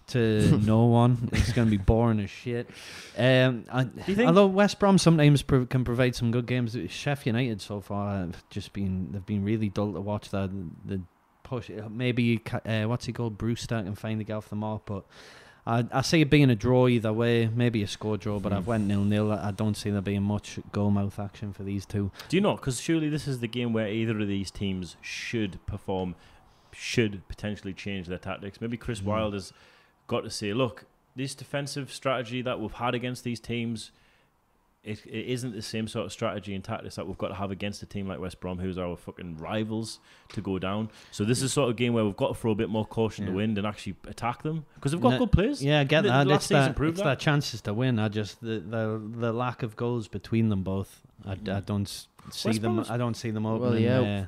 To 0.09 0.59
no 0.65 0.85
one. 0.85 1.31
It's 1.33 1.53
going 1.53 1.67
to 1.67 1.71
be 1.71 1.83
boring 1.83 2.21
as 2.21 2.29
shit. 2.31 2.69
Um, 3.17 3.65
I, 3.73 3.89
although 4.25 4.47
West 4.47 4.79
Brom 4.79 4.99
sometimes 4.99 5.41
pro- 5.43 5.65
can 5.67 5.83
provide 5.85 6.15
some 6.15 6.31
good 6.31 6.47
games, 6.47 6.75
Sheff 6.75 7.25
United 7.25 7.61
so 7.63 7.81
far 7.81 8.19
have 8.19 8.43
just 8.51 8.73
been 8.75 9.13
they've 9.13 9.25
been 9.25 9.45
really 9.45 9.71
dull 9.71 9.93
to 9.95 10.01
watch. 10.01 10.29
That 10.31 10.51
the 10.85 11.01
push 11.43 11.71
maybe 11.91 12.39
ca- 12.39 12.61
uh, 12.67 12.85
what's 12.85 13.07
he 13.07 13.13
called 13.13 13.39
Brewster 13.39 13.83
can 13.83 13.95
finally 13.95 14.25
get 14.25 14.35
off 14.35 14.49
the 14.51 14.57
mark, 14.57 14.83
but. 14.87 15.05
I, 15.67 15.83
I 15.91 16.03
see 16.03 16.21
it 16.21 16.29
being 16.29 16.51
a 16.51 16.55
draw 16.55 16.89
either 16.89 17.11
way, 17.11 17.47
maybe 17.49 17.83
a 17.83 17.87
score 17.87 18.19
draw, 18.19 18.39
but 18.39 18.53
Hmm. 18.53 18.59
I've 18.59 18.67
went 18.67 18.87
nil 18.87 19.03
nil. 19.03 19.33
I 19.33 19.51
don't 19.51 19.75
see 19.79 19.89
there 19.89 20.03
being 20.03 20.23
much 20.23 20.59
goal 20.73 20.91
mouth 20.91 21.19
action 21.19 21.55
for 21.55 21.63
these 21.63 21.87
two. 21.87 22.11
Do 22.29 22.37
you 22.37 22.43
not? 22.43 22.57
Because 22.57 22.79
surely 22.83 23.09
this 23.09 23.27
is 23.27 23.39
the 23.41 23.49
game 23.49 23.73
where 23.73 23.89
either 23.89 24.21
of 24.21 24.29
these 24.29 24.51
teams 24.51 24.99
should 25.01 25.65
perform, 25.65 26.17
should 26.73 27.27
potentially 27.29 27.73
change 27.73 28.09
their 28.09 28.19
tactics. 28.19 28.61
Maybe 28.61 28.77
Chris 28.77 29.01
Mm. 29.01 29.05
Wilde 29.05 29.33
has 29.33 29.55
got 30.07 30.23
to 30.25 30.31
say, 30.31 30.53
look, 30.53 30.85
this 31.17 31.35
defensive 31.35 31.93
strategy 31.93 32.43
that 32.43 32.61
we've 32.61 32.73
had 32.73 32.95
against 32.95 33.25
these 33.25 33.39
teams, 33.41 33.91
it, 34.83 35.05
it 35.07 35.27
isn't 35.29 35.55
the 35.55 35.63
same 35.63 35.89
sort 35.89 36.05
of 36.05 36.13
strategy 36.13 36.55
and 36.55 36.63
tactics 36.63 36.97
that 36.97 37.07
we've 37.07 37.17
got 37.17 37.29
to 37.29 37.35
have 37.35 37.51
against 37.51 37.83
a 37.83 37.87
team 37.87 38.07
like 38.07 38.19
West 38.21 38.39
Brom, 38.41 38.59
who's 38.59 38.77
our 38.77 38.97
fucking 38.97 39.39
rivals, 39.39 39.99
to 40.35 40.43
go 40.43 40.59
down. 40.59 40.91
So 41.11 41.25
this 41.25 41.41
is 41.41 41.53
sort 41.53 41.71
of 41.71 41.77
game 41.77 41.95
where 41.95 42.05
we've 42.05 42.17
got 42.17 42.29
to 42.29 42.35
throw 42.35 42.51
a 42.51 42.55
bit 42.55 42.69
more 42.69 42.85
caution 42.85 43.25
to 43.25 43.31
Yeah. 43.31 43.37
wind 43.37 43.57
and 43.57 43.67
actually 43.67 43.97
attack 44.07 44.43
them 44.43 44.67
because 44.75 44.93
they've 44.93 45.01
got 45.01 45.11
No- 45.11 45.19
good 45.21 45.33
players. 45.33 45.65
Yeah, 45.65 45.81
I 45.81 45.85
get 45.85 46.03
The- 46.03 46.09
that. 46.11 46.25
the 46.25 46.31
last 46.31 46.37
it's 46.37 46.47
season 46.49 46.75
that, 46.77 46.89
it's 46.89 47.01
that. 47.01 47.19
chances 47.19 47.61
to 47.63 47.73
win. 47.73 47.99
I 47.99 48.09
just 48.09 48.41
the 48.43 48.59
the, 48.61 49.01
the 49.17 49.33
lack 49.33 49.63
of 49.63 49.75
goals 49.77 50.07
between 50.09 50.51
them 50.51 50.63
both. 50.63 51.01
I, 51.25 51.33
I 51.33 51.35
Mhm. 51.37 51.65
don't 51.67 51.89
see 51.89 52.49
West 52.49 52.61
them. 52.61 52.75
Brom's- 52.75 52.91
I 52.91 52.97
don't 52.99 53.15
see 53.17 53.31
them 53.31 53.45
Well, 53.45 53.55
opening. 53.65 53.85
yeah. 53.85 54.01
uh, 54.01 54.27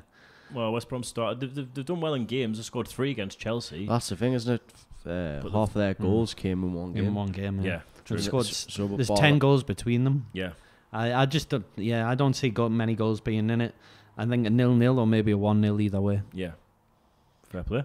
Well, 0.55 0.71
West 0.71 0.89
Brom 0.89 1.03
started. 1.03 1.39
They've, 1.41 1.53
they've, 1.53 1.73
they've 1.73 1.85
done 1.85 1.99
well 2.01 2.13
in 2.15 2.25
games. 2.25 2.57
They 2.57 2.63
scored 2.63 2.87
three 2.87 3.11
against 3.11 3.37
Chelsea. 3.37 3.85
That's 3.85 4.09
the 4.09 4.15
thing, 4.15 4.33
isn't 4.33 4.51
it? 4.55 4.61
Uh, 5.07 5.39
But 5.43 5.51
half 5.51 5.69
of 5.69 5.73
their 5.75 5.93
Mm. 5.95 6.01
goals 6.01 6.33
came 6.33 6.63
in 6.63 6.73
one 6.73 6.93
game. 6.93 7.05
in 7.05 7.13
one 7.15 7.31
game. 7.31 7.61
yeah, 7.61 7.81
true. 8.05 8.17
They've 8.17 8.25
scored. 8.25 8.45
S- 8.45 8.67
so 8.69 8.87
There's 8.87 8.97
before 9.07 9.17
ten 9.17 9.33
that- 9.33 9.39
goals 9.39 9.63
between 9.63 10.03
them. 10.03 10.25
Yeah. 10.33 10.51
I, 10.91 11.13
I 11.13 11.25
just 11.25 11.49
don't, 11.49 11.65
yeah 11.75 12.09
I 12.09 12.15
don't 12.15 12.33
see 12.33 12.49
go- 12.49 12.69
many 12.69 12.95
goals 12.95 13.19
being 13.21 13.49
in 13.49 13.61
it. 13.61 13.75
I 14.17 14.25
think 14.25 14.47
a 14.47 14.49
nil 14.49 14.73
nil 14.75 14.97
or 14.99 15.05
maybe 15.07 15.31
a 15.31 15.37
one 15.37 15.61
nil 15.61 15.79
either 15.81 16.01
way. 16.01 16.21
Yeah. 16.33 16.51
Fair 17.43 17.63
play. 17.63 17.83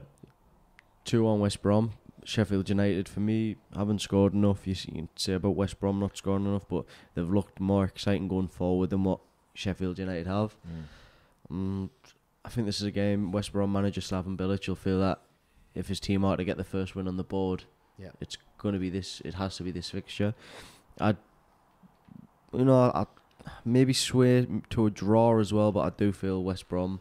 Two 1.04 1.26
on 1.26 1.40
West 1.40 1.62
Brom. 1.62 1.92
Sheffield 2.24 2.68
United 2.68 3.08
for 3.08 3.18
me 3.20 3.56
haven't 3.74 4.00
scored 4.00 4.32
enough. 4.32 4.64
You, 4.66 4.74
see, 4.76 4.90
you 4.92 4.98
can 5.02 5.08
say 5.16 5.32
about 5.32 5.56
West 5.56 5.80
Brom 5.80 5.98
not 5.98 6.16
scoring 6.16 6.46
enough, 6.46 6.68
but 6.68 6.84
they've 7.14 7.28
looked 7.28 7.58
more 7.58 7.84
exciting 7.84 8.28
going 8.28 8.46
forward 8.48 8.90
than 8.90 9.02
what 9.02 9.18
Sheffield 9.54 9.98
United 9.98 10.28
have. 10.28 10.56
Mm, 11.52 11.90
I 12.44 12.48
think 12.48 12.66
this 12.66 12.76
is 12.80 12.84
a 12.86 12.90
game 12.92 13.32
West 13.32 13.52
Brom 13.52 13.72
manager 13.72 14.00
Slaven 14.00 14.36
Bilic 14.36 14.66
will 14.68 14.76
feel 14.76 15.00
that 15.00 15.20
if 15.74 15.88
his 15.88 16.00
team 16.00 16.24
are 16.24 16.36
to 16.36 16.44
get 16.44 16.56
the 16.56 16.64
first 16.64 16.94
win 16.94 17.08
on 17.08 17.16
the 17.16 17.24
board, 17.24 17.64
Yeah. 17.98 18.10
it's 18.20 18.36
going 18.58 18.74
to 18.74 18.78
be 18.80 18.90
this. 18.90 19.20
It 19.24 19.34
has 19.34 19.56
to 19.56 19.62
be 19.62 19.70
this 19.70 19.90
fixture. 19.90 20.34
I, 21.00 21.16
you 22.52 22.64
know, 22.64 22.90
I 22.94 23.06
maybe 23.64 23.92
sway 23.92 24.46
to 24.70 24.86
a 24.86 24.90
draw 24.90 25.38
as 25.38 25.52
well, 25.52 25.72
but 25.72 25.80
I 25.80 25.90
do 25.96 26.12
feel 26.12 26.42
West 26.42 26.68
Brom 26.68 27.00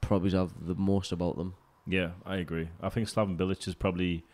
probably 0.00 0.30
have 0.32 0.52
the 0.66 0.74
most 0.74 1.12
about 1.12 1.36
them. 1.36 1.54
Yeah, 1.86 2.10
I 2.26 2.36
agree. 2.36 2.68
I 2.82 2.88
think 2.90 3.08
Slaven 3.08 3.36
Bilic 3.36 3.64
has 3.64 3.74
probably 3.74 4.24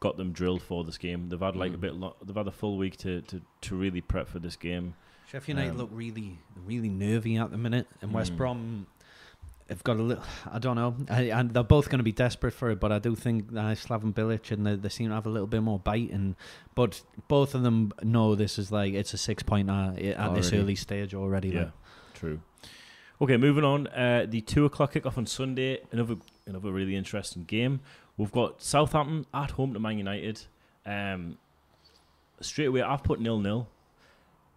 got 0.00 0.16
them 0.16 0.32
drilled 0.32 0.62
for 0.62 0.84
this 0.84 0.98
game. 0.98 1.28
They've 1.28 1.40
had 1.40 1.56
like 1.56 1.72
a 1.72 1.76
Mm. 1.76 1.80
bit. 1.80 1.94
Lo- 1.94 2.16
they've 2.24 2.36
had 2.36 2.46
a 2.48 2.52
full 2.52 2.76
week 2.76 2.96
to, 2.98 3.22
to, 3.22 3.40
to 3.62 3.76
really 3.76 4.00
prep 4.00 4.28
for 4.28 4.38
this 4.38 4.56
game. 4.56 4.94
Sheffield 5.26 5.56
United 5.58 5.72
Um, 5.72 5.78
look 5.78 5.90
really 5.92 6.38
really 6.66 6.88
nervy 6.90 7.36
at 7.38 7.50
the 7.50 7.56
minute, 7.58 7.86
and 8.02 8.12
West 8.12 8.34
Mm. 8.34 8.36
Brom 8.36 8.86
have 9.72 9.84
got 9.84 9.96
a 9.96 10.02
little. 10.02 10.24
I 10.50 10.58
don't 10.58 10.76
know, 10.76 10.96
I, 11.10 11.22
and 11.22 11.52
they're 11.52 11.62
both 11.62 11.88
going 11.88 11.98
to 11.98 12.04
be 12.04 12.12
desperate 12.12 12.52
for 12.52 12.70
it. 12.70 12.80
But 12.80 12.92
I 12.92 12.98
do 12.98 13.14
think 13.14 13.50
uh, 13.50 13.74
Slaven 13.74 14.12
Bilic 14.12 14.50
and 14.50 14.66
they, 14.66 14.76
they 14.76 14.88
seem 14.88 15.08
to 15.08 15.14
have 15.14 15.26
a 15.26 15.30
little 15.30 15.46
bit 15.46 15.62
more 15.62 15.78
bite. 15.78 16.10
And 16.10 16.36
but 16.74 17.02
both 17.28 17.54
of 17.54 17.62
them 17.62 17.92
know 18.02 18.34
this 18.34 18.58
is 18.58 18.70
like 18.70 18.94
it's 18.94 19.14
a 19.14 19.18
six 19.18 19.42
pointer 19.42 19.94
at 20.16 20.34
this 20.34 20.52
early 20.52 20.74
stage 20.76 21.14
already. 21.14 21.50
Yeah, 21.50 21.70
true. 22.14 22.40
Okay, 23.20 23.36
moving 23.36 23.64
on. 23.64 23.86
Uh, 23.88 24.26
the 24.28 24.40
two 24.40 24.64
o'clock 24.64 24.94
kickoff 24.94 25.16
on 25.16 25.26
Sunday. 25.26 25.80
Another 25.92 26.16
another 26.46 26.72
really 26.72 26.96
interesting 26.96 27.44
game. 27.44 27.80
We've 28.16 28.32
got 28.32 28.62
Southampton 28.62 29.26
at 29.32 29.52
home 29.52 29.72
to 29.74 29.80
Man 29.80 29.98
United. 29.98 30.42
Um, 30.84 31.38
straight 32.40 32.66
away, 32.66 32.82
I've 32.82 33.02
put 33.02 33.20
nil 33.20 33.38
nil 33.38 33.68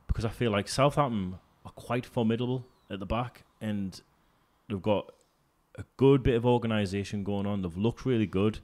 because 0.08 0.26
I 0.26 0.30
feel 0.30 0.52
like 0.52 0.68
Southampton 0.68 1.40
are 1.66 1.72
quite 1.72 2.06
formidable 2.06 2.66
at 2.90 3.00
the 3.00 3.06
back, 3.06 3.44
and 3.62 4.00
they've 4.70 4.82
got 4.82 5.12
a 5.78 5.84
good 5.98 6.24
bit 6.24 6.36
of 6.36 6.46
organisation 6.46 7.24
going 7.24 7.46
on. 7.46 7.62
They've 7.62 7.78
looked 7.78 8.06
really 8.06 8.26
good. 8.26 8.60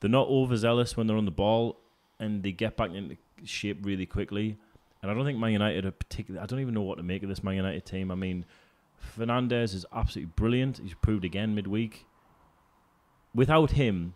They're 0.00 0.10
not 0.10 0.28
overzealous 0.28 0.96
when 0.96 1.06
they're 1.06 1.16
on 1.16 1.24
the 1.24 1.30
ball, 1.30 1.80
and 2.18 2.42
they 2.42 2.52
get 2.52 2.76
back 2.76 2.92
into 2.92 3.16
shape 3.44 3.78
really 3.82 4.06
quickly. 4.06 4.58
And 5.02 5.10
I 5.10 5.14
don't 5.14 5.24
think 5.24 5.38
Man 5.38 5.52
United 5.52 5.84
are 5.84 5.90
particularly. 5.90 6.42
I 6.42 6.46
don't 6.46 6.60
even 6.60 6.74
know 6.74 6.82
what 6.82 6.96
to 6.96 7.02
make 7.02 7.22
of 7.22 7.28
this 7.28 7.42
Man 7.42 7.56
United 7.56 7.84
team. 7.84 8.10
I 8.10 8.14
mean, 8.14 8.44
Fernandes 9.16 9.74
is 9.74 9.84
absolutely 9.92 10.32
brilliant. 10.36 10.78
He's 10.78 10.94
proved 10.94 11.24
again 11.24 11.54
midweek. 11.54 12.06
Without 13.34 13.72
him, 13.72 14.14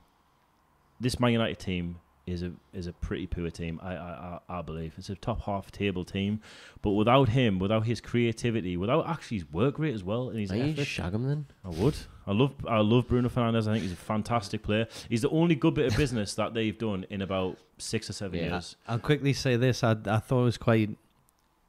this 1.00 1.20
Man 1.20 1.32
United 1.32 1.58
team 1.58 2.00
is 2.32 2.42
a 2.42 2.52
is 2.72 2.86
a 2.86 2.92
pretty 2.92 3.26
poor 3.26 3.50
team. 3.50 3.80
I 3.82 3.94
I, 3.94 4.38
I 4.48 4.58
I 4.58 4.62
believe 4.62 4.94
it's 4.98 5.08
a 5.10 5.14
top 5.16 5.42
half 5.42 5.70
table 5.72 6.04
team, 6.04 6.40
but 6.82 6.90
without 6.90 7.30
him, 7.30 7.58
without 7.58 7.86
his 7.86 8.00
creativity, 8.00 8.76
without 8.76 9.08
actually 9.08 9.38
his 9.38 9.52
work 9.52 9.78
rate 9.78 9.94
as 9.94 10.04
well, 10.04 10.28
and 10.30 10.38
his 10.38 10.50
Are 10.52 10.56
you 10.56 10.72
effort, 10.72 10.84
shag 10.86 11.12
him 11.14 11.26
then? 11.26 11.46
I 11.64 11.68
would. 11.70 11.96
I 12.26 12.32
love 12.32 12.54
I 12.68 12.78
love 12.80 13.08
Bruno 13.08 13.28
Fernandes. 13.28 13.66
I 13.68 13.72
think 13.72 13.82
he's 13.82 13.92
a 13.92 13.96
fantastic 13.96 14.62
player. 14.62 14.86
He's 15.08 15.22
the 15.22 15.30
only 15.30 15.54
good 15.54 15.74
bit 15.74 15.86
of 15.90 15.96
business 16.04 16.34
that 16.34 16.54
they've 16.54 16.76
done 16.76 17.06
in 17.10 17.22
about 17.22 17.56
six 17.78 18.10
or 18.10 18.12
seven 18.12 18.38
Yeah. 18.38 18.50
years. 18.50 18.76
I'll 18.86 18.98
quickly 18.98 19.32
say 19.32 19.56
this. 19.56 19.82
I 19.82 19.92
I 20.06 20.18
thought 20.18 20.42
it 20.42 20.44
was 20.44 20.58
quite 20.58 20.96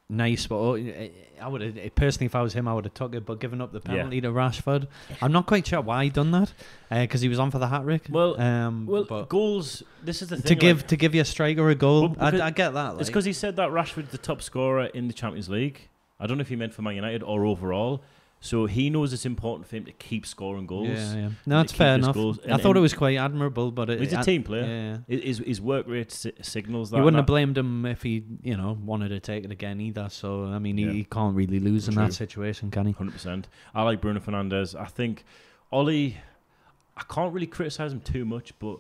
nice, 0.10 0.48
but 0.48 0.56
oh, 0.56 0.74
eh, 0.74 0.89
eh, 0.89 1.10
I 1.41 1.48
would 1.48 1.62
have 1.62 1.78
eh, 1.78 1.89
personally, 1.93 2.26
if 2.26 2.36
I 2.36 2.41
was 2.41 2.54
him, 2.54 2.67
I 2.67 2.74
would 2.74 2.86
have 2.86 2.93
took 2.93 3.13
it. 3.15 3.26
But 3.26 3.39
giving 3.39 3.62
up 3.62 3.72
the 3.72 3.80
Yeah. 3.86 3.95
penalty 3.95 4.22
to 4.22 4.30
Rashford, 4.30 4.88
I'm 5.22 5.32
not 5.32 5.45
quite 5.45 5.67
sure 5.67 5.82
why 5.82 6.06
he 6.06 6.10
done 6.10 6.32
that. 6.32 6.54
Because 6.89 7.22
he 7.22 7.30
was 7.30 7.39
on 7.39 7.52
for 7.52 7.60
the 7.60 7.67
hat 7.67 7.84
trick. 7.84 8.08
Well, 8.10 8.39
um, 8.41 8.86
Well, 8.88 9.04
goals. 9.26 9.84
This 10.04 10.22
is 10.22 10.30
the 10.30 10.38
thing. 10.38 10.43
to 10.45 10.56
give 10.56 10.78
like, 10.78 10.88
to 10.88 10.95
give 10.98 11.15
your 11.15 11.26
striker 11.26 11.69
a 11.69 11.76
goal, 11.76 12.10
Well, 12.10 12.41
I, 12.41 12.48
I 12.48 12.52
get 12.52 12.74
that. 12.74 12.91
Like. 12.93 13.02
It's 13.02 13.10
because 13.10 13.26
he 13.26 13.34
said 13.34 13.56
that 13.58 13.69
Rashford's 13.69 14.12
the 14.12 14.17
top 14.17 14.41
scorer 14.41 14.86
in 14.86 15.08
the 15.08 15.13
Champions 15.13 15.50
League. 15.50 15.89
I 16.19 16.28
don't 16.28 16.38
know 16.38 16.41
if 16.41 16.50
he 16.50 16.56
meant 16.56 16.74
for 16.74 16.82
Man 16.82 16.95
United 16.95 17.24
or 17.24 17.45
overall. 17.45 18.02
So 18.41 18.67
he 18.67 18.89
knows 18.89 19.12
it's 19.12 19.25
important 19.25 19.67
for 19.67 19.75
him 19.75 19.84
to 19.84 19.91
keep 19.91 20.25
scoring 20.25 20.65
goals. 20.65 20.88
Yeah, 20.88 21.13
yeah. 21.15 21.30
No, 21.45 21.58
to 21.58 21.62
it's 21.63 21.73
keep 21.73 21.78
fair 21.78 21.95
enough. 21.95 22.15
goals. 22.15 22.39
I 22.47 22.52
And- 22.54 22.62
thought 22.62 22.78
it 22.78 22.80
was 22.80 22.93
quite 22.93 23.17
admirable, 23.17 23.69
but 23.69 23.89
it, 23.89 23.99
He's 23.99 24.13
a 24.13 24.19
I- 24.19 24.23
team 24.23 24.43
player. 24.43 25.02
Yeah. 25.10 25.17
His, 25.17 25.39
his 25.39 25.60
work 25.60 25.86
rate 25.89 26.10
si- 26.10 26.32
signals 26.41 26.89
that. 26.91 26.97
You 26.97 27.04
wouldn't 27.04 27.17
have 27.19 27.25
blamed 27.25 27.58
him 27.58 27.86
if 27.86 28.02
he, 28.04 28.23
you 28.41 28.56
know, 28.56 28.78
wanted 28.82 29.10
to 29.10 29.19
take 29.19 29.43
it 29.43 29.52
again 29.52 29.82
either. 29.82 30.08
So 30.10 30.45
I 30.45 30.58
mean, 30.60 30.78
he, 30.78 30.86
Yeah. 30.86 30.91
he 30.93 31.04
can't 31.04 31.36
really 31.36 31.60
lose 31.60 31.89
in 31.89 31.95
that 31.95 32.13
situation, 32.13 32.71
can 32.71 32.86
he? 32.86 32.93
100%. 32.93 33.45
I 33.75 33.84
like 33.84 33.99
Bruno 33.99 34.21
Fernandes. 34.21 34.73
I 34.73 34.86
think 34.86 35.25
Ole, 35.73 35.89
I 35.89 37.04
can't 37.10 37.34
really 37.34 37.45
criticise 37.47 37.91
him 37.91 37.99
too 37.99 38.23
much, 38.23 38.58
but 38.58 38.80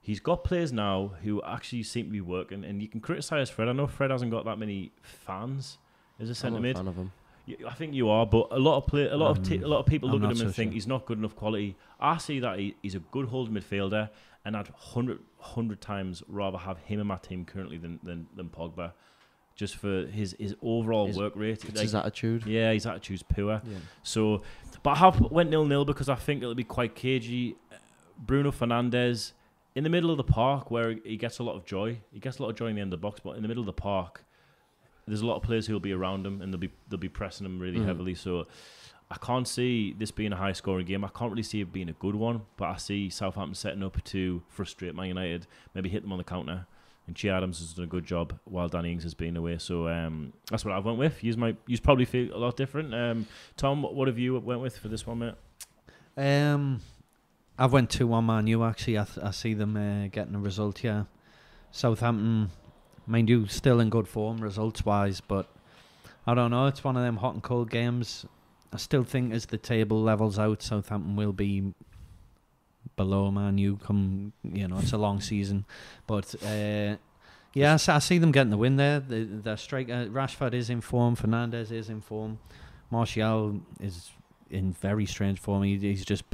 he's 0.00 0.18
got 0.20 0.44
players 0.44 0.72
now 0.72 1.12
who 1.22 1.42
actually 1.42 1.82
seem 1.82 2.06
to 2.06 2.10
be 2.10 2.22
working, 2.22 2.64
and 2.64 2.80
you 2.80 2.88
can 2.88 3.00
criticize 3.02 3.50
Fred. 3.50 3.68
I 3.68 3.72
know 3.72 3.86
Fred 3.86 4.10
hasn't 4.10 4.30
got 4.30 4.46
that 4.46 4.58
many 4.58 4.92
fans 5.02 5.76
as 6.18 6.28
a 6.28 6.30
I'm 6.30 6.34
centre 6.34 6.60
not 6.60 6.78
a 6.78 6.92
mid. 6.92 7.10
Fan 7.46 7.54
of 7.54 7.60
him. 7.60 7.66
Y- 7.66 7.70
I 7.70 7.74
think 7.74 7.94
you 7.94 8.08
are, 8.08 8.26
but 8.26 8.48
a 8.50 8.58
lot 8.58 8.76
of 8.78 8.86
play, 8.86 9.08
a 9.08 9.16
lot 9.16 9.30
of 9.30 9.42
t- 9.42 9.60
a 9.62 9.66
lot 9.68 9.78
of 9.80 9.86
people 9.86 10.08
I'm 10.08 10.14
look 10.14 10.22
at 10.22 10.36
him 10.36 10.40
and 10.46 10.50
so 10.50 10.52
think 10.54 10.70
sure. 10.70 10.74
he's 10.74 10.86
not 10.86 11.06
good 11.06 11.18
enough 11.18 11.36
quality. 11.36 11.76
I 12.00 12.18
see 12.18 12.40
that 12.40 12.58
he, 12.58 12.74
he's 12.82 12.94
a 12.94 13.00
good 13.00 13.26
holding 13.26 13.54
midfielder, 13.54 14.08
and 14.44 14.56
I'd 14.56 14.68
hundred 14.76 15.18
hundred 15.38 15.80
times 15.80 16.22
rather 16.28 16.58
have 16.58 16.78
him 16.78 17.00
in 17.00 17.06
my 17.06 17.16
team 17.18 17.44
currently 17.44 17.76
than 17.78 18.00
than, 18.02 18.26
than 18.36 18.48
Pogba, 18.48 18.92
just 19.54 19.76
for 19.76 20.06
his 20.06 20.34
his 20.38 20.54
overall 20.62 21.06
His- 21.08 21.16
work 21.18 21.34
rate. 21.36 21.64
It's 21.64 21.74
Like, 21.76 21.82
his 21.82 21.94
attitude. 21.94 22.46
yeah, 22.46 22.72
his 22.72 22.86
attitude's 22.86 23.22
poor. 23.22 23.60
Yeah. 23.64 23.76
So, 24.02 24.42
but 24.82 24.90
I 24.90 24.96
have 24.96 25.20
went 25.30 25.50
nil 25.50 25.64
nil 25.66 25.84
because 25.84 26.08
I 26.08 26.14
think 26.16 26.42
it'll 26.42 26.54
be 26.54 26.64
quite 26.64 26.94
cagey. 26.94 27.56
Bruno 28.16 28.52
Fernandes 28.52 29.32
in 29.74 29.82
the 29.82 29.90
middle 29.90 30.10
of 30.10 30.16
the 30.16 30.24
park 30.24 30.70
where 30.70 30.94
he 31.04 31.16
gets 31.16 31.40
a 31.40 31.42
lot 31.42 31.56
of 31.56 31.64
joy. 31.64 31.98
He 32.12 32.20
gets 32.20 32.38
a 32.38 32.42
lot 32.42 32.50
of 32.50 32.56
joy 32.56 32.66
in 32.68 32.76
the 32.76 32.80
end 32.80 32.92
of 32.92 33.00
the 33.00 33.02
box, 33.02 33.20
but 33.24 33.36
in 33.36 33.42
the 33.42 33.48
middle 33.48 33.62
of 33.62 33.66
the 33.66 33.72
park, 33.72 34.24
there's 35.06 35.20
a 35.22 35.26
lot 35.26 35.36
of 35.36 35.42
players 35.42 35.66
who 35.66 35.72
will 35.72 35.80
be 35.80 35.92
around 35.92 36.26
him 36.26 36.40
and 36.40 36.52
they'll 36.52 36.60
be 36.60 36.70
they'll 36.88 36.98
be 36.98 37.08
pressing 37.08 37.44
him 37.46 37.58
really 37.58 37.78
Mhm. 37.80 37.86
heavily. 37.86 38.14
So. 38.14 38.46
I 39.10 39.16
can't 39.18 39.46
see 39.46 39.92
this 39.92 40.10
being 40.10 40.32
a 40.32 40.36
high 40.36 40.52
scoring 40.54 40.86
game. 40.86 41.04
I 41.04 41.08
can't 41.08 41.30
really 41.30 41.42
see 41.42 41.60
it 41.60 41.70
being 41.72 41.90
a 41.90 41.92
good 41.92 42.14
one, 42.14 42.40
but 42.56 42.64
I 42.70 42.76
see 42.78 43.10
Southampton 43.10 43.54
setting 43.54 43.82
up 43.82 44.02
to 44.02 44.42
frustrate 44.48 44.94
Man 44.94 45.08
United, 45.08 45.46
maybe 45.74 45.90
hit 45.90 46.02
them 46.02 46.10
on 46.10 46.18
the 46.18 46.24
counter. 46.24 46.66
And 47.06 47.14
Che 47.14 47.28
Adams 47.28 47.58
has 47.58 47.74
done 47.74 47.84
a 47.84 47.86
good 47.86 48.06
job 48.06 48.32
while 48.44 48.66
Danny 48.66 48.90
Ings 48.92 49.02
has 49.02 49.12
been 49.12 49.36
away. 49.36 49.58
So 49.58 49.88
um, 49.88 50.32
that's 50.50 50.64
what 50.64 50.72
I 50.72 50.78
went 50.78 50.98
with. 50.98 51.22
You 51.22 51.36
might 51.36 51.58
you 51.66 51.78
probably 51.78 52.06
feel 52.06 52.34
a 52.34 52.38
lot 52.38 52.56
different. 52.56 52.94
Um, 52.94 53.26
Tom, 53.58 53.82
what 53.82 54.08
have 54.08 54.18
you 54.18 54.38
went 54.40 54.62
with 54.62 54.78
for 54.78 54.88
this 54.88 55.06
one, 55.06 55.18
mate? 55.18 55.34
Um, 56.16 56.80
I've 57.58 57.74
went 57.74 57.90
two 57.90 58.06
one 58.06 58.24
Man 58.24 58.46
U 58.46 58.64
actually. 58.64 58.98
I, 58.98 59.04
th- 59.04 59.24
I 59.24 59.32
see 59.32 59.52
them 59.52 59.76
uh, 59.76 60.08
getting 60.08 60.34
a 60.34 60.40
result. 60.40 60.82
Yeah, 60.82 61.04
Southampton, 61.72 62.50
mind 63.06 63.28
you, 63.28 63.46
still 63.46 63.80
in 63.80 63.90
good 63.90 64.08
form 64.08 64.38
results 64.38 64.84
wise, 64.84 65.20
but 65.20 65.48
I 66.26 66.34
don't 66.34 66.50
know. 66.50 66.66
It's 66.66 66.82
one 66.82 66.96
of 66.96 67.02
them 67.02 67.16
hot 67.16 67.34
and 67.34 67.42
cold 67.42 67.70
games. 67.70 68.26
I 68.72 68.76
still 68.76 69.04
think 69.04 69.32
as 69.32 69.46
the 69.46 69.58
table 69.58 70.02
levels 70.02 70.38
out, 70.38 70.62
Southampton 70.62 71.16
will 71.16 71.32
be 71.32 71.72
below 72.96 73.30
Man 73.30 73.58
U. 73.58 73.78
Come, 73.82 74.32
you 74.42 74.66
know, 74.68 74.78
it's 74.78 74.92
a 74.92 74.98
long 74.98 75.20
season, 75.20 75.64
but. 76.06 76.34
Uh, 76.42 76.96
yeah, 77.56 77.78
I 77.86 77.98
see 78.00 78.18
them 78.18 78.32
getting 78.32 78.50
the 78.50 78.56
win 78.56 78.76
there. 78.76 78.98
The, 78.98 79.24
the 79.24 79.56
striker 79.56 80.08
Rashford 80.10 80.54
is 80.54 80.70
in 80.70 80.80
form. 80.80 81.14
Fernandes 81.14 81.70
is 81.70 81.88
in 81.88 82.00
form. 82.00 82.40
Martial 82.90 83.60
is 83.80 84.10
in 84.50 84.72
very 84.72 85.06
strange 85.06 85.38
form. 85.38 85.62
He, 85.62 85.78
he's 85.78 86.04
just 86.04 86.24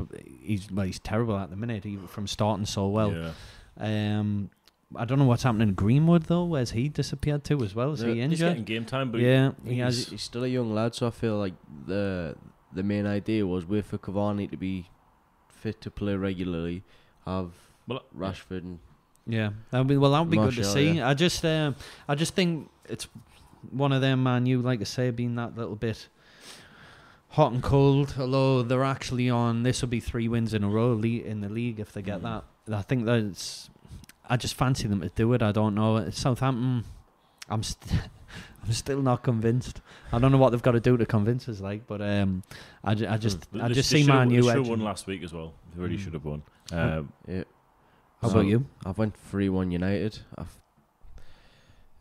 he's 0.42 0.70
well, 0.70 0.87
he's 0.87 0.98
terrible 0.98 1.37
at 1.37 1.50
the 1.50 1.56
minute. 1.56 1.85
He, 1.85 1.96
from 1.96 2.26
starting 2.26 2.64
so 2.64 2.88
well. 2.88 3.12
yeah. 3.12 3.33
Um, 3.78 4.50
I 4.96 5.05
don't 5.05 5.18
know 5.20 5.24
what's 5.24 5.44
happening 5.44 5.68
in 5.68 5.74
Greenwood 5.74 6.24
though. 6.24 6.44
Where's 6.44 6.72
he 6.72 6.88
disappeared 6.88 7.44
to 7.44 7.62
as 7.62 7.74
well? 7.74 7.92
Is 7.92 8.03
Yeah, 8.03 8.09
he 8.09 8.20
he's 8.29 8.38
getting 8.40 8.53
injured? 8.59 8.66
game 8.66 8.85
time, 8.85 9.11
but 9.12 9.20
Yeah, 9.20 9.53
He 9.64 9.70
he 9.70 9.74
he's, 9.76 9.85
has. 9.85 10.09
he's 10.09 10.22
still 10.22 10.42
a 10.44 10.48
young 10.48 10.74
lad, 10.74 10.94
so 10.94 11.07
I 11.07 11.11
feel 11.11 11.37
like 11.38 11.55
the 11.87 12.37
the 12.72 12.83
main 12.83 13.07
idea 13.07 13.46
was 13.46 13.66
wait 13.66 13.85
for 13.85 13.98
Cavani 13.98 14.50
to 14.50 14.57
be 14.57 14.88
fit 15.48 15.81
to 15.83 15.90
play 15.90 16.14
regularly, 16.16 16.83
have 17.24 17.53
well, 17.87 18.03
Rashford 18.16 18.62
and 18.64 18.79
Yeah, 19.26 19.50
that 19.70 19.79
would 19.79 19.87
be 19.88 19.96
well. 19.96 20.12
That 20.12 20.20
would 20.22 20.31
be 20.31 20.37
good 20.38 20.55
to 20.57 20.64
see. 20.64 20.92
yeah. 20.92 21.09
I 21.09 21.14
just, 21.14 21.44
um, 21.44 21.76
I 22.09 22.14
just 22.16 22.35
think 22.35 22.68
it's 22.88 23.07
one 23.70 23.92
of 23.92 24.00
them 24.00 24.22
man. 24.24 24.46
You 24.46 24.61
like 24.61 24.81
I 24.81 24.85
say, 24.85 25.11
being 25.11 25.35
that 25.37 25.57
little 25.57 25.76
bit 25.76 26.09
hot 27.31 27.53
and 27.53 27.62
cold. 27.62 28.14
Although 28.18 28.62
they're 28.62 28.85
actually 28.85 29.31
on, 29.31 29.62
this 29.62 29.83
will 29.83 29.88
be 29.88 30.00
three 30.00 30.26
wins 30.29 30.53
in 30.55 30.64
a 30.64 30.68
row 30.68 30.94
le- 30.94 31.07
in 31.24 31.40
the 31.42 31.48
league 31.48 31.79
if 31.79 31.92
they 31.92 32.03
get 32.03 32.20
Mm. 32.20 32.22
that. 32.66 32.74
I 32.76 32.83
think 32.83 33.05
that's. 33.05 33.70
I 34.30 34.36
just 34.36 34.54
fancy 34.54 34.86
them 34.88 35.00
to 35.02 35.08
do 35.10 35.32
it. 35.34 35.42
I 35.42 35.52
don't 35.52 35.74
know. 35.74 36.08
Southampton, 36.10 36.84
I'm. 37.48 37.62
St- 37.62 38.00
I'm 38.62 38.72
still 38.72 39.00
not 39.00 39.22
convinced. 39.22 39.80
I 40.12 40.18
don't 40.18 40.30
know 40.32 40.38
what 40.38 40.50
they've 40.50 40.60
got 40.62 40.72
to 40.72 40.80
do 40.80 40.96
to 40.98 41.06
convince 41.06 41.48
us, 41.48 41.60
like, 41.60 41.86
but 41.86 42.02
um, 42.02 42.42
I, 42.84 42.94
ju- 42.94 43.06
I 43.08 43.16
just, 43.16 43.50
They- 43.52 43.60
I 43.60 43.68
they- 43.68 43.74
just 43.74 43.90
they 43.90 44.02
see 44.02 44.06
my 44.06 44.24
new 44.26 44.34
Man 44.34 44.40
they 44.42 44.48
should've 44.48 44.60
edging. 44.60 44.70
won 44.70 44.80
last 44.84 45.06
week 45.06 45.22
as 45.22 45.32
well. 45.32 45.54
They 45.74 45.82
really 45.82 45.96
Mm. 45.96 46.00
should 46.00 46.12
have 46.14 46.24
won. 46.26 46.42
Um, 46.70 47.12
yeah. 47.26 47.44
How 48.20 48.28
So, 48.28 48.34
about 48.34 48.46
you? 48.46 48.66
I've 48.84 48.98
went 48.98 49.16
three 49.16 49.48
one 49.48 49.70
United. 49.70 50.18
I've 50.36 50.58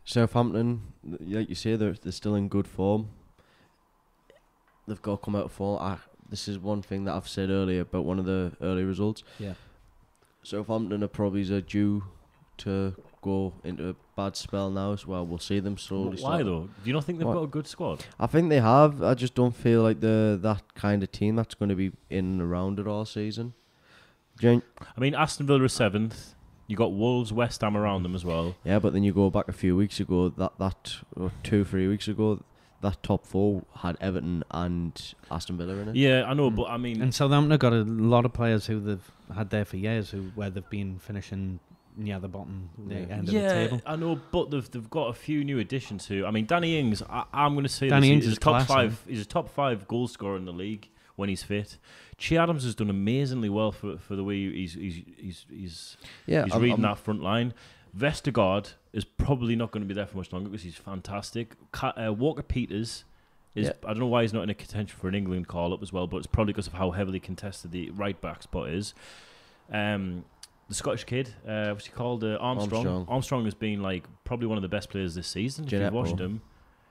Southampton, 0.04 0.82
like 1.20 1.48
you 1.48 1.54
say, 1.54 1.76
they're 1.76 1.94
they're 1.94 2.12
still 2.12 2.34
in 2.34 2.48
good 2.48 2.66
form. 2.66 3.08
They've 4.86 5.00
got 5.00 5.12
to 5.20 5.24
come 5.24 5.36
out 5.36 5.44
of 5.46 5.52
form. 5.52 5.80
I, 5.80 5.98
this 6.28 6.48
is 6.48 6.58
one 6.58 6.82
thing 6.82 7.04
that 7.04 7.14
I've 7.14 7.28
said 7.28 7.48
earlier 7.50 7.82
about 7.82 8.04
one 8.04 8.18
of 8.18 8.24
the 8.24 8.52
early 8.60 8.82
results. 8.84 9.22
Yeah. 9.38 9.54
Southampton 10.42 11.02
are 11.04 11.08
probably 11.08 11.42
are 11.52 11.60
due 11.60 12.04
to 12.60 12.94
go 13.22 13.52
into 13.64 13.90
a 13.90 13.94
bad 14.16 14.34
spell 14.36 14.70
now 14.70 14.92
as 14.92 15.06
well. 15.06 15.26
We'll 15.26 15.38
see 15.38 15.60
them 15.60 15.76
slowly. 15.76 16.10
why 16.22 16.38
start- 16.40 16.44
though? 16.46 16.68
Do 16.82 16.88
you 16.90 16.92
not 16.94 17.04
think 17.04 17.18
they've 17.18 17.26
What? 17.28 17.34
got 17.34 17.42
a 17.44 17.46
good 17.48 17.66
squad? 17.66 18.04
I 18.18 18.26
think 18.26 18.48
they 18.48 18.60
have. 18.60 19.02
I 19.02 19.14
just 19.14 19.34
don't 19.34 19.54
feel 19.54 19.82
like 19.82 20.00
the 20.00 20.38
that 20.42 20.74
kind 20.74 21.02
of 21.02 21.12
team 21.12 21.36
that's 21.36 21.54
going 21.54 21.68
to 21.68 21.74
be 21.74 21.92
in 22.08 22.24
and 22.24 22.42
around 22.42 22.78
it 22.78 22.86
all 22.86 23.04
season. 23.04 23.52
Gen- 24.38 24.62
I 24.96 25.00
mean, 25.00 25.14
Aston 25.14 25.46
Villa 25.46 25.64
are 25.64 25.68
seventh. 25.68 26.34
You 26.66 26.76
got 26.76 26.92
Wolves, 26.92 27.32
West 27.32 27.60
Ham 27.62 27.76
around 27.76 28.04
them 28.04 28.14
as 28.14 28.24
well. 28.24 28.54
Yeah, 28.64 28.78
but 28.78 28.92
then 28.92 29.02
you 29.02 29.12
go 29.12 29.28
back 29.28 29.48
a 29.48 29.52
few 29.52 29.76
weeks 29.76 30.00
ago. 30.00 30.28
That 30.30 30.52
that 30.58 30.96
or 31.16 31.32
two 31.42 31.64
three 31.64 31.88
weeks 31.88 32.06
ago, 32.08 32.42
that 32.80 33.02
top 33.02 33.26
four 33.26 33.64
had 33.78 33.96
Everton 34.00 34.44
and 34.52 35.14
Aston 35.30 35.58
Villa 35.58 35.74
in 35.74 35.88
it. 35.88 35.96
Yeah, 35.96 36.24
I 36.26 36.32
know, 36.34 36.50
Mm. 36.50 36.54
but 36.56 36.70
I 36.70 36.76
mean, 36.78 37.02
And 37.02 37.12
Southampton 37.14 37.50
have 37.50 37.60
got 37.60 37.72
a 37.74 37.82
lot 37.82 38.24
of 38.24 38.32
players 38.32 38.66
who 38.66 38.80
they've 38.80 39.10
had 39.34 39.50
there 39.50 39.64
for 39.66 39.76
years, 39.76 40.10
who 40.10 40.30
where 40.36 40.48
they've 40.48 40.70
been 40.70 40.98
finishing 41.00 41.58
near 41.96 42.18
the 42.18 42.28
bottom, 42.28 42.70
the 42.86 42.94
Yeah. 42.94 43.00
end 43.00 43.12
of 43.20 43.26
the 43.26 43.32
yeah, 43.32 43.48
table. 43.66 43.82
I 43.86 43.96
know, 43.96 44.20
but 44.32 44.50
they've 44.50 44.70
they've 44.70 44.90
got 44.90 45.08
a 45.08 45.12
few 45.14 45.44
new 45.44 45.58
additions 45.58 46.06
who. 46.06 46.24
I 46.26 46.30
mean, 46.30 46.46
Danny 46.46 46.78
Ings. 46.78 47.02
I, 47.02 47.24
I'm 47.32 47.52
going 47.54 47.64
to 47.64 47.68
say 47.68 47.88
Danny 47.88 48.08
this, 48.08 48.14
Ings 48.14 48.24
he's 48.24 48.32
is 48.32 48.36
a 48.38 48.40
top 48.40 48.52
class, 48.54 48.66
five. 48.68 49.04
He's 49.08 49.22
a 49.22 49.24
top 49.26 49.48
five 49.48 49.86
goal 49.88 50.08
scorer 50.08 50.36
in 50.36 50.44
the 50.44 50.52
league 50.52 50.88
when 51.16 51.28
he's 51.28 51.42
fit. 51.42 51.78
Che 52.18 52.36
Adams 52.36 52.64
has 52.64 52.74
done 52.74 52.90
amazingly 52.90 53.48
well 53.48 53.72
for 53.72 53.96
for 53.98 54.16
the 54.16 54.24
way 54.24 54.50
he's 54.52 54.74
he's 54.74 55.02
he's 55.16 55.46
he's, 55.50 55.96
yeah. 56.26 56.44
he's 56.44 56.52
I'm- 56.52 56.62
reading 56.62 56.84
I'm- 56.84 56.94
that 56.94 56.98
front 56.98 57.22
line. 57.22 57.54
Vestergaard 57.96 58.74
is 58.92 59.04
probably 59.04 59.56
not 59.56 59.72
going 59.72 59.82
to 59.82 59.86
be 59.88 59.94
there 59.94 60.06
for 60.06 60.16
much 60.18 60.32
longer 60.32 60.48
because 60.48 60.62
he's 60.62 60.76
fantastic. 60.76 61.54
Ca- 61.72 61.94
uh, 62.08 62.12
Walker 62.12 62.42
Peters 62.42 63.04
is. 63.56 63.66
Yeah. 63.66 63.72
I 63.84 63.88
don't 63.88 63.98
know 63.98 64.06
why 64.06 64.22
he's 64.22 64.32
not 64.32 64.44
in 64.44 64.50
a 64.50 64.54
contention 64.54 64.96
for 64.96 65.08
an 65.08 65.14
England 65.16 65.48
call 65.48 65.72
up 65.74 65.82
as 65.82 65.92
well, 65.92 66.06
but 66.06 66.18
it's 66.18 66.28
probably 66.28 66.52
because 66.52 66.68
of 66.68 66.74
how 66.74 66.92
heavily 66.92 67.18
contested 67.18 67.72
the 67.72 67.90
right 67.90 68.20
back 68.20 68.42
spot 68.44 68.68
is. 68.68 68.94
Um, 69.72 70.24
the 70.70 70.74
Scottish 70.74 71.04
kid, 71.04 71.34
uh, 71.46 71.70
what's 71.72 71.84
he 71.86 71.92
called? 71.92 72.24
Uh, 72.24 72.38
Armstrong. 72.40 72.86
Armstrong. 72.86 73.06
Armstrong. 73.08 73.44
has 73.44 73.54
been 73.54 73.82
like 73.82 74.04
probably 74.24 74.46
one 74.46 74.56
of 74.56 74.62
the 74.62 74.68
best 74.68 74.88
players 74.88 75.14
this 75.14 75.26
season. 75.28 75.64
If 75.66 75.70
Djenepo. 75.72 75.84
you've 75.84 75.92
watched 75.92 76.18
him, 76.18 76.40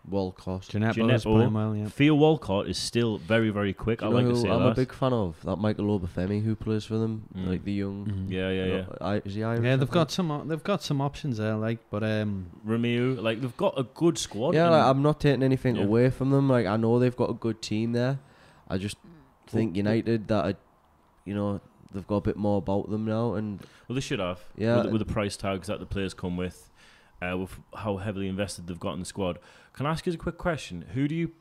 Walcott. 0.07 0.65
Jeanette 0.69 0.95
Jeanette 0.95 1.15
is 1.17 1.23
playing 1.23 1.53
well, 1.53 1.75
yeah. 1.75 1.87
Theo 1.87 2.15
Walcott 2.15 2.67
is 2.67 2.77
still 2.77 3.17
very 3.19 3.49
very 3.51 3.73
quick. 3.73 4.01
I 4.01 4.07
like 4.07 4.25
to 4.27 4.35
say 4.35 4.49
I'm 4.49 4.63
that. 4.63 4.69
a 4.69 4.73
big 4.75 4.91
fan 4.93 5.13
of 5.13 5.35
that 5.43 5.57
Michael 5.57 5.97
Obafemi 5.99 6.43
who 6.43 6.55
plays 6.55 6.85
for 6.85 6.97
them, 6.97 7.23
Mm. 7.35 7.47
like 7.47 7.63
the 7.63 7.73
young. 7.73 8.05
Mhm. 8.05 8.31
yeah, 8.31 8.49
yeah, 8.49 8.65
yeah. 8.65 8.85
I, 9.01 9.15
is 9.17 9.35
he 9.35 9.43
Irish? 9.43 9.63
Yeah, 9.63 9.73
I 9.73 9.75
they've 9.75 9.79
think? 9.79 9.91
got 9.91 10.11
some. 10.11 10.31
o- 10.31 10.43
They've 10.45 10.63
got 10.63 10.81
some 10.83 10.99
options 11.01 11.37
there, 11.37 11.55
like, 11.55 11.79
but 11.91 12.03
um, 12.03 12.47
Romeu, 12.67 13.21
like 13.21 13.39
they've 13.41 13.55
got 13.57 13.77
a 13.79 13.83
good 13.83 14.17
squad. 14.17 14.55
Yeah, 14.55 14.63
and- 14.65 14.71
like, 14.73 14.85
I'm 14.85 15.01
not 15.03 15.19
taking 15.19 15.43
anything 15.43 15.75
Yeah. 15.75 15.83
away 15.83 16.09
from 16.09 16.31
them. 16.31 16.49
Like 16.49 16.65
I 16.65 16.77
know 16.77 16.97
they've 16.99 17.15
got 17.15 17.29
a 17.29 17.33
good 17.35 17.61
team 17.61 17.91
there. 17.91 18.19
I 18.69 18.77
just 18.77 18.97
think 19.47 19.75
United 19.75 20.27
that, 20.27 20.45
are, 20.45 20.53
you 21.25 21.33
know, 21.35 21.59
they've 21.93 22.07
got 22.07 22.17
a 22.17 22.21
bit 22.21 22.37
more 22.37 22.57
about 22.57 22.89
them 22.89 23.05
now, 23.05 23.33
and 23.33 23.59
Well, 23.87 23.95
they 23.95 24.01
should 24.01 24.19
have. 24.19 24.39
Yeah. 24.57 24.75
With, 24.77 24.85
the- 24.85 24.91
with 24.91 24.99
the 25.07 25.13
price 25.13 25.35
tags 25.37 25.67
that 25.67 25.79
the 25.79 25.85
players 25.85 26.13
come 26.13 26.37
with, 26.37 26.69
uh, 27.21 27.37
with 27.37 27.57
how 27.75 27.97
heavily 27.97 28.27
invested 28.27 28.67
they've 28.67 28.79
got 28.79 28.93
in 28.93 28.99
the 28.99 29.05
squad. 29.05 29.39
Can 29.73 29.85
I 29.85 29.91
ask 29.91 30.05
you 30.05 30.13
a 30.13 30.17
quick 30.17 30.37
question? 30.37 30.85
Who 30.93 31.07
do 31.07 31.15
you 31.15 31.31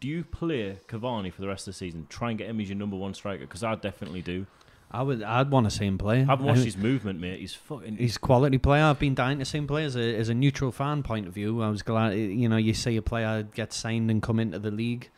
do 0.00 0.08
you 0.08 0.22
play 0.24 0.78
Cavani 0.86 1.32
for 1.32 1.40
the 1.40 1.48
rest 1.48 1.66
of 1.66 1.72
the 1.74 1.78
season? 1.78 2.06
Try 2.10 2.30
and 2.30 2.38
get 2.38 2.48
him 2.50 2.60
as 2.60 2.68
your 2.68 2.76
number 2.76 2.96
one 2.96 3.14
striker 3.14 3.40
because 3.46 3.62
I 3.64 3.74
definitely 3.76 4.20
do. 4.22 4.46
I 4.90 5.02
would. 5.02 5.22
I'd 5.22 5.50
want 5.50 5.64
to 5.68 5.70
see 5.70 5.86
him 5.86 5.96
play. 5.98 6.20
I 6.20 6.24
haven't 6.26 6.44
watched 6.46 6.60
I- 6.60 6.64
his 6.64 6.76
movement, 6.76 7.20
mate. 7.20 7.40
He's 7.40 7.54
fucking. 7.54 7.96
He's 7.96 8.18
quality 8.18 8.58
player. 8.58 8.84
I've 8.84 8.98
been 8.98 9.14
dying 9.14 9.38
to 9.38 9.44
see 9.44 9.58
him 9.58 9.66
play 9.66 9.84
as 9.84 9.96
a 9.96 10.14
as 10.16 10.28
a 10.28 10.34
neutral 10.34 10.70
fan 10.72 11.02
point 11.02 11.26
of 11.26 11.32
view. 11.34 11.62
I 11.62 11.68
was 11.70 11.82
glad, 11.82 12.10
you 12.12 12.48
know, 12.48 12.58
you 12.58 12.74
see 12.74 12.96
a 12.96 13.02
player 13.02 13.42
get 13.42 13.72
signed 13.72 14.10
and 14.10 14.22
come 14.22 14.38
into 14.38 14.58
the 14.58 14.70
league. 14.70 15.10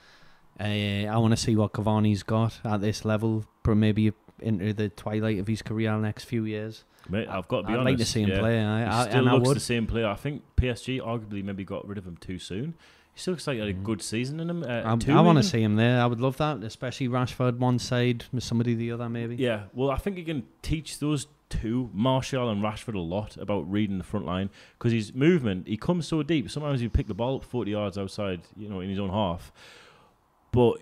Uh, 0.58 0.62
I 0.64 1.18
want 1.18 1.32
to 1.32 1.36
see 1.36 1.54
what 1.56 1.72
Cavani's 1.72 2.22
got 2.22 2.60
at 2.64 2.80
this 2.80 3.04
level, 3.04 3.44
pro- 3.62 3.74
maybe 3.74 4.12
into 4.40 4.72
the 4.72 4.88
twilight 4.90 5.38
of 5.38 5.46
his 5.46 5.62
career 5.62 5.90
in 5.92 6.00
the 6.02 6.06
next 6.06 6.24
few 6.24 6.44
years. 6.44 6.84
mate, 7.08 7.28
I've 7.28 7.48
got 7.48 7.62
to 7.62 7.66
be 7.68 7.72
I'd 7.72 7.78
honest. 7.80 7.90
like 7.92 7.98
to 7.98 8.04
see 8.04 8.22
him 8.22 8.28
yeah. 8.30 8.38
play. 8.40 8.62
I, 8.64 9.08
still 9.08 9.22
looks 9.24 9.54
the 9.54 9.60
same 9.60 9.86
player. 9.86 10.06
I 10.08 10.14
think 10.16 10.42
PSG 10.56 11.00
arguably 11.00 11.42
maybe 11.44 11.64
got 11.64 11.86
rid 11.86 11.98
of 11.98 12.06
him 12.06 12.16
too 12.16 12.38
soon. 12.38 12.74
He 13.14 13.20
still 13.20 13.32
looks 13.32 13.46
like 13.46 13.54
he 13.54 13.60
had 13.60 13.68
a 13.70 13.74
Mhm. 13.74 13.82
good 13.84 14.02
season 14.02 14.40
in 14.40 14.50
him. 14.50 14.62
Uh, 14.62 14.66
I, 14.84 15.12
I 15.12 15.20
want 15.22 15.38
to 15.38 15.42
see 15.42 15.62
him 15.62 15.76
there. 15.76 16.02
I 16.02 16.06
would 16.06 16.20
love 16.20 16.36
that, 16.36 16.62
especially 16.62 17.08
Rashford 17.08 17.56
one 17.58 17.78
side, 17.78 18.24
somebody 18.40 18.74
the 18.74 18.92
other, 18.92 19.08
maybe. 19.08 19.36
Yeah, 19.36 19.62
well, 19.72 19.90
I 19.90 19.96
think 19.96 20.18
he 20.18 20.24
can 20.24 20.42
teach 20.60 20.98
those 20.98 21.26
two, 21.48 21.88
Martial 21.94 22.50
and 22.50 22.62
Rashford, 22.62 22.94
a 22.94 22.98
lot 22.98 23.36
about 23.38 23.70
reading 23.70 23.96
the 23.98 24.04
front 24.04 24.26
line 24.26 24.50
because 24.78 24.92
his 24.92 25.14
movement, 25.14 25.66
he 25.68 25.76
comes 25.78 26.06
so 26.06 26.22
deep. 26.22 26.50
Sometimes 26.50 26.80
he 26.80 26.88
pick 26.88 27.06
the 27.06 27.14
ball 27.14 27.36
up 27.36 27.44
40 27.44 27.70
yards 27.70 27.96
outside, 27.96 28.42
you 28.56 28.68
know, 28.68 28.80
in 28.80 28.90
his 28.90 28.98
own 28.98 29.10
half. 29.10 29.50
But 30.52 30.78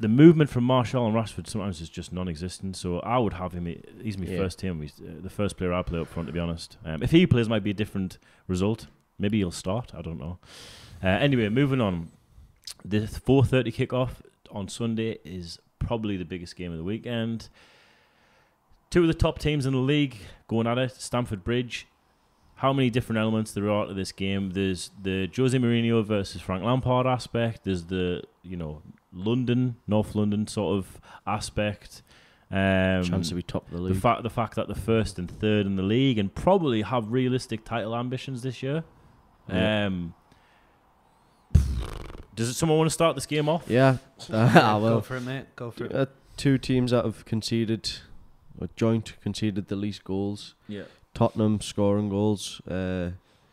the 0.00 0.08
movement 0.08 0.48
from 0.50 0.64
Martial 0.64 1.06
and 1.06 1.14
Rashford 1.14 1.46
sometimes 1.46 1.80
is 1.80 1.88
just 1.90 2.10
non-existent. 2.12 2.74
So 2.76 2.98
I 3.00 3.18
would 3.18 3.34
have 3.34 3.52
him. 3.52 3.66
He's 4.02 4.16
my 4.18 4.24
Yeah. 4.26 4.38
first 4.38 4.58
team. 4.58 4.80
He's 4.80 4.98
uh, 5.00 5.20
the 5.22 5.30
first 5.30 5.56
player 5.56 5.72
I 5.74 5.82
play 5.82 6.00
up 6.00 6.08
front. 6.08 6.26
To 6.26 6.32
be 6.32 6.40
honest, 6.40 6.78
um, 6.84 7.02
if 7.02 7.10
he 7.10 7.26
plays, 7.26 7.48
might 7.48 7.62
be 7.62 7.70
a 7.70 7.74
different 7.74 8.18
result. 8.48 8.86
Maybe 9.18 9.36
he'll 9.38 9.50
start. 9.50 9.92
I 9.94 10.00
don't 10.02 10.18
know. 10.18 10.38
Uh, 11.04 11.08
anyway, 11.08 11.48
moving 11.50 11.80
on. 11.80 12.08
The 12.84 13.00
4:30 13.00 13.70
kickoff 13.72 14.22
on 14.50 14.68
Sunday 14.68 15.18
is 15.24 15.58
probably 15.78 16.16
the 16.16 16.24
biggest 16.24 16.56
game 16.56 16.72
of 16.72 16.78
the 16.78 16.84
weekend. 16.84 17.48
Two 18.90 19.02
of 19.02 19.06
the 19.08 19.14
top 19.14 19.38
teams 19.38 19.66
in 19.66 19.72
the 19.72 19.78
league 19.78 20.16
going 20.48 20.66
at 20.66 20.78
it. 20.78 20.92
Stamford 20.92 21.44
Bridge. 21.44 21.86
How 22.56 22.72
many 22.72 22.90
different 22.90 23.18
elements 23.18 23.52
there 23.52 23.70
are 23.70 23.86
to 23.86 23.94
this 23.94 24.12
game? 24.12 24.50
There's 24.50 24.90
the 25.00 25.30
Jose 25.34 25.56
Mourinho 25.56 26.04
versus 26.04 26.40
Frank 26.42 26.62
Lampard 26.64 27.06
aspect. 27.06 27.64
There's 27.64 27.84
the 27.84 28.22
you 28.42 28.56
know 28.56 28.82
London, 29.12 29.76
North 29.86 30.14
London 30.14 30.46
sort 30.46 30.78
of 30.78 31.00
aspect. 31.26 32.02
Um, 32.52 33.04
Chance 33.04 33.28
to 33.28 33.34
be 33.36 33.42
top 33.42 33.66
of 33.66 33.70
the 33.70 33.76
the 33.76 33.82
league. 33.84 33.96
fact 34.02 34.22
the 34.24 34.30
fact 34.30 34.56
that 34.56 34.66
they're 34.66 34.74
first 34.74 35.18
and 35.20 35.30
third 35.30 35.66
in 35.66 35.76
the 35.76 35.82
league 35.84 36.18
and 36.18 36.34
probably 36.34 36.82
have 36.82 37.12
realistic 37.12 37.64
title 37.64 37.94
ambitions 37.94 38.42
this 38.42 38.62
year. 38.62 38.82
Yeah. 39.48 39.86
Um, 39.86 40.14
does 42.34 42.48
it, 42.48 42.54
someone 42.54 42.78
want 42.78 42.88
to 42.88 42.94
start 42.94 43.14
this 43.16 43.26
game 43.26 43.48
off? 43.48 43.64
yeah, 43.68 43.98
I 44.32 44.52
Go 44.54 44.78
will. 44.80 45.00
for 45.00 45.16
it, 45.16 45.20
mate. 45.22 45.44
Go 45.56 45.70
for 45.70 45.84
it. 45.84 45.94
Uh, 45.94 46.06
two 46.36 46.58
teams 46.58 46.90
that 46.92 47.04
have 47.04 47.24
conceded, 47.24 47.90
or 48.58 48.68
joint 48.76 49.14
conceded 49.20 49.68
the 49.68 49.76
least 49.76 50.04
goals. 50.04 50.54
Yeah. 50.68 50.84
Tottenham 51.12 51.60
scoring 51.60 52.08
goals, 52.08 52.60
uh, 52.68 53.10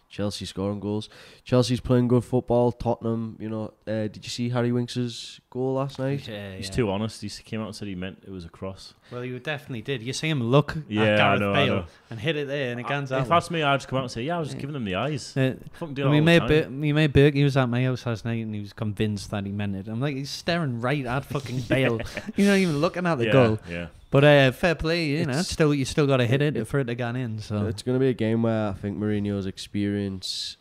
Chelsea 0.09 0.45
scoring 0.45 0.79
goals. 0.79 1.09
Chelsea's 1.43 1.81
playing 1.81 2.07
good 2.07 2.23
football. 2.23 2.71
Tottenham, 2.71 3.35
you 3.39 3.49
know, 3.49 3.73
uh, 3.85 4.07
did 4.07 4.23
you 4.23 4.29
see 4.29 4.49
Harry 4.49 4.71
Winks's 4.71 5.41
goal 5.49 5.73
last 5.73 5.99
night? 5.99 6.25
Yeah, 6.27 6.55
He's 6.55 6.69
yeah. 6.69 6.75
too 6.75 6.89
honest. 6.89 7.21
He 7.21 7.29
came 7.43 7.59
out 7.61 7.65
and 7.67 7.75
said 7.75 7.87
he 7.89 7.95
meant 7.95 8.23
it 8.25 8.31
was 8.31 8.45
a 8.45 8.49
cross. 8.49 8.93
Well, 9.11 9.25
you 9.25 9.37
definitely 9.39 9.81
did. 9.81 10.01
You 10.01 10.13
see 10.13 10.29
him 10.29 10.41
look 10.41 10.75
Yeah, 10.87 11.03
at 11.03 11.17
Gareth 11.17 11.39
know, 11.41 11.53
Bale 11.53 11.85
and 12.09 12.19
hit 12.19 12.35
it 12.37 12.47
there, 12.47 12.71
and 12.71 12.79
it 12.79 12.87
guns 12.87 13.11
out. 13.11 13.19
if 13.19 13.25
out. 13.25 13.29
that's 13.35 13.51
me, 13.51 13.63
I'd 13.63 13.77
just 13.77 13.87
come 13.89 13.97
out 13.97 14.03
and 14.03 14.11
say, 14.11 14.23
"Yeah, 14.23 14.37
I 14.37 14.39
was 14.39 14.49
just 14.49 14.59
giving 14.59 14.73
them 14.73 14.85
the 14.85 14.95
eyes." 14.95 15.35
Uh, 15.35 15.55
Fucking 15.73 15.93
do 15.93 16.03
I 16.03 16.05
that 16.05 16.11
mean, 16.11 16.19
all 16.21 16.25
mate, 16.25 16.39
the 16.39 16.47
Bir- 16.47 16.63
time. 16.63 16.79
me 16.79 16.93
mate 16.93 17.13
Burke, 17.13 17.33
he 17.33 17.43
was 17.43 17.57
at 17.57 17.67
my 17.67 17.83
house 17.83 18.05
last 18.05 18.23
night 18.25 18.43
and 18.43 18.53
he 18.55 18.61
was 18.61 18.73
convinced 18.73 19.31
that 19.31 19.45
he 19.45 19.51
meant 19.51 19.75
it. 19.75 19.87
I'm 19.89 19.99
like, 19.99 20.15
he's 20.15 20.29
staring 20.29 20.79
right 20.81 21.05
at 21.05 21.25
fucking 21.25 21.61
Bale. 21.61 21.99
You're 22.35 22.47
not 22.47 22.57
even 22.57 22.77
looking 22.79 23.05
at 23.05 23.15
the 23.15 23.25
yeah, 23.25 23.31
goal. 23.31 23.59
Yeah. 23.69 23.87
But 24.09 24.23
uh, 24.23 24.51
fair 24.51 24.75
play, 24.75 25.05
you 25.07 25.25
know. 25.25 25.31
It's- 25.31 25.49
Still, 25.49 25.73
you 25.73 25.83
still 25.85 26.07
got 26.07 26.17
to 26.17 26.25
hit 26.25 26.41
it, 26.41 26.55
it- 26.55 26.65
for 26.65 26.79
it 26.79 26.85
to 26.85 26.95
get 26.95 27.15
in. 27.15 27.39
So 27.39 27.65
It's 27.67 27.83
going 27.83 27.95
to 27.95 27.99
be 27.99 28.09
a 28.09 28.13
game 28.13 28.43
where 28.43 28.69
I 28.69 28.73
think 28.73 28.97
Mourinho's 28.97 29.45
experience 29.45 30.57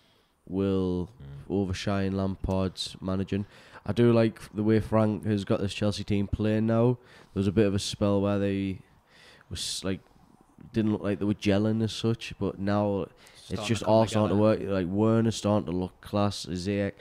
will 0.49 1.11
overshine 1.49 2.13
Lampard's 2.17 2.97
managing. 3.01 3.47
I 3.85 3.93
do 3.93 4.13
like 4.13 4.41
the 4.53 4.65
way 4.65 4.81
Frank 4.81 5.25
has 5.27 5.45
got 5.45 5.61
this 5.61 5.73
Chelsea 5.73 6.03
team 6.03 6.27
playing 6.27 6.67
now. 6.67 6.99
There 7.35 7.41
was 7.41 7.47
a 7.47 7.53
bit 7.53 7.67
of 7.67 7.75
a 7.75 7.79
spell 7.79 8.21
where 8.21 8.39
they 8.39 8.79
was 9.49 9.81
like 9.85 10.01
didn't 10.73 10.91
look 10.93 11.03
like 11.03 11.21
they 11.21 11.25
were 11.25 11.35
gelling 11.35 11.83
as 11.85 11.93
such, 11.93 12.35
but 12.41 12.59
now 12.59 13.07
it's 13.49 13.65
just 13.67 13.85
all 13.85 14.07
starting 14.09 14.37
to 14.37 14.41
work. 14.43 14.59
Like 14.61 14.89
Werner's 14.89 15.37
starting 15.37 15.67
to 15.67 15.73
look 15.77 16.01
class. 16.01 16.47
Ziyech. 16.51 16.93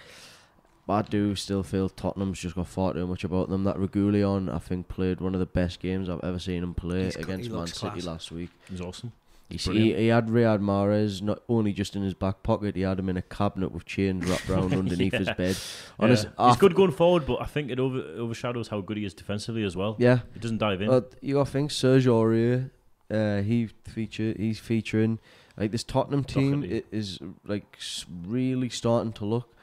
But 0.88 0.94
I 0.94 1.02
do 1.10 1.34
still 1.36 1.64
feel 1.64 1.90
Tottenham's 1.90 2.40
just 2.40 2.56
got 2.56 2.68
far 2.68 2.94
too 2.94 3.08
much 3.08 3.24
about 3.24 3.50
them. 3.50 3.64
That 3.64 3.78
Reguilón, 3.78 4.54
I 4.54 4.60
think, 4.60 4.88
played 4.88 5.20
one 5.20 5.34
of 5.34 5.40
the 5.40 5.46
best 5.48 5.80
games 5.80 6.10
I've 6.10 6.24
ever 6.24 6.38
seen 6.40 6.62
him 6.62 6.74
play 6.76 7.06
He's 7.06 7.16
against 7.16 7.50
Man 7.50 7.66
City 7.68 7.90
class. 7.90 8.06
last 8.06 8.32
week. 8.32 8.50
It 8.68 8.72
was 8.74 8.82
awesome. 8.82 9.12
He, 9.50 9.58
he, 9.58 9.94
he 9.94 10.08
had 10.08 10.28
Riyad 10.28 10.60
Mahrez 10.60 11.22
not 11.22 11.40
only 11.48 11.72
just 11.72 11.96
in 11.96 12.02
his 12.02 12.16
back 12.16 12.42
pocket, 12.42 12.76
he 12.76 12.82
had 12.82 12.98
him 13.00 13.10
in 13.10 13.18
a 13.18 13.22
cabinet 13.22 13.72
with 13.72 13.86
chains 13.86 14.26
wrapped 14.28 14.50
around 14.50 14.74
underneath 14.78 15.14
his 15.14 15.28
bed. 15.38 15.56
Honest, 16.00 16.28
Yeah. 16.40 16.48
He's 16.50 16.58
good 16.58 16.74
going 16.74 16.92
forward, 16.92 17.26
but 17.28 17.42
I 17.42 17.46
think 17.46 17.70
it 17.70 17.80
over, 17.80 18.00
overshadows 18.18 18.70
how 18.70 18.82
good 18.82 18.98
he 18.98 19.06
is 19.06 19.14
defensively 19.14 19.64
as 19.64 19.76
well. 19.76 19.96
Yeah, 20.00 20.20
He 20.34 20.40
doesn't 20.40 20.58
dive 20.58 20.82
in. 20.82 20.90
uh, 20.90 21.02
you 21.22 21.36
got 21.36 21.46
to 21.46 21.52
think 21.52 21.70
Serge 21.72 22.08
Aurier, 22.08 22.72
uh, 23.12 23.42
he 23.44 23.68
feature 23.88 24.34
he's 24.38 24.58
featuring 24.60 25.20
like 25.58 25.72
this 25.72 25.84
Tottenham 25.84 26.24
team 26.24 26.62
Doherty. 26.62 26.84
is 26.92 27.20
like 27.46 27.78
really 28.26 28.70
starting 28.70 29.14
to 29.14 29.26
look. 29.26 29.55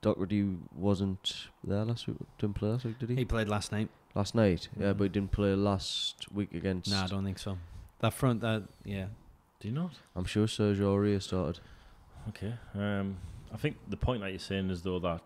Doherty 0.00 0.56
wasn't 0.74 1.48
there 1.64 1.84
last 1.84 2.06
week. 2.06 2.16
Didn't 2.38 2.54
play 2.54 2.68
last 2.70 2.84
week, 2.84 2.98
did 2.98 3.10
he? 3.10 3.16
he 3.16 3.24
played 3.24 3.48
last 3.48 3.72
night. 3.72 3.88
last 4.14 4.34
night, 4.34 4.68
yeah, 4.78 4.92
Mhm. 4.92 4.98
but 4.98 5.04
he 5.04 5.08
didn't 5.10 5.30
play 5.32 5.54
last 5.54 6.30
week 6.32 6.52
against. 6.54 6.90
Nah, 6.90 7.04
I 7.04 7.06
don't 7.06 7.24
think 7.24 7.38
so. 7.38 7.58
That 8.00 8.12
front, 8.14 8.40
that 8.40 8.64
yeah. 8.84 9.06
Do 9.60 9.68
you 9.68 9.74
not? 9.74 9.92
I'm 10.16 10.24
sure 10.24 10.46
Serge 10.46 10.78
Aurier 10.78 11.20
started. 11.20 11.60
Okay. 12.28 12.54
Um, 12.74 13.18
I 13.52 13.56
think 13.56 13.76
the 13.88 13.96
point 13.96 14.20
that 14.22 14.30
you're 14.30 14.38
saying 14.38 14.70
is 14.70 14.82
though 14.82 14.98
that 15.00 15.22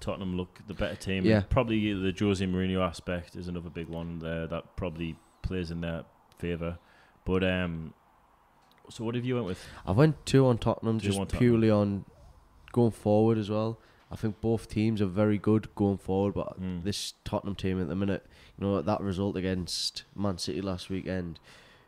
Tottenham 0.00 0.36
look 0.36 0.60
the 0.66 0.74
better 0.74 0.96
team. 0.96 1.24
Yeah. 1.24 1.42
Probably 1.48 1.92
the 1.92 2.12
Jose 2.18 2.44
Mourinho 2.44 2.80
aspect 2.80 3.36
is 3.36 3.46
another 3.48 3.70
big 3.70 3.88
one 3.88 4.18
there 4.20 4.46
that 4.48 4.76
probably 4.76 5.16
plays 5.42 5.70
in 5.70 5.80
their 5.80 6.04
favour. 6.38 6.78
But 7.24 7.44
um, 7.44 7.94
so 8.90 9.04
what 9.04 9.14
have 9.14 9.24
you 9.24 9.34
went 9.34 9.46
with? 9.46 9.64
I 9.86 9.92
went 9.92 10.24
two 10.26 10.46
on 10.46 10.58
Tottenham 10.58 10.98
Two 10.98 11.06
just 11.08 11.18
on 11.18 11.26
Tottenham. 11.26 11.38
purely 11.50 11.70
on 11.70 12.04
going 12.72 12.90
forward 12.92 13.38
as 13.38 13.50
well. 13.50 13.78
I 14.10 14.16
think 14.16 14.40
both 14.40 14.68
teams 14.68 15.02
are 15.02 15.06
very 15.06 15.36
good 15.38 15.74
going 15.74 15.98
forward, 15.98 16.34
but 16.34 16.58
Mm. 16.60 16.82
this 16.82 17.14
Tottenham 17.24 17.54
team 17.54 17.80
at 17.80 17.88
the 17.88 17.94
minute, 17.94 18.26
you 18.58 18.64
know, 18.66 18.80
that 18.80 19.00
result 19.00 19.36
against 19.36 20.04
Man 20.16 20.38
City 20.38 20.62
last 20.62 20.88
weekend, 20.88 21.38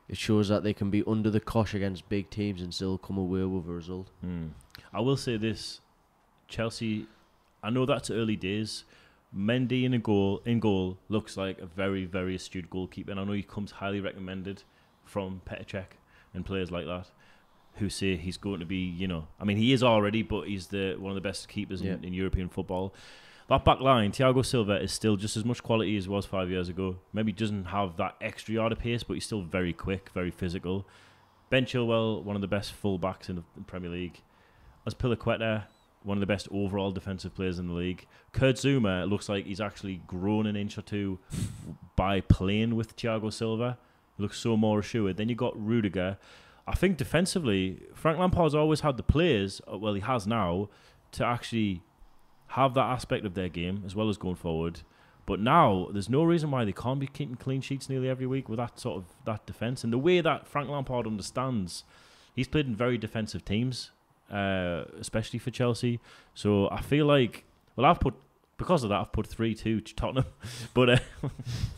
it 0.08 0.18
shows 0.18 0.48
that 0.48 0.62
they 0.62 0.74
can 0.74 0.90
be 0.90 1.02
under 1.06 1.30
the 1.30 1.40
cosh 1.40 1.72
against 1.74 2.08
big 2.08 2.28
teams 2.30 2.60
and 2.60 2.74
still 2.74 2.98
come 2.98 3.16
away 3.16 3.44
with 3.44 3.66
a 3.68 3.72
result. 3.72 4.10
Hmm. 4.20 4.48
I 4.92 5.00
will 5.00 5.16
say 5.16 5.36
this: 5.36 5.80
Chelsea. 6.48 7.06
I 7.62 7.70
know 7.70 7.86
that's 7.86 8.10
early 8.10 8.36
days. 8.36 8.84
Mendy 9.36 9.84
in 9.84 9.94
a 9.94 9.98
goal 9.98 10.42
in 10.44 10.58
goal 10.58 10.98
looks 11.08 11.36
like 11.36 11.58
a 11.60 11.66
very 11.66 12.04
very 12.04 12.34
astute 12.34 12.68
goalkeeper, 12.68 13.12
and 13.12 13.20
I 13.20 13.24
know 13.24 13.32
he 13.32 13.42
comes 13.44 13.70
highly 13.70 14.00
recommended 14.00 14.64
from 15.04 15.40
Petr 15.46 15.66
Cech 15.66 15.86
and 16.34 16.44
players 16.44 16.70
like 16.70 16.86
that, 16.86 17.10
who 17.74 17.88
say 17.88 18.16
he's 18.16 18.36
going 18.36 18.60
to 18.60 18.66
be. 18.66 18.76
You 18.76 19.08
know, 19.08 19.28
I 19.40 19.44
mean, 19.44 19.56
he 19.56 19.72
is 19.72 19.82
already, 19.82 20.22
but 20.22 20.48
he's 20.48 20.68
the 20.68 20.96
one 20.98 21.10
of 21.10 21.14
the 21.14 21.20
best 21.20 21.48
keepers 21.48 21.82
Yeah. 21.82 21.92
in, 21.94 22.04
in 22.04 22.12
European 22.12 22.48
football. 22.48 22.94
That 23.48 23.64
back 23.64 23.80
line, 23.80 24.12
Thiago 24.12 24.46
Silva 24.46 24.80
is 24.80 24.92
still 24.92 25.16
just 25.16 25.36
as 25.36 25.44
much 25.44 25.60
quality 25.62 25.96
as 25.96 26.04
he 26.04 26.10
was 26.10 26.24
five 26.24 26.50
years 26.50 26.68
ago. 26.68 26.98
Maybe 27.12 27.32
doesn't 27.32 27.64
have 27.64 27.96
that 27.96 28.14
extra 28.20 28.54
yard 28.54 28.70
of 28.70 28.78
pace, 28.78 29.02
but 29.02 29.14
he's 29.14 29.24
still 29.24 29.42
very 29.42 29.72
quick, 29.72 30.10
very 30.14 30.30
physical. 30.30 30.86
Ben 31.48 31.64
Chilwell, 31.64 32.22
one 32.22 32.36
of 32.36 32.42
the 32.42 32.46
best 32.48 32.70
full 32.72 32.96
backs 32.98 33.28
in 33.28 33.34
the 33.36 33.42
Premier 33.66 33.90
League. 33.90 34.20
Azpilicueta, 34.88 35.64
one 36.04 36.16
of 36.16 36.20
the 36.20 36.26
best 36.26 36.48
overall 36.52 36.92
defensive 36.92 37.34
players 37.34 37.58
in 37.58 37.66
the 37.66 37.74
league. 37.74 38.06
Kurt 38.32 38.54
Zouma 38.56 39.08
looks 39.08 39.28
like 39.28 39.46
he's 39.46 39.60
actually 39.60 40.00
grown 40.06 40.46
an 40.46 40.56
inch 40.56 40.78
or 40.78 40.82
two 40.82 41.18
by 41.96 42.20
playing 42.20 42.76
with 42.76 42.96
Thiago 42.96 43.32
Silva. 43.32 43.78
He 44.16 44.22
looks 44.22 44.38
so 44.38 44.56
more 44.56 44.78
assured. 44.78 45.16
Then 45.16 45.28
you 45.28 45.34
got 45.34 45.60
Rudiger. 45.60 46.18
I 46.70 46.74
think 46.74 46.96
defensively, 46.96 47.80
Frank 47.94 48.18
Lampard's 48.20 48.54
always 48.54 48.80
had 48.80 48.96
the 48.96 49.02
players, 49.02 49.60
uh, 49.70 49.76
well, 49.76 49.94
he 49.94 50.00
has 50.02 50.24
now, 50.24 50.68
to 51.12 51.26
actually 51.26 51.82
have 52.48 52.74
that 52.74 52.84
aspect 52.84 53.26
of 53.26 53.34
their 53.34 53.48
game 53.48 53.82
as 53.84 53.96
well 53.96 54.08
as 54.08 54.16
going 54.16 54.36
forward. 54.36 54.82
But 55.26 55.40
now 55.40 55.88
there's 55.92 56.08
no 56.08 56.22
reason 56.22 56.52
why 56.52 56.64
they 56.64 56.72
can't 56.72 57.00
be 57.00 57.08
keeping 57.08 57.34
clean 57.34 57.60
sheets 57.60 57.88
nearly 57.88 58.08
every 58.08 58.26
week 58.26 58.48
with 58.48 58.58
that 58.58 58.78
sort 58.78 58.98
of 58.98 59.04
that 59.24 59.46
defense 59.46 59.82
and 59.82 59.92
the 59.92 59.98
way 59.98 60.20
that 60.20 60.46
Frank 60.46 60.68
Lampard 60.68 61.08
understands. 61.08 61.82
He's 62.36 62.46
played 62.46 62.66
in 62.66 62.76
very 62.76 62.96
defensive 62.96 63.44
teams, 63.44 63.90
uh, 64.30 64.84
especially 65.00 65.40
for 65.40 65.50
Chelsea. 65.50 65.98
So 66.34 66.70
I 66.70 66.82
feel 66.82 67.04
like, 67.04 67.44
well, 67.74 67.86
I've 67.86 67.98
put 67.98 68.14
because 68.58 68.84
of 68.84 68.90
that, 68.90 69.00
I've 69.00 69.12
put 69.12 69.26
three 69.26 69.56
two 69.56 69.80
to 69.80 69.94
Tottenham. 69.94 70.26
But 70.74 70.90
uh, 70.90 70.98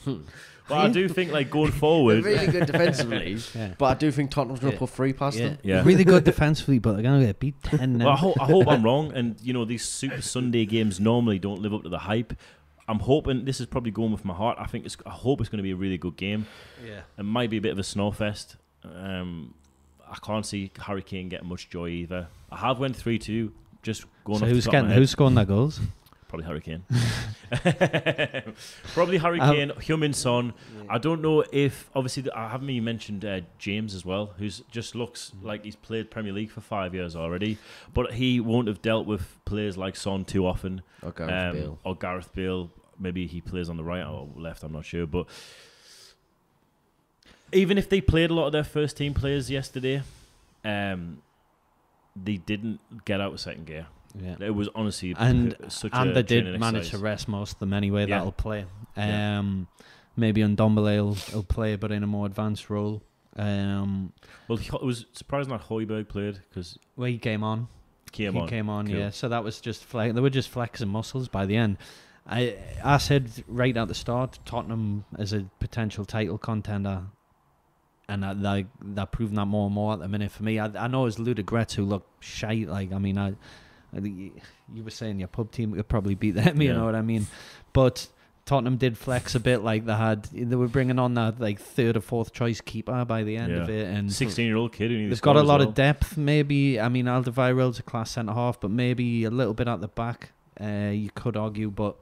but 0.73 0.87
I 0.87 0.89
do 0.89 1.09
think 1.09 1.33
like 1.33 1.51
going 1.51 1.73
forward, 1.73 2.25
really 2.25 2.47
good 2.47 2.67
defensively, 2.67 3.37
Yeah. 3.55 3.75
but 3.79 3.85
I 3.87 3.95
do 3.95 4.11
think 4.11 4.31
Tottenham's 4.31 4.61
going 4.61 4.73
to 4.73 4.77
Yeah. 4.77 4.79
put 4.79 4.91
three 4.91 5.13
past 5.13 5.39
Yeah. 5.39 5.49
them. 5.49 5.59
Yeah. 5.63 5.83
really 5.85 6.05
good 6.05 6.25
defensively, 6.25 6.79
but 6.79 6.93
they're 6.95 7.03
gonna 7.03 7.25
get 7.27 7.39
beat 7.39 7.55
ten 7.63 7.99
now. 7.99 8.07
Well, 8.07 8.15
I, 8.15 8.17
ho- 8.17 8.35
I 8.41 8.45
hope 8.47 8.69
I'm 8.69 8.83
wrong, 8.89 9.13
and 9.15 9.37
you 9.43 9.53
know 9.53 9.65
these 9.65 9.85
Super 9.85 10.23
Sunday 10.23 10.65
games 10.67 10.99
normally 11.01 11.39
don't 11.39 11.61
live 11.63 11.73
up 11.75 11.83
to 11.85 11.89
the 11.89 11.99
hype. 11.99 12.33
I'm 12.89 12.99
hoping 12.99 13.45
this 13.45 13.61
is 13.61 13.67
probably 13.67 13.93
going 13.93 14.11
with 14.11 14.25
my 14.25 14.35
heart. 14.35 14.59
I 14.61 14.67
think 14.67 14.85
it's. 14.87 14.97
I 15.07 15.11
hope 15.11 15.41
it's 15.41 15.49
going 15.49 15.59
to 15.59 15.63
be 15.63 15.71
a 15.71 15.77
really 15.77 15.99
good 15.99 16.17
game. 16.17 16.47
yeah. 16.85 17.03
It 17.17 17.23
might 17.23 17.49
be 17.49 17.59
a 17.59 17.61
bit 17.61 17.73
of 17.73 17.79
a 17.79 17.83
snowfest. 17.83 18.57
Um, 18.85 19.55
I 20.11 20.17
can't 20.23 20.45
see 20.45 20.71
Harry 20.81 21.03
Kane 21.03 21.29
getting 21.29 21.49
much 21.49 21.71
joy 21.71 21.89
either. 21.89 22.27
I 22.51 22.57
have 22.59 22.79
went 22.81 22.97
three 22.97 23.19
two. 23.19 23.53
Just 23.83 24.05
going. 24.25 24.39
So 24.41 24.45
off 24.47 24.51
who's 24.51 24.65
the 24.65 24.71
top 24.71 24.71
of 24.71 24.73
getting 24.73 24.89
my 24.89 24.93
head. 24.95 24.99
who's 25.01 25.11
scoring 25.11 25.35
their 25.37 25.45
goals? 25.45 25.81
Probably 26.33 26.47
Hurricane. 26.47 26.85
Probably 28.95 29.19
Hurricane, 29.19 29.71
Um, 29.71 29.77
Kane, 29.79 29.87
Heung-min 29.97 30.15
Son. 30.15 30.55
I 30.89 30.97
don't 30.97 31.21
know 31.21 31.45
if 31.53 31.91
obviously 31.95 32.23
th- 32.23 32.35
I 32.35 32.49
haven't 32.49 32.71
even 32.71 32.85
mentioned 32.85 33.23
uh, 33.23 33.41
James 33.59 33.95
as 33.95 34.07
well, 34.07 34.33
who's 34.39 34.63
just 34.71 34.95
looks 34.95 35.33
like 35.43 35.63
he's 35.65 35.77
played 35.77 36.11
Premier 36.11 36.33
League 36.33 36.51
for 36.51 36.63
five 36.63 36.95
years 36.95 37.15
already, 37.15 37.59
but 37.93 38.15
he 38.15 38.41
won't 38.41 38.67
have 38.69 38.81
dealt 38.81 39.07
with 39.07 39.39
players 39.45 39.77
like 39.77 39.95
Son 39.95 40.25
too 40.25 40.47
often, 40.47 40.81
Or 41.03 41.13
Gareth 41.13 41.31
um, 41.35 41.53
Bale. 41.55 41.79
or 41.85 41.97
Gareth 41.97 42.35
Bale. 42.35 42.71
Maybe 42.99 43.27
he 43.27 43.43
plays 43.43 43.69
on 43.69 43.77
the 43.77 43.85
right 43.85 44.03
or 44.03 44.29
left. 44.35 44.63
I'm 44.63 44.73
not 44.73 44.87
sure, 44.87 45.07
but 45.07 45.27
even 47.53 47.77
if 47.77 47.91
they 47.91 48.01
played 48.01 48.31
a 48.31 48.35
lot 48.35 48.47
of 48.47 48.53
their 48.53 48.65
first 48.65 48.97
team 48.97 49.13
players 49.13 49.51
yesterday, 49.51 50.03
um, 50.65 51.21
they 52.17 52.39
didn't 52.39 52.81
get 53.05 53.21
out 53.21 53.35
of 53.35 53.41
second 53.41 53.67
gear. 53.67 53.89
Yeah. 54.19 54.37
It 54.41 54.55
was 54.55 54.69
honestly 54.75 55.15
And- 55.19 55.57
such 55.69 55.91
and 55.95 56.15
they 56.15 56.23
did 56.23 56.59
manage 56.61 56.91
to 56.91 56.99
rest 56.99 57.29
most 57.29 57.55
of 57.55 57.59
them 57.61 57.73
anyway. 57.73 58.03
Yeah. 58.07 58.19
That'll 58.19 58.33
play. 58.33 58.67
Yeah. 58.97 59.39
Um, 59.39 59.69
maybe 60.17 60.43
Ndombele 60.43 60.99
will, 60.99 61.17
will 61.35 61.43
play, 61.45 61.77
but 61.77 61.91
in 61.93 62.03
a 62.03 62.07
more 62.07 62.27
advanced 62.27 62.69
role. 62.69 63.03
Um, 63.37 64.13
Well, 64.49 64.59
it 64.59 64.83
was 64.83 65.07
surprising 65.13 65.51
that 65.53 65.63
Højbjerg 65.63 66.09
played 66.09 66.41
because 66.49 66.79
well, 66.97 67.09
he 67.09 67.17
came 67.19 67.43
on. 67.43 67.69
came 68.13 68.35
he 68.35 68.41
on. 68.41 68.49
came 68.49 68.69
on, 68.69 68.87
Cool. 68.87 68.97
yeah. 68.97 69.11
So 69.11 69.29
that 69.31 69.43
was 69.43 69.61
just 69.61 69.85
flex. 69.85 70.15
They 70.15 70.21
were 70.21 70.29
just 70.29 70.51
flexing 70.51 70.89
muscles 70.89 71.29
by 71.29 71.47
the 71.47 71.57
end. 71.57 71.79
I 72.27 72.57
I 72.85 72.99
said 72.99 73.31
right 73.49 73.75
at 73.77 73.89
the 73.89 73.95
start, 73.95 74.39
Tottenham 74.45 75.07
as 75.19 75.33
a 75.33 75.47
potential 75.61 76.05
title 76.05 76.37
contender, 76.39 77.05
and 78.09 78.23
that 78.23 78.43
that, 78.43 78.67
that 78.83 79.13
proving 79.13 79.37
that 79.37 79.47
more 79.47 79.67
and 79.67 79.75
more 79.75 79.95
at 79.95 80.01
the 80.01 80.09
minute 80.09 80.31
for 80.31 80.43
me. 80.43 80.59
I, 80.59 80.67
I 80.85 80.87
know 80.89 81.07
it's 81.07 81.17
Ludogorets 81.17 81.73
who 81.75 81.85
looked 81.85 82.23
shite. 82.23 82.69
Like 82.69 82.93
I 82.93 82.99
mean, 82.99 83.17
I, 83.19 83.33
I 83.97 84.01
think 84.01 84.19
you, 84.19 84.31
you 84.75 84.83
were 84.83 84.91
saying 84.91 85.19
your 85.19 85.29
pub 85.29 85.51
team 85.53 85.73
could 85.75 85.89
probably 85.89 86.15
beat 86.15 86.33
them. 86.33 86.61
You 86.63 86.69
Yeah. 86.69 86.77
know 86.79 86.85
what 86.87 86.95
I 86.95 87.03
mean? 87.03 87.27
But 87.73 88.09
Tottenham 88.45 88.77
did 88.77 88.97
flex 88.99 89.35
a 89.35 89.41
bit. 89.41 89.63
Like 89.63 89.85
they 89.87 89.95
had, 89.95 90.25
they 90.33 90.57
were 90.57 90.67
bringing 90.69 90.99
on 90.99 91.15
that 91.15 91.39
like 91.41 91.61
third 91.61 91.97
or 91.97 92.01
fourth 92.01 92.33
choice 92.33 92.61
keeper 92.61 93.05
by 93.05 93.23
the 93.23 93.37
end 93.37 93.53
of 93.53 93.69
it, 93.71 93.87
and 93.87 94.13
Sixteen-year-old 94.13 94.73
kid 94.73 94.91
who 94.91 95.09
They've 95.09 95.21
got 95.21 95.37
a 95.37 95.43
lot 95.43 95.61
of 95.61 95.75
depth, 95.75 96.17
maybe. 96.17 96.81
I 96.81 96.89
mean, 96.89 97.05
Alderweireld's 97.07 97.79
a 97.79 97.83
class 97.83 98.11
centre 98.13 98.33
half, 98.33 98.61
but 98.61 98.71
maybe 98.71 99.25
a 99.25 99.31
little 99.31 99.55
bit 99.55 99.69
at 99.69 99.81
the 99.81 99.89
back. 99.89 100.33
Uh, 100.61 100.91
you 100.93 101.11
could 101.15 101.37
argue, 101.37 101.71
but 101.71 101.97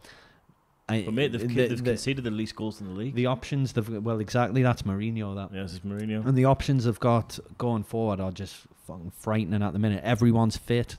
I, 0.89 1.03
But 1.03 1.15
mate, 1.15 1.33
they've, 1.33 1.41
the, 1.47 1.55
they've 1.55 1.85
the, 1.85 1.91
conceded 1.93 2.25
the 2.25 2.31
least 2.33 2.57
goals 2.57 2.81
in 2.81 2.89
the 2.89 2.95
league. 2.95 3.15
the 3.15 3.27
options 3.27 3.73
they've 3.75 3.89
well 4.03 4.19
exactly 4.19 4.63
that's 4.63 4.83
Mourinho 4.83 5.37
that 5.37 5.55
yeah, 5.55 5.63
this 5.63 5.75
is 5.75 5.81
Mourinho. 5.81 6.27
and 6.27 6.37
the 6.37 6.47
options 6.47 6.85
they've 6.85 6.99
got 6.99 7.39
going 7.59 7.85
forward 7.85 8.19
are 8.21 8.33
just 8.33 8.57
fucking 8.89 9.13
frightening 9.17 9.63
at 9.63 9.73
the 9.73 9.79
minute. 9.79 10.03
Everyone's 10.05 10.57
fit. 10.57 10.97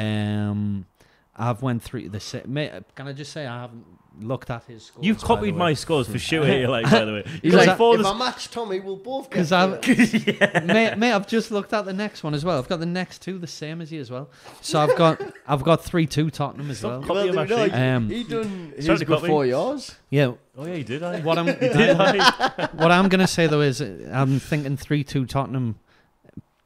Um, 0.00 0.86
I've 1.38 1.60
went 1.62 1.82
through 1.82 2.08
the 2.08 2.20
se- 2.20 2.44
mate, 2.46 2.72
Can 2.94 3.08
I 3.08 3.12
just 3.12 3.30
say 3.32 3.46
I 3.46 3.60
haven't 3.60 3.84
looked 4.18 4.48
at 4.48 4.64
his 4.64 4.84
scores? 4.84 5.04
You've 5.06 5.20
copied 5.20 5.54
my 5.54 5.74
scores 5.74 6.08
for 6.08 6.18
sure. 6.18 6.46
Here, 6.52 6.66
like 6.66 6.90
by 6.90 7.04
the 7.04 7.12
way, 7.12 7.22
He's 7.26 7.40
Because 7.42 7.54
like, 7.66 7.68
before 7.76 7.94
if 7.94 7.98
this- 7.98 8.06
I 8.06 8.16
match 8.16 8.50
Tommy, 8.50 8.80
we'll 8.80 8.96
both 8.96 9.24
get 9.24 9.30
Because 9.32 9.52
I've, 9.52 9.82
there." 9.82 10.62
mate, 10.64 10.96
mate, 10.96 11.12
I've 11.12 11.26
just 11.26 11.50
looked 11.50 11.74
at 11.74 11.84
the 11.84 11.92
next 11.92 12.22
one 12.22 12.32
as 12.32 12.42
well. 12.42 12.58
I've 12.58 12.68
got 12.68 12.80
the 12.80 12.86
next 12.86 13.20
two 13.20 13.36
the 13.36 13.46
same 13.46 13.82
as 13.82 13.92
you 13.92 14.00
as 14.00 14.10
well. 14.10 14.30
So 14.62 14.80
I've 14.80 14.96
got 14.96 15.20
I've 15.46 15.62
got 15.62 15.84
three 15.84 16.06
two 16.06 16.30
Tottenham 16.30 16.70
as 16.70 16.82
well. 16.82 17.02
Stop 17.02 17.14
Well, 17.14 17.18
copying 17.26 17.34
my 17.34 17.44
no, 17.44 17.64
he- 17.64 17.70
Um, 17.72 18.08
he 18.08 18.24
done 18.24 18.72
his 18.74 18.86
to 18.86 18.92
copy. 19.04 19.20
before 19.20 19.44
yours. 19.44 19.94
Yeah, 20.08 20.32
Oh 20.56 20.64
yeah, 20.64 20.74
you 20.76 20.84
did. 20.84 21.02
I. 21.02 21.20
what 21.20 21.36
I'm 21.36 21.44
did 21.44 21.76
I? 22.00 22.68
what 22.72 22.90
I'm 22.90 23.10
gonna 23.10 23.26
say 23.26 23.46
though 23.46 23.60
is 23.60 23.82
uh, 23.82 24.10
I'm 24.10 24.38
thinking 24.40 24.78
three 24.78 25.04
two 25.04 25.26
Tottenham 25.26 25.78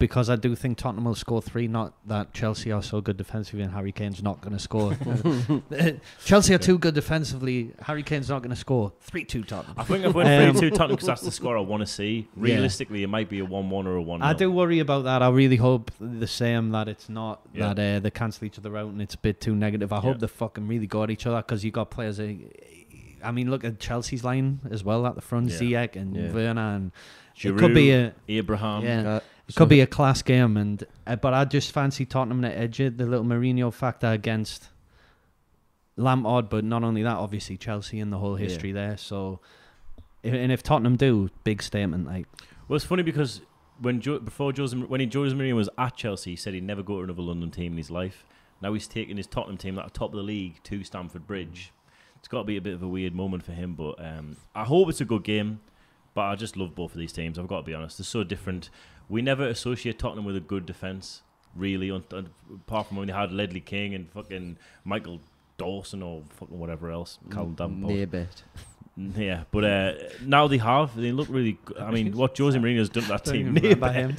because 0.01 0.29
I 0.29 0.35
do 0.35 0.57
think 0.57 0.79
Tottenham 0.79 1.05
will 1.05 1.15
score 1.15 1.41
three. 1.41 1.69
Not 1.69 1.93
that 2.09 2.33
Chelsea 2.35 2.73
are 2.73 2.83
so 2.83 3.01
good 3.01 3.17
defensively 3.17 3.63
and 3.63 3.73
Harry 3.73 3.93
Kane's 3.93 4.21
not 4.23 4.41
going 4.41 4.55
to 4.55 4.59
score. 4.59 4.97
Chelsea 6.25 6.55
are 6.55 6.59
too 6.59 6.79
good 6.79 6.95
defensively. 6.95 7.73
Harry 7.83 8.03
Kane's 8.03 8.29
not 8.29 8.41
going 8.43 8.51
to 8.51 8.57
score. 8.57 8.93
Three 9.01 9.25
two 9.25 9.45
Tottenham. 9.45 9.75
I 9.79 9.85
think 9.85 10.05
I've 10.05 10.15
went 10.15 10.29
Um, 10.29 10.55
three 10.57 10.71
two 10.71 10.77
Tottenham 10.77 10.97
because 10.97 11.07
that's 11.07 11.21
the 11.23 11.31
score 11.31 11.57
I 11.57 11.61
want 11.61 11.83
to 11.83 11.87
see. 11.87 12.29
Yeah. 12.37 12.43
Realistically, 12.43 13.03
it 13.03 13.09
might 13.09 13.29
be 13.29 13.39
a 13.39 13.45
one-one 13.45 13.87
or 13.87 13.97
a 13.97 14.03
one. 14.03 14.23
I 14.23 14.33
do 14.33 14.51
worry 14.51 14.81
about 14.81 15.05
that. 15.05 15.23
I 15.23 15.29
really 15.29 15.57
hope 15.57 15.91
the 16.01 16.27
same 16.27 16.71
that 16.71 16.89
it's 16.89 17.09
not 17.09 17.43
Yeah. 17.55 17.75
that 17.75 17.97
uh, 17.97 18.01
they 18.01 18.11
cancel 18.11 18.47
each 18.47 18.59
other 18.59 18.77
out 18.77 18.89
and 18.89 19.01
it's 19.01 19.15
a 19.15 19.19
bit 19.19 19.41
too 19.41 19.55
negative. 19.55 19.93
I 19.93 19.97
Yeah. 19.97 20.03
hope 20.03 20.19
they 20.21 20.27
fucking 20.27 20.67
really 20.67 20.87
got 20.87 21.11
each 21.11 21.27
other 21.27 21.39
because 21.39 21.65
you 21.65 21.71
got 21.71 21.91
players. 21.91 22.19
Uh, 22.19 22.33
I 23.23 23.33
mean, 23.33 23.51
look 23.51 23.65
at 23.65 23.79
Chelsea's 23.79 24.25
line 24.25 24.61
as 24.71 24.83
well 24.83 25.07
at 25.07 25.15
the 25.15 25.21
front, 25.21 25.51
Yeah. 25.51 25.59
Ziyech 25.59 25.97
and 25.97 26.17
Yeah. 26.17 26.33
Werner, 26.33 26.75
and 26.77 26.93
Giroud, 27.37 27.57
it 27.57 27.59
could 27.59 27.75
be 27.75 27.91
a 27.93 28.15
Abraham. 28.29 28.83
yeah. 28.83 29.21
It 29.51 29.57
could 29.57 29.69
be 29.69 29.81
a 29.81 29.87
class 29.87 30.23
game, 30.23 30.57
and 30.57 30.85
uh, 31.07 31.17
but 31.17 31.35
I 31.35 31.45
just 31.45 31.73
fancy 31.73 32.07
Tottenham 32.07 32.43
to 32.43 32.57
edge 32.57 32.81
it. 32.81 32.99
The 32.99 33.07
little 33.07 33.25
Mourinho 33.25 33.73
factor 33.73 34.09
against 34.09 34.69
Lampard, 35.97 36.49
but 36.49 36.65
not 36.65 36.83
only 36.85 37.03
that, 37.03 37.17
obviously 37.17 37.57
Chelsea 37.57 38.01
and 38.01 38.13
the 38.13 38.19
whole 38.19 38.39
Yeah. 38.39 38.47
history 38.47 38.73
there. 38.73 38.97
So, 38.97 39.41
and 40.25 40.53
if 40.53 40.63
Tottenham 40.63 40.97
do, 40.97 41.31
big 41.45 41.63
statement. 41.63 42.07
Like, 42.07 42.27
Well, 42.69 42.77
it's 42.77 42.85
funny 42.85 43.03
because 43.03 43.41
when 43.81 44.01
jo- 44.01 44.19
before 44.21 44.53
Jose 44.57 44.77
when 44.77 45.01
he 45.01 45.07
Jose 45.13 45.35
Mourinho 45.35 45.55
was 45.57 45.69
at 45.79 45.97
Chelsea, 45.97 46.31
he 46.31 46.37
said 46.37 46.55
he'd 46.55 46.65
never 46.65 46.83
go 46.83 46.99
to 46.99 47.05
another 47.05 47.23
London 47.23 47.51
team 47.51 47.73
in 47.73 47.79
his 47.79 47.91
life. 47.91 48.25
Now 48.63 48.73
he's 48.75 48.87
taking 48.87 49.17
his 49.17 49.27
Tottenham 49.27 49.57
team 49.57 49.79
at 49.79 49.85
the 49.85 49.91
top 49.91 50.11
of 50.11 50.17
the 50.17 50.23
league 50.23 50.63
to 50.65 50.85
Stamford 50.85 51.27
Bridge. 51.27 51.73
It's 52.17 52.29
got 52.29 52.39
to 52.41 52.45
be 52.45 52.57
a 52.57 52.61
bit 52.61 52.75
of 52.75 52.83
a 52.83 52.89
weird 52.89 53.15
moment 53.15 53.43
for 53.43 53.53
him, 53.53 53.75
but 53.75 53.93
um, 54.05 54.37
I 54.55 54.65
hope 54.65 54.89
it's 54.91 55.01
a 55.01 55.07
good 55.07 55.25
game. 55.25 55.61
But 56.13 56.23
I 56.23 56.35
just 56.37 56.57
love 56.57 56.75
both 56.75 56.93
of 56.93 56.99
these 56.99 57.13
teams. 57.13 57.39
I've 57.39 57.47
got 57.49 57.59
to 57.59 57.63
be 57.63 57.73
honest; 57.73 57.97
they're 57.99 58.05
so 58.05 58.25
different. 58.25 58.69
We 59.11 59.21
never 59.23 59.47
associate 59.47 59.99
Tottenham 59.99 60.25
with 60.25 60.37
a 60.37 60.41
good 60.41 60.65
defense, 60.65 61.23
really, 61.55 61.91
un- 61.91 62.05
un- 62.13 62.31
apart 62.55 62.87
from 62.89 62.97
when 62.97 63.09
they 63.09 63.13
had 63.13 63.33
Ledley 63.33 63.61
King 63.61 63.95
and 63.95 64.11
fucking 64.11 64.57
Michael 64.85 65.21
Dawson 65.59 66.03
or 66.03 66.23
fucking 66.39 66.59
whatever 66.59 66.91
else. 66.91 67.19
Callum 67.31 67.55
Davenport. 67.55 67.93
Naybet. 67.93 68.29
Yeah, 69.17 69.45
but 69.51 69.65
uh, 69.65 69.93
now 70.25 70.47
they 70.47 70.59
have. 70.59 70.95
They 70.95 71.11
look 71.13 71.29
really. 71.31 71.59
Good. 71.65 71.79
I 71.79 71.91
mean, 71.91 72.13
what 72.17 72.37
Jose 72.37 72.59
Mourinho's 72.63 72.89
done 72.91 73.05
to 73.05 73.09
that 73.11 73.25
Don't 73.25 73.35
team. 73.35 73.57
even 73.57 73.63
remember 73.63 73.93
him. 73.93 74.17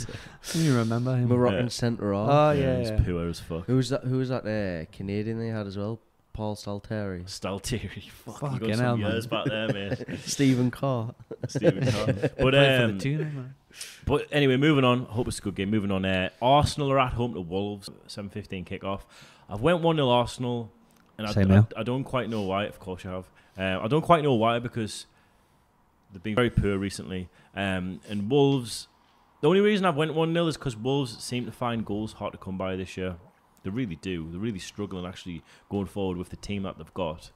Do 0.52 0.60
you 0.60 0.76
remember 0.78 1.16
him? 1.18 1.28
Moroccan 1.30 1.64
Yeah. 1.64 1.70
centre 1.70 2.14
half. 2.14 2.30
Oh 2.30 2.52
yeah, 2.52 2.60
yeah, 2.60 2.78
it's 2.80 2.90
yeah. 2.90 3.02
poor 3.06 3.28
as 3.30 3.40
fuck. 3.40 3.66
Who 3.68 3.76
was 3.76 3.90
that? 3.90 4.04
Who 4.06 4.18
was 4.18 4.30
that? 4.30 4.46
Uh, 4.46 4.86
Canadian 4.96 5.40
they 5.40 5.48
had 5.50 5.68
as 5.68 5.78
well. 5.78 6.00
Paul 6.34 6.56
Stalteri. 6.56 7.26
Staltieri, 7.26 8.10
fuck, 8.10 8.42
you 8.42 8.50
Fucking 8.50 8.70
hell, 8.70 8.78
some 8.78 9.02
man. 9.02 9.12
years 9.12 9.28
back 9.28 9.46
there, 9.46 9.68
mate. 9.68 10.00
Stephen 10.26 10.72
Carr. 10.72 11.14
Stephen 11.48 11.86
Carr. 11.92 12.06
But 12.06 12.38
Played 12.38 12.78
for 12.78 12.84
um, 12.86 12.98
the 12.98 13.04
Tuna, 13.04 13.24
man. 13.26 13.56
But 14.06 14.28
anyway, 14.32 14.58
moving 14.58 14.84
on. 14.84 15.08
I 15.10 15.14
hope 15.14 15.28
it's 15.28 15.40
a 15.40 15.42
good 15.42 15.56
game. 15.56 15.70
Moving 15.70 15.92
on. 15.92 16.06
Uh, 16.06 16.30
Arsenal 16.42 16.92
are 16.92 17.00
at 17.00 17.14
home 17.14 17.34
to 17.34 17.42
Wolves. 17.42 17.90
Seven 18.08 18.30
fifteen 18.30 18.66
kickoff. 18.66 19.02
I've 19.50 19.62
went 19.62 19.82
one 19.82 19.98
0 19.98 20.08
Arsenal, 20.08 20.72
and 21.18 21.28
I, 21.28 21.32
I. 21.32 21.66
I 21.82 21.84
don't 21.84 22.06
quite 22.06 22.30
know 22.30 22.42
why. 22.44 22.66
Of 22.66 22.80
course, 22.80 23.04
you 23.04 23.10
have. 23.10 23.26
Uh, 23.58 23.84
I 23.84 23.88
don't 23.88 24.02
quite 24.02 24.24
know 24.24 24.34
why 24.34 24.60
because 24.60 25.06
they've 26.12 26.24
been 26.24 26.36
very 26.36 26.50
poor 26.50 26.78
recently. 26.78 27.30
Um, 27.56 28.00
and 28.10 28.30
Wolves. 28.30 28.88
The 29.42 29.48
only 29.48 29.60
reason 29.62 29.86
I've 29.86 29.96
went 29.96 30.14
one 30.14 30.34
0 30.34 30.48
is 30.48 30.56
because 30.56 30.78
Wolves 30.78 31.18
seem 31.22 31.46
to 31.48 31.52
find 31.52 31.84
goals 31.84 32.14
hard 32.14 32.32
to 32.34 32.38
come 32.38 32.60
by 32.60 32.76
this 32.76 32.96
year. 32.96 33.16
They 33.64 33.72
really 33.72 33.96
do. 33.96 34.28
They're 34.30 34.40
really 34.40 34.60
struggling 34.60 35.06
actually 35.06 35.42
going 35.70 35.88
forward 35.88 36.18
with 36.18 36.30
the 36.30 36.36
team 36.36 36.64
that 36.64 36.78
they've 36.78 36.94
got. 36.94 37.32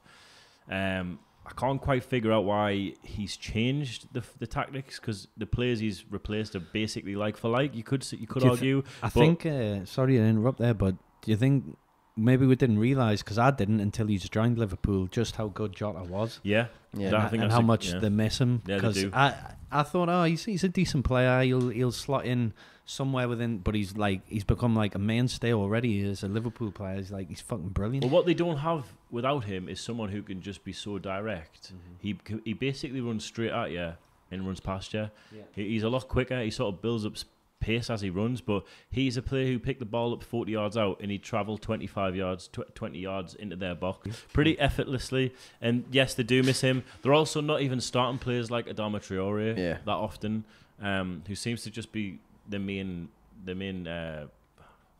Um, 0.70 1.18
I 1.48 1.52
can't 1.60 1.80
quite 1.80 2.02
figure 2.02 2.32
out 2.32 2.44
why 2.44 2.94
he's 3.02 3.36
changed 3.36 4.08
the 4.12 4.22
the 4.38 4.46
tactics 4.46 4.98
because 4.98 5.28
the 5.36 5.46
players 5.46 5.78
he's 5.78 6.04
replaced 6.10 6.56
are 6.56 6.60
basically 6.60 7.14
like 7.14 7.36
for 7.36 7.48
like. 7.48 7.74
You 7.74 7.84
could 7.84 8.04
you 8.12 8.26
could 8.26 8.42
you 8.42 8.48
thi- 8.48 8.54
argue. 8.56 8.82
I 9.02 9.06
but- 9.06 9.12
think. 9.12 9.46
Uh, 9.46 9.84
sorry 9.84 10.16
to 10.16 10.22
interrupt 10.22 10.58
there, 10.58 10.74
but 10.74 10.96
do 11.22 11.30
you 11.30 11.36
think 11.36 11.76
maybe 12.16 12.46
we 12.46 12.56
didn't 12.56 12.78
realize 12.78 13.22
because 13.22 13.38
I 13.38 13.50
didn't 13.50 13.80
until 13.80 14.06
he 14.06 14.16
joined 14.18 14.58
Liverpool 14.58 15.06
just 15.06 15.36
how 15.36 15.48
good 15.48 15.74
Jota 15.76 16.02
was. 16.02 16.40
yeah, 16.42 16.66
Yeah. 16.94 17.10
That- 17.10 17.14
I 17.18 17.22
and, 17.22 17.30
think 17.30 17.42
and 17.44 17.52
how 17.52 17.58
a- 17.60 17.62
much 17.62 17.92
yeah. 17.92 17.98
they 18.00 18.08
miss 18.08 18.38
him. 18.38 18.62
Yeah, 18.66 18.76
they 18.76 18.80
'cause 18.80 18.94
do. 18.94 19.10
I 19.12 19.34
I 19.70 19.82
thought, 19.82 20.08
oh, 20.08 20.24
he's 20.24 20.44
he's 20.44 20.64
a 20.64 20.68
decent 20.68 21.04
player. 21.04 21.42
He'll 21.42 21.68
he'll 21.68 21.92
slot 21.92 22.24
in 22.26 22.54
somewhere 22.86 23.28
within, 23.28 23.58
but 23.58 23.74
he's 23.74 23.96
like 23.96 24.22
he's 24.28 24.44
become 24.44 24.74
like 24.74 24.94
a 24.94 24.98
mainstay 24.98 25.52
already 25.52 26.02
as 26.08 26.22
a 26.22 26.28
Liverpool 26.28 26.70
player. 26.70 26.96
He's 26.96 27.10
like 27.10 27.28
he's 27.28 27.40
fucking 27.40 27.70
brilliant. 27.70 28.04
Well, 28.04 28.12
what 28.14 28.26
they 28.26 28.34
don't 28.34 28.58
have 28.58 28.84
without 29.10 29.44
him 29.44 29.68
is 29.68 29.80
someone 29.80 30.08
who 30.08 30.22
can 30.22 30.40
just 30.40 30.64
be 30.64 30.72
so 30.72 30.98
direct. 30.98 31.72
He 31.98 32.16
c- 32.26 32.40
he 32.44 32.52
basically 32.54 33.00
runs 33.00 33.24
straight 33.24 33.50
at 33.50 33.70
you 33.72 33.92
and 34.30 34.46
runs 34.46 34.60
past 34.60 34.94
you. 34.94 35.10
Yeah. 35.34 35.42
He, 35.52 35.68
he's 35.70 35.82
a 35.82 35.88
lot 35.88 36.08
quicker. 36.08 36.40
He 36.40 36.50
sort 36.50 36.74
of 36.74 36.80
builds 36.82 37.04
up 37.04 37.14
pace 37.58 37.88
as 37.90 38.02
he 38.02 38.10
runs, 38.10 38.40
but 38.40 38.64
he's 38.90 39.16
a 39.16 39.22
player 39.22 39.46
who 39.46 39.58
picked 39.58 39.80
the 39.80 39.86
ball 39.86 40.12
up 40.12 40.22
40 40.22 40.52
yards 40.52 40.76
out 40.76 41.00
and 41.00 41.10
he 41.10 41.18
travelled 41.18 41.62
25 41.62 42.14
yards, 42.14 42.48
tw- 42.48 42.72
20 42.74 42.98
yards 42.98 43.34
into 43.34 43.56
their 43.56 43.74
box 43.74 44.22
pretty 44.32 44.58
effortlessly. 44.60 45.34
And 45.60 45.84
yes, 45.90 46.14
they 46.14 46.22
do 46.22 46.42
miss 46.42 46.60
him. 46.60 46.84
They're 47.02 47.14
also 47.14 47.40
not 47.40 47.62
even 47.62 47.80
starting 47.80 48.18
players 48.18 48.50
like 48.50 48.66
Adama 48.66 49.00
Traore 49.00 49.56
Yeah. 49.56 49.78
that 49.86 49.90
often, 49.90 50.44
um, 50.82 51.22
who 51.26 51.34
seems 51.34 51.62
to 51.62 51.70
just 51.70 51.90
be 51.92 52.18
the 52.48 52.58
main, 52.58 53.08
the 53.44 53.54
main. 53.54 53.86
Uh, 53.86 54.26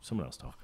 someone 0.01 0.25
else 0.25 0.37
talk. 0.37 0.57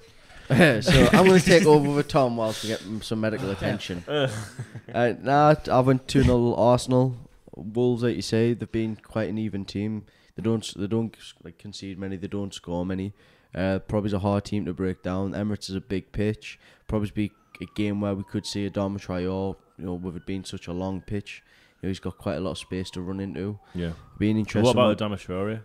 so 0.49 1.09
I'm 1.13 1.25
going 1.25 1.39
to 1.39 1.45
take 1.45 1.65
over 1.65 1.89
with 1.89 2.07
Tom 2.09 2.35
whilst 2.35 2.63
we 2.63 2.69
get 2.69 2.83
some 3.01 3.21
medical 3.21 3.49
attention. 3.57 4.03
uh, 4.07 5.13
nah, 5.21 5.55
I 5.71 5.79
went 5.79 6.07
2 6.07 6.23
0 6.23 6.55
Arsenal. 6.55 7.15
Wolves, 7.55 8.03
like 8.03 8.15
you 8.15 8.21
say, 8.21 8.53
they've 8.53 8.71
been 8.71 8.95
quite 8.97 9.29
an 9.29 9.37
even 9.37 9.63
team. 9.63 10.05
They 10.35 10.41
don't 10.41 10.73
they 10.75 10.87
don't 10.87 11.15
like 11.43 11.59
concede 11.59 11.99
many. 11.99 12.17
They 12.17 12.27
don't 12.27 12.53
score 12.53 12.85
many. 12.85 13.13
Uh, 13.53 13.79
probably 13.79 14.07
is 14.07 14.13
a 14.13 14.19
hard 14.19 14.45
team 14.45 14.65
to 14.65 14.73
break 14.73 15.03
down. 15.03 15.33
Emirates 15.33 15.69
is 15.69 15.75
a 15.75 15.81
big 15.81 16.11
pitch. 16.11 16.59
Probably 16.87 17.11
be 17.11 17.31
a 17.61 17.65
game 17.75 18.01
where 18.01 18.15
we 18.15 18.23
could 18.23 18.47
see 18.47 18.65
a 18.65 18.69
Dharma 18.71 18.97
Traore, 18.97 19.55
you 19.77 19.85
know, 19.85 19.93
with 19.93 20.15
it 20.15 20.25
being 20.25 20.43
such 20.43 20.67
a 20.67 20.73
long 20.73 21.01
pitch. 21.01 21.43
You 21.81 21.87
know, 21.87 21.89
he's 21.91 21.99
got 21.99 22.17
quite 22.17 22.35
a 22.35 22.39
lot 22.39 22.51
of 22.51 22.57
space 22.57 22.89
to 22.91 23.01
run 23.01 23.19
into. 23.19 23.59
Yeah. 23.75 23.91
Being 24.17 24.37
interesting. 24.37 24.63
What 24.63 24.95
about 24.95 24.99
one- 24.99 25.11
Adama 25.11 25.23
Traore? 25.23 25.61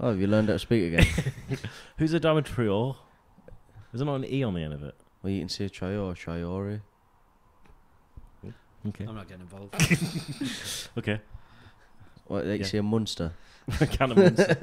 Oh, 0.00 0.08
have 0.08 0.20
you 0.20 0.26
learned 0.26 0.48
how 0.48 0.54
to 0.54 0.58
speak 0.58 0.92
again? 0.92 1.06
Who's 1.98 2.12
a 2.12 2.18
Traore? 2.20 2.96
Is 3.92 3.98
there 4.00 4.06
not 4.06 4.16
an 4.16 4.24
E 4.24 4.42
on 4.42 4.54
the 4.54 4.62
end 4.62 4.72
of 4.72 4.82
it? 4.82 4.94
well, 5.22 5.32
you 5.32 5.38
can 5.40 5.48
say 5.48 5.66
Traore, 5.68 6.14
Traore. 6.16 6.80
Hmm? 8.42 8.50
Okay. 8.88 9.04
I'm 9.06 9.14
not 9.14 9.28
getting 9.28 9.42
involved. 9.42 9.74
Okay. 10.98 11.20
What, 12.26 12.46
like 12.46 12.58
you 12.58 12.64
Yeah. 12.64 12.66
say, 12.66 12.78
a 12.78 12.82
Munster. 12.82 13.32
can 13.90 14.10
of 14.10 14.16
Munster. 14.16 14.54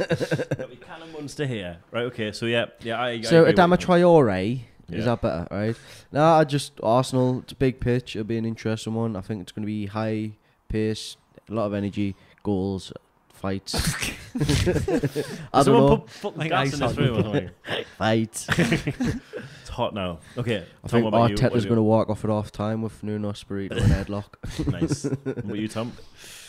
Got 0.58 0.70
me 0.70 0.76
can 0.76 1.02
of 1.02 1.14
Munster 1.14 1.46
here. 1.46 1.78
Right. 1.92 2.04
Okay. 2.06 2.32
So 2.34 2.46
yeah, 2.46 2.66
yeah. 2.82 3.00
I, 3.00 3.10
I 3.10 3.22
So 3.22 3.42
agree 3.46 3.54
Adama 3.54 3.72
with 3.72 3.82
you. 3.82 3.88
Traore. 3.88 4.30
Eh? 4.34 4.58
Yeah. 4.90 4.98
Is 4.98 5.06
that 5.06 5.22
better, 5.22 5.48
right? 5.52 5.76
No, 6.12 6.24
I 6.24 6.44
just 6.44 6.74
Arsenal. 6.84 7.40
It's 7.40 7.54
a 7.54 7.56
big 7.56 7.80
pitch. 7.80 8.16
It'll 8.16 8.26
be 8.28 8.38
an 8.38 8.46
interesting 8.46 8.94
one. 8.96 9.16
I 9.16 9.22
think 9.22 9.42
it's 9.44 9.52
going 9.54 9.64
to 9.64 9.68
be 9.68 9.86
high 9.86 10.32
pace, 10.68 11.16
a 11.50 11.54
lot 11.54 11.66
of 11.68 11.74
energy, 11.74 12.16
goals, 12.44 12.92
fights. 13.34 13.76
I 14.36 14.40
Does 14.40 15.10
don't 15.54 15.64
someone 15.64 15.86
know. 15.86 15.98
put 15.98 16.10
fucking 16.10 16.38
Like 16.40 16.50
gas 16.50 16.68
ice 16.68 16.74
in 16.74 16.80
this 16.80 16.92
hockey. 16.96 17.02
room 17.08 17.18
or 17.20 17.24
something? 17.24 17.50
Fights. 17.98 18.48
It's 18.58 19.70
hot 19.70 19.94
now. 19.94 20.20
Okay. 20.38 20.58
I 20.58 20.88
Tom, 20.88 20.90
think 20.90 21.04
what 21.06 21.10
about 21.10 21.30
you? 21.32 21.36
What 21.36 21.54
Arteta's 21.54 21.66
going 21.66 21.78
to 21.78 21.82
walk 21.84 22.10
off 22.10 22.24
at 22.24 22.30
half 22.30 22.52
time 22.52 22.82
with 22.82 23.02
Nuno 23.04 23.30
Espirito 23.32 23.76
and 23.78 23.92
headlock. 23.92 24.26
you- 24.58 24.72
Nice. 24.72 25.04
What 25.06 25.38
about 25.38 25.58
you, 25.58 25.68
Tom? 25.68 25.94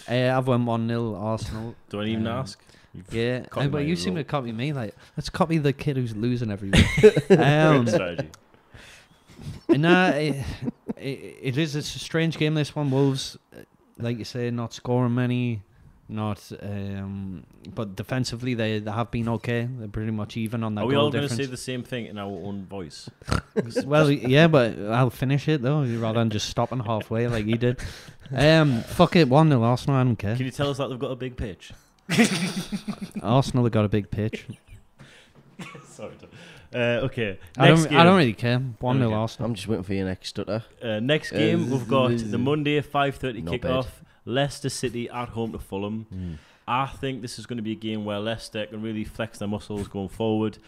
Uh, 0.09 0.37
I've 0.37 0.47
won 0.47 0.67
1 0.67 0.89
0 0.89 1.15
Arsenal. 1.15 1.75
Do 1.89 2.01
I 2.01 2.05
even 2.07 2.27
Um, 2.27 2.39
ask? 2.39 2.61
You've 2.93 3.15
Yeah, 3.15 3.41
Copy 3.47 3.67
uh, 3.67 3.69
but 3.71 3.79
my 3.83 3.87
you 3.87 3.95
seem 3.97 4.15
role. 4.15 4.25
to 4.25 4.29
copy 4.29 4.51
me. 4.53 4.73
Like, 4.73 4.95
let's 5.17 5.31
copy 5.31 5.59
the 5.59 5.73
kid 5.73 5.97
who's 5.97 6.17
losing 6.17 6.51
every 6.51 6.71
week. 6.71 7.31
um, 7.31 7.85
Good 7.85 7.89
strategy. 7.95 8.29
nah, 9.69 10.09
it, 10.11 10.45
it, 10.97 11.39
it 11.43 11.59
is. 11.59 11.77
It's 11.77 11.95
a 11.95 11.99
strange 12.01 12.37
game. 12.37 12.55
This 12.55 12.75
one, 12.75 12.91
Wolves, 12.91 13.39
uh, 13.57 13.61
like 13.99 14.19
you 14.19 14.25
say, 14.25 14.51
not 14.51 14.75
scoring 14.75 15.15
many, 15.15 15.63
not. 16.11 16.51
Um, 16.63 17.45
but 17.75 17.97
defensively, 17.97 18.55
they, 18.55 18.79
they 18.81 18.91
have 18.91 19.11
been 19.11 19.29
okay. 19.29 19.69
They're 19.71 19.89
pretty 19.89 20.11
much 20.11 20.37
even 20.37 20.63
on 20.65 20.75
that 20.75 20.83
Are 20.83 20.87
we 20.87 20.95
goal 20.95 21.05
all 21.05 21.11
going 21.11 21.29
to 21.29 21.35
say 21.35 21.47
the 21.47 21.57
same 21.57 21.83
thing 21.83 22.07
in 22.07 22.19
our 22.19 22.31
own 22.31 22.67
voice? 22.67 23.09
well, 23.85 24.11
yeah, 24.11 24.49
but 24.49 24.79
I'll 24.79 25.11
finish 25.11 25.49
it 25.49 25.63
though, 25.63 25.83
rather 25.85 26.19
than 26.21 26.31
just 26.31 26.49
stopping 26.49 26.81
halfway 26.81 27.27
like 27.29 27.47
you 27.47 27.57
did. 27.57 27.81
Um, 28.33 28.83
fuck 28.83 29.17
it, 29.17 29.29
one 29.29 29.49
0 29.49 29.63
Arsenal. 29.63 29.97
I 29.97 30.05
don't 30.05 30.17
care. 30.17 30.37
Can 30.37 30.45
you 30.47 30.53
tell 30.53 30.71
us 30.71 30.79
that 30.79 30.89
they've 30.89 30.99
got 30.99 31.11
a 31.11 31.17
big 31.17 31.37
pitch? 31.37 31.73
Arsenal 33.23 33.65
have 33.65 33.73
got 33.73 33.85
a 33.85 33.89
big 33.89 34.11
pitch. 34.11 34.47
Sorry. 35.85 36.15
Tom. 36.21 36.29
Uh, 36.73 36.79
okay. 37.07 37.39
I 37.59 37.69
Next 37.69 37.81
don't. 37.83 37.91
game. 37.91 37.99
I 37.99 38.05
don't 38.05 38.17
really 38.17 38.33
care. 38.33 38.59
One 38.79 38.99
0 38.99 39.09
Okay. 39.09 39.17
Arsenal. 39.17 39.49
I'm 39.49 39.55
just 39.55 39.67
waiting 39.69 39.83
for 39.83 39.95
your 39.95 40.07
next 40.07 40.29
stutter. 40.29 40.65
Uh, 40.81 41.01
next 41.01 41.33
Uh, 41.33 41.39
game, 41.39 41.63
this 41.69 41.71
we've 41.79 41.89
got 41.89 42.17
the 42.17 42.39
Monday 42.39 42.81
5:30 42.81 43.43
not 43.45 43.55
kickoff. 43.55 43.87
Leicester 44.25 44.69
City 44.69 45.09
at 45.09 45.31
home 45.31 45.53
to 45.53 45.59
Fulham. 45.59 46.07
Hmm. 46.11 46.33
I 46.69 46.87
think 46.87 47.23
this 47.23 47.39
is 47.39 47.47
going 47.47 47.57
to 47.57 47.63
be 47.63 47.73
a 47.73 47.77
game 47.77 48.05
where 48.05 48.19
Leicester 48.21 48.65
can 48.67 48.81
really 48.83 49.05
flex 49.05 49.39
their 49.39 49.49
muscles 49.49 49.89
going 49.89 50.09
forward. 50.09 50.59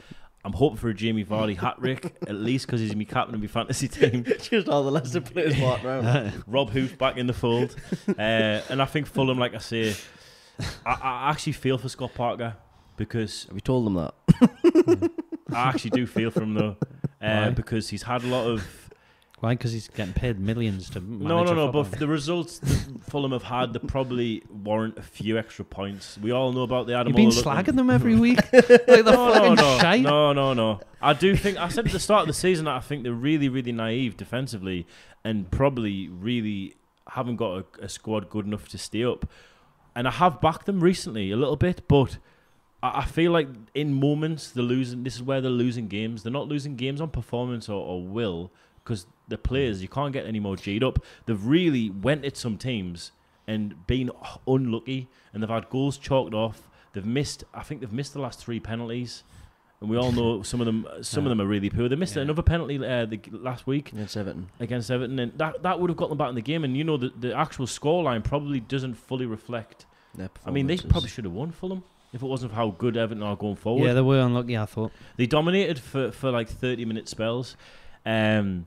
I'm 0.45 0.53
hoping 0.53 0.77
for 0.77 0.89
a 0.89 0.95
Jamie 0.95 1.25
Vardy 1.25 1.57
hat 1.57 1.79
trick, 1.79 2.17
at 2.27 2.35
least 2.35 2.67
because 2.67 2.81
he's 2.81 2.97
my 2.97 3.05
captain 3.05 3.37
of 3.37 3.41
my 3.41 3.47
fantasy 3.47 3.87
team. 3.87 4.25
just 4.41 4.69
all 4.69 4.83
the 4.83 4.91
Leicester 4.91 5.21
players 5.21 5.57
walking 5.61 5.87
around. 5.87 6.43
Rob 6.49 6.71
Hoof 6.71 6.99
back 6.99 7.17
in 7.17 7.29
the 7.29 7.33
fold. 7.33 7.77
Uh, 8.09 8.61
and 8.69 8.83
I 8.83 8.85
think 8.87 9.07
Fulham, 9.07 9.39
like 9.39 9.55
I 9.55 9.59
say, 9.59 9.95
I, 10.85 10.93
I 10.93 11.31
actually 11.31 11.53
feel 11.53 11.79
for 11.79 11.89
Scott 11.89 12.15
Parker 12.15 12.57
because 12.97 13.45
Have 13.45 13.55
you 13.55 13.61
told 13.61 13.87
them 13.87 13.95
that? 13.95 15.11
I 15.53 15.69
actually 15.69 15.91
do 15.91 16.07
feel 16.07 16.31
for 16.33 16.43
him 16.43 16.55
though. 16.55 16.77
Uh, 17.21 17.51
because 17.51 17.89
he's 17.89 18.03
had 18.03 18.25
a 18.25 18.27
lot 18.27 18.49
of 18.49 18.82
Why? 19.43 19.55
Because 19.55 19.73
he's 19.73 19.89
getting 19.89 20.15
paid 20.15 20.39
millions 20.39 20.89
to. 20.91 21.01
no, 21.01 21.35
manage 21.35 21.47
no, 21.47 21.53
a 21.53 21.55
no. 21.57 21.67
football 21.67 21.83
But 21.83 21.99
the 21.99 22.07
results 22.07 22.61
that 22.61 23.03
Fulham 23.11 23.33
have 23.33 23.43
had, 23.43 23.73
they 23.73 23.81
probably 23.81 24.45
warrant 24.49 24.99
a 24.99 25.03
few 25.03 25.37
extra 25.37 25.65
points. 25.65 26.17
We 26.17 26.31
all 26.31 26.53
know 26.53 26.63
about 26.63 26.87
the 26.87 26.95
Adam. 26.95 27.09
You've 27.09 27.17
been 27.35 27.45
Ola- 27.49 27.57
slagging 27.63 27.75
them 27.75 27.91
every 27.91 28.15
week. 28.21 28.37
like 28.53 28.67
the 28.69 29.03
No, 29.05 29.27
no, 29.27 29.33
fucking 29.35 29.55
no, 29.57 29.79
shite. 29.81 30.03
no, 30.03 30.33
no, 30.33 30.53
no. 30.55 30.81
I 31.01 31.13
do 31.13 31.35
think 31.35 31.59
I 31.59 31.67
said 31.71 31.87
at 31.87 31.93
the 31.93 31.99
start 31.99 32.21
of 32.21 32.27
the 32.29 32.35
season 32.35 32.67
that 32.67 32.77
I 32.77 32.79
think 32.79 33.03
they're 33.03 33.13
really, 33.13 33.49
really 33.49 33.73
naive 33.73 34.17
defensively, 34.17 34.87
and 35.25 35.51
probably 35.51 36.07
really 36.09 36.77
haven't 37.09 37.35
got 37.35 37.65
a, 37.81 37.85
a 37.87 37.89
squad 37.89 38.31
good 38.31 38.47
enough 38.47 38.69
to 38.69 38.79
stay 38.79 39.05
up. 39.05 39.29
And 39.97 40.07
I 40.07 40.13
have 40.13 40.41
backed 40.41 40.67
them 40.67 40.79
recently 40.79 41.33
a 41.33 41.37
little 41.37 41.57
bit, 41.57 41.89
but 41.89 42.19
I, 42.81 43.01
I 43.01 43.05
feel 43.07 43.33
like 43.33 43.49
in 43.75 43.93
moments 43.93 44.53
they're 44.53 44.63
losing. 44.63 45.03
This 45.03 45.17
is 45.17 45.23
where 45.25 45.41
they're 45.41 45.51
losing 45.51 45.89
games. 45.89 46.23
They're 46.23 46.31
not 46.31 46.47
losing 46.47 46.77
games 46.77 47.01
on 47.01 47.11
performance 47.11 47.69
or, 47.69 47.85
or 47.85 48.05
will 48.07 48.53
because 48.85 49.07
the 49.29 49.39
players 49.39 49.81
you 49.83 49.89
can't 49.89 50.13
get 50.13 50.27
any 50.27 50.41
more 50.41 50.57
G'd 50.57 50.83
up. 50.85 50.99
They've 51.27 51.45
really 51.45 51.91
went 51.91 52.25
at 52.25 52.37
some 52.37 52.57
teams 52.59 53.13
and 53.47 53.87
been 53.87 54.11
unlucky, 54.47 55.09
and 55.33 55.43
they've 55.43 55.51
had 55.51 55.69
goals 55.71 55.99
chalked 55.99 56.35
off. 56.35 56.69
They've 56.93 57.07
missed. 57.07 57.45
I 57.55 57.63
think 57.63 57.81
they've 57.81 57.93
missed 57.93 58.13
the 58.15 58.21
last 58.21 58.39
three 58.39 58.61
penalties, 58.61 59.23
and 59.81 59.89
we 59.89 59.97
all 59.97 60.13
know 60.19 60.43
some 60.43 60.61
of 60.61 60.67
them. 60.67 60.87
Some 61.03 61.25
of 61.25 61.31
them 61.31 61.41
are 61.41 61.47
really 61.47 61.71
poor. 61.71 61.89
They 61.89 61.97
missed 61.97 62.17
Yeah. 62.17 62.23
another 62.23 62.43
penalty 62.43 62.77
uh, 62.85 63.07
the, 63.07 63.21
last 63.33 63.67
week 63.67 63.93
Against 63.93 64.17
Everton. 64.17 64.49
against 64.61 64.91
Everton, 64.91 65.19
and 65.19 65.33
that 65.39 65.63
that 65.63 65.81
would 65.81 65.89
have 65.91 65.97
got 65.97 66.09
them 66.11 66.19
back 66.19 66.29
in 66.29 66.35
the 66.35 66.43
game. 66.43 66.65
And 66.65 66.77
you 66.77 66.85
know 66.85 66.97
the 66.97 67.13
the 67.19 67.35
actual 67.37 67.67
scoreline 67.67 68.23
probably 68.23 68.61
doesn't 68.61 68.95
fully 68.95 69.27
reflect. 69.27 69.87
Their 70.15 70.29
I 70.45 70.51
mean, 70.51 70.67
they 70.67 70.77
probably 70.77 71.09
should 71.09 71.25
have 71.25 71.33
won 71.33 71.53
Fulham 71.53 71.83
if 72.13 72.23
it 72.23 72.27
wasn't 72.27 72.53
for 72.53 72.57
how 72.57 72.71
good 72.77 72.99
Everton 72.99 73.23
are 73.23 73.35
going 73.35 73.57
forward. 73.57 73.87
Yeah, 73.87 73.95
they 73.95 74.03
were 74.03 74.21
unlucky. 74.21 74.59
I 74.59 74.67
thought. 74.67 74.93
They 75.17 75.25
dominated 75.25 75.79
for, 75.79 76.13
for 76.13 76.31
like 76.31 76.49
30 76.51 76.85
minute 76.85 77.09
spells. 77.09 77.57
Um, 78.05 78.67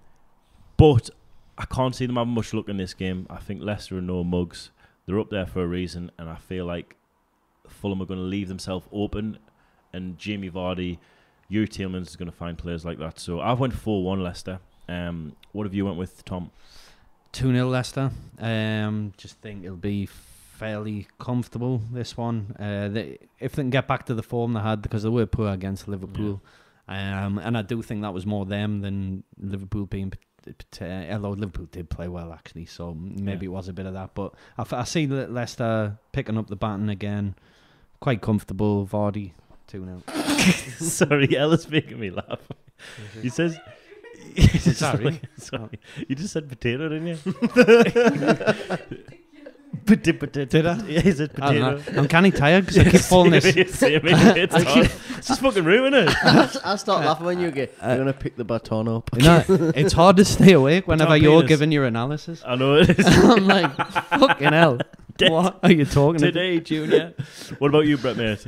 but 0.77 1.09
I 1.57 1.65
can't 1.65 1.95
see 1.95 2.05
them 2.05 2.17
having 2.17 2.33
much 2.33 2.53
luck 2.53 2.69
in 2.69 2.77
this 2.77 2.93
game. 2.93 3.27
I 3.29 3.37
think 3.37 3.61
Leicester 3.61 3.97
are 3.97 4.01
no 4.01 4.23
mugs. 4.23 4.71
They're 5.05 5.19
up 5.19 5.29
there 5.29 5.45
for 5.45 5.63
a 5.63 5.67
reason, 5.67 6.11
and 6.17 6.29
I 6.29 6.35
feel 6.35 6.65
like 6.65 6.95
Fulham 7.67 8.01
are 8.01 8.05
going 8.05 8.19
to 8.19 8.25
leave 8.25 8.47
themselves 8.47 8.87
open, 8.91 9.37
and 9.93 10.17
Jamie 10.17 10.49
Vardy, 10.49 10.97
Youri 11.51 11.69
Tielemans 11.69 12.07
is 12.07 12.15
going 12.15 12.29
to 12.29 12.35
find 12.35 12.57
players 12.57 12.83
like 12.83 12.97
that. 12.99 13.19
So 13.19 13.39
I've 13.39 13.59
went 13.59 13.73
4 13.73 14.03
1 14.03 14.23
Leicester. 14.23 14.59
Um, 14.87 15.35
what 15.51 15.65
have 15.65 15.73
you 15.73 15.85
went 15.85 15.97
with, 15.97 16.25
Tom? 16.25 16.51
2 17.31 17.51
0 17.53 17.67
Leicester. 17.67 18.11
Um, 18.39 19.13
just 19.17 19.37
think 19.41 19.63
it'll 19.63 19.77
be 19.77 20.07
fairly 20.07 21.07
comfortable, 21.19 21.81
this 21.91 22.17
one. 22.17 22.55
Uh, 22.59 22.87
they, 22.89 23.17
if 23.39 23.53
they 23.53 23.63
can 23.63 23.69
get 23.69 23.87
back 23.87 24.05
to 24.05 24.13
the 24.13 24.23
form 24.23 24.53
they 24.53 24.61
had, 24.61 24.81
because 24.81 25.03
they 25.03 25.09
were 25.09 25.25
poor 25.25 25.49
against 25.49 25.87
Liverpool. 25.87 26.41
Um, 26.87 27.39
and 27.39 27.57
I 27.57 27.61
do 27.61 27.81
think 27.81 28.01
that 28.03 28.13
was 28.13 28.25
more 28.25 28.45
them 28.45 28.81
than 28.81 29.23
Liverpool 29.39 29.85
being. 29.85 30.13
Uh, 30.81 30.85
Although 31.13 31.31
Liverpool 31.31 31.67
did 31.71 31.89
play 31.89 32.07
well, 32.07 32.31
actually, 32.33 32.65
so 32.65 32.93
maybe 32.93 33.45
Yeah. 33.45 33.51
it 33.51 33.53
was 33.53 33.67
a 33.67 33.73
bit 33.73 33.85
of 33.85 33.93
that. 33.93 34.11
But 34.13 34.33
I 34.57 34.83
see 34.83 35.07
Le- 35.07 35.27
Leicester 35.27 35.97
picking 36.11 36.37
up 36.37 36.47
the 36.47 36.55
baton 36.55 36.89
again, 36.89 37.35
quite 37.99 38.21
comfortable. 38.21 38.85
Vardy, 38.85 39.31
2 39.67 39.83
0. 39.85 40.03
Sorry, 40.79 41.35
Ella's 41.37 41.69
making 41.69 41.99
me 41.99 42.09
laugh. 42.09 42.39
He 43.21 43.29
says. 43.29 43.57
Sorry. 44.59 45.19
sorry. 45.37 45.79
You 46.07 46.15
just 46.15 46.33
said 46.33 46.49
potato, 46.49 46.89
didn't 46.89 47.07
you? 47.07 47.17
Pota- 49.85 50.19
potato. 50.19 50.45
Did 50.45 50.65
I? 50.65 50.75
Yeah, 50.87 50.99
he 51.01 51.11
said 51.11 51.31
I 51.39 51.53
don't 51.53 51.59
know. 51.61 51.77
potato. 51.77 51.99
I'm 52.01 52.07
kind 52.07 52.25
of 52.25 52.35
tired 52.35 52.65
because 52.65 52.79
I 52.79 52.89
keep 52.89 53.01
falling 53.13 53.31
this. 53.31 53.45
It's, 53.45 53.81
it's 53.83 55.27
just 55.27 55.41
fucking 55.41 55.63
ruining 55.63 56.07
it. 56.07 56.15
I 56.65 56.75
start 56.75 57.05
laughing 57.05 57.25
when 57.27 57.39
you 57.39 57.51
get. 57.51 57.75
Uh, 57.81 57.89
You're 57.89 57.97
gonna 57.99 58.13
pick 58.13 58.35
the 58.35 58.43
baton 58.43 58.87
up. 58.87 59.09
You 59.15 59.23
know, 59.23 59.43
it's 59.75 59.93
hard 59.93 60.17
to 60.17 60.25
stay 60.25 60.53
awake 60.53 60.87
whenever 60.87 61.15
you're 61.15 61.41
penis. 61.41 61.49
giving 61.49 61.71
your 61.71 61.85
analysis. 61.85 62.41
I 62.45 62.55
know 62.55 62.75
it 62.75 62.89
is. 62.97 63.05
I'm 63.05 63.45
like, 63.45 63.75
fucking 63.75 64.53
hell. 64.53 64.79
Dead. 65.17 65.31
What 65.31 65.59
are 65.63 65.71
you 65.71 65.85
talking 65.85 66.15
about? 66.21 66.33
Today, 66.33 66.59
Junior. 66.59 67.13
What 67.59 67.69
about 67.69 67.85
you, 67.85 67.97
Brett, 67.97 68.17
mate? 68.17 68.45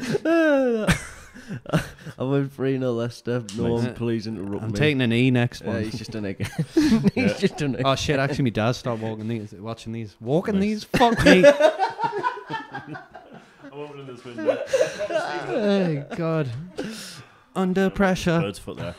I 2.20 2.24
went 2.24 2.52
3 2.54 2.78
0 2.80 2.92
Leicester. 2.92 3.44
No 3.58 3.76
Nice. 3.76 3.86
one 3.86 3.94
please 3.96 4.28
interrupt 4.28 4.52
me. 4.52 4.60
I'm 4.62 4.72
me. 4.72 4.78
taking 4.78 5.02
an 5.02 5.14
E 5.14 5.32
next 5.32 5.64
one. 5.64 5.84
he's 5.84 5.98
just 5.98 6.12
done 6.12 6.26
it 6.26 6.40
again. 6.40 6.50
Yeah. 6.76 7.10
he's 7.28 7.40
just 7.40 7.58
done 7.58 7.76
it. 7.76 7.82
oh 7.86 7.96
shit! 7.96 8.20
Actually, 8.20 8.46
my 8.46 8.50
dad 8.52 8.72
started 8.74 9.02
walking 9.04 9.28
these, 9.28 9.54
watching 9.54 9.94
these, 9.94 10.16
walking 10.20 10.56
Nice. 10.56 10.62
these. 10.64 10.84
Fuck 10.86 11.24
me! 11.26 11.46
I'm 11.46 12.98
opening 13.74 14.08
this 14.08 14.24
window. 14.26 14.64
oh 14.70 16.06
god! 16.16 16.50
Under 17.56 17.90
pressure. 17.90 18.40
Bird's 18.40 18.60
foot 18.60 18.78
there. 18.78 18.96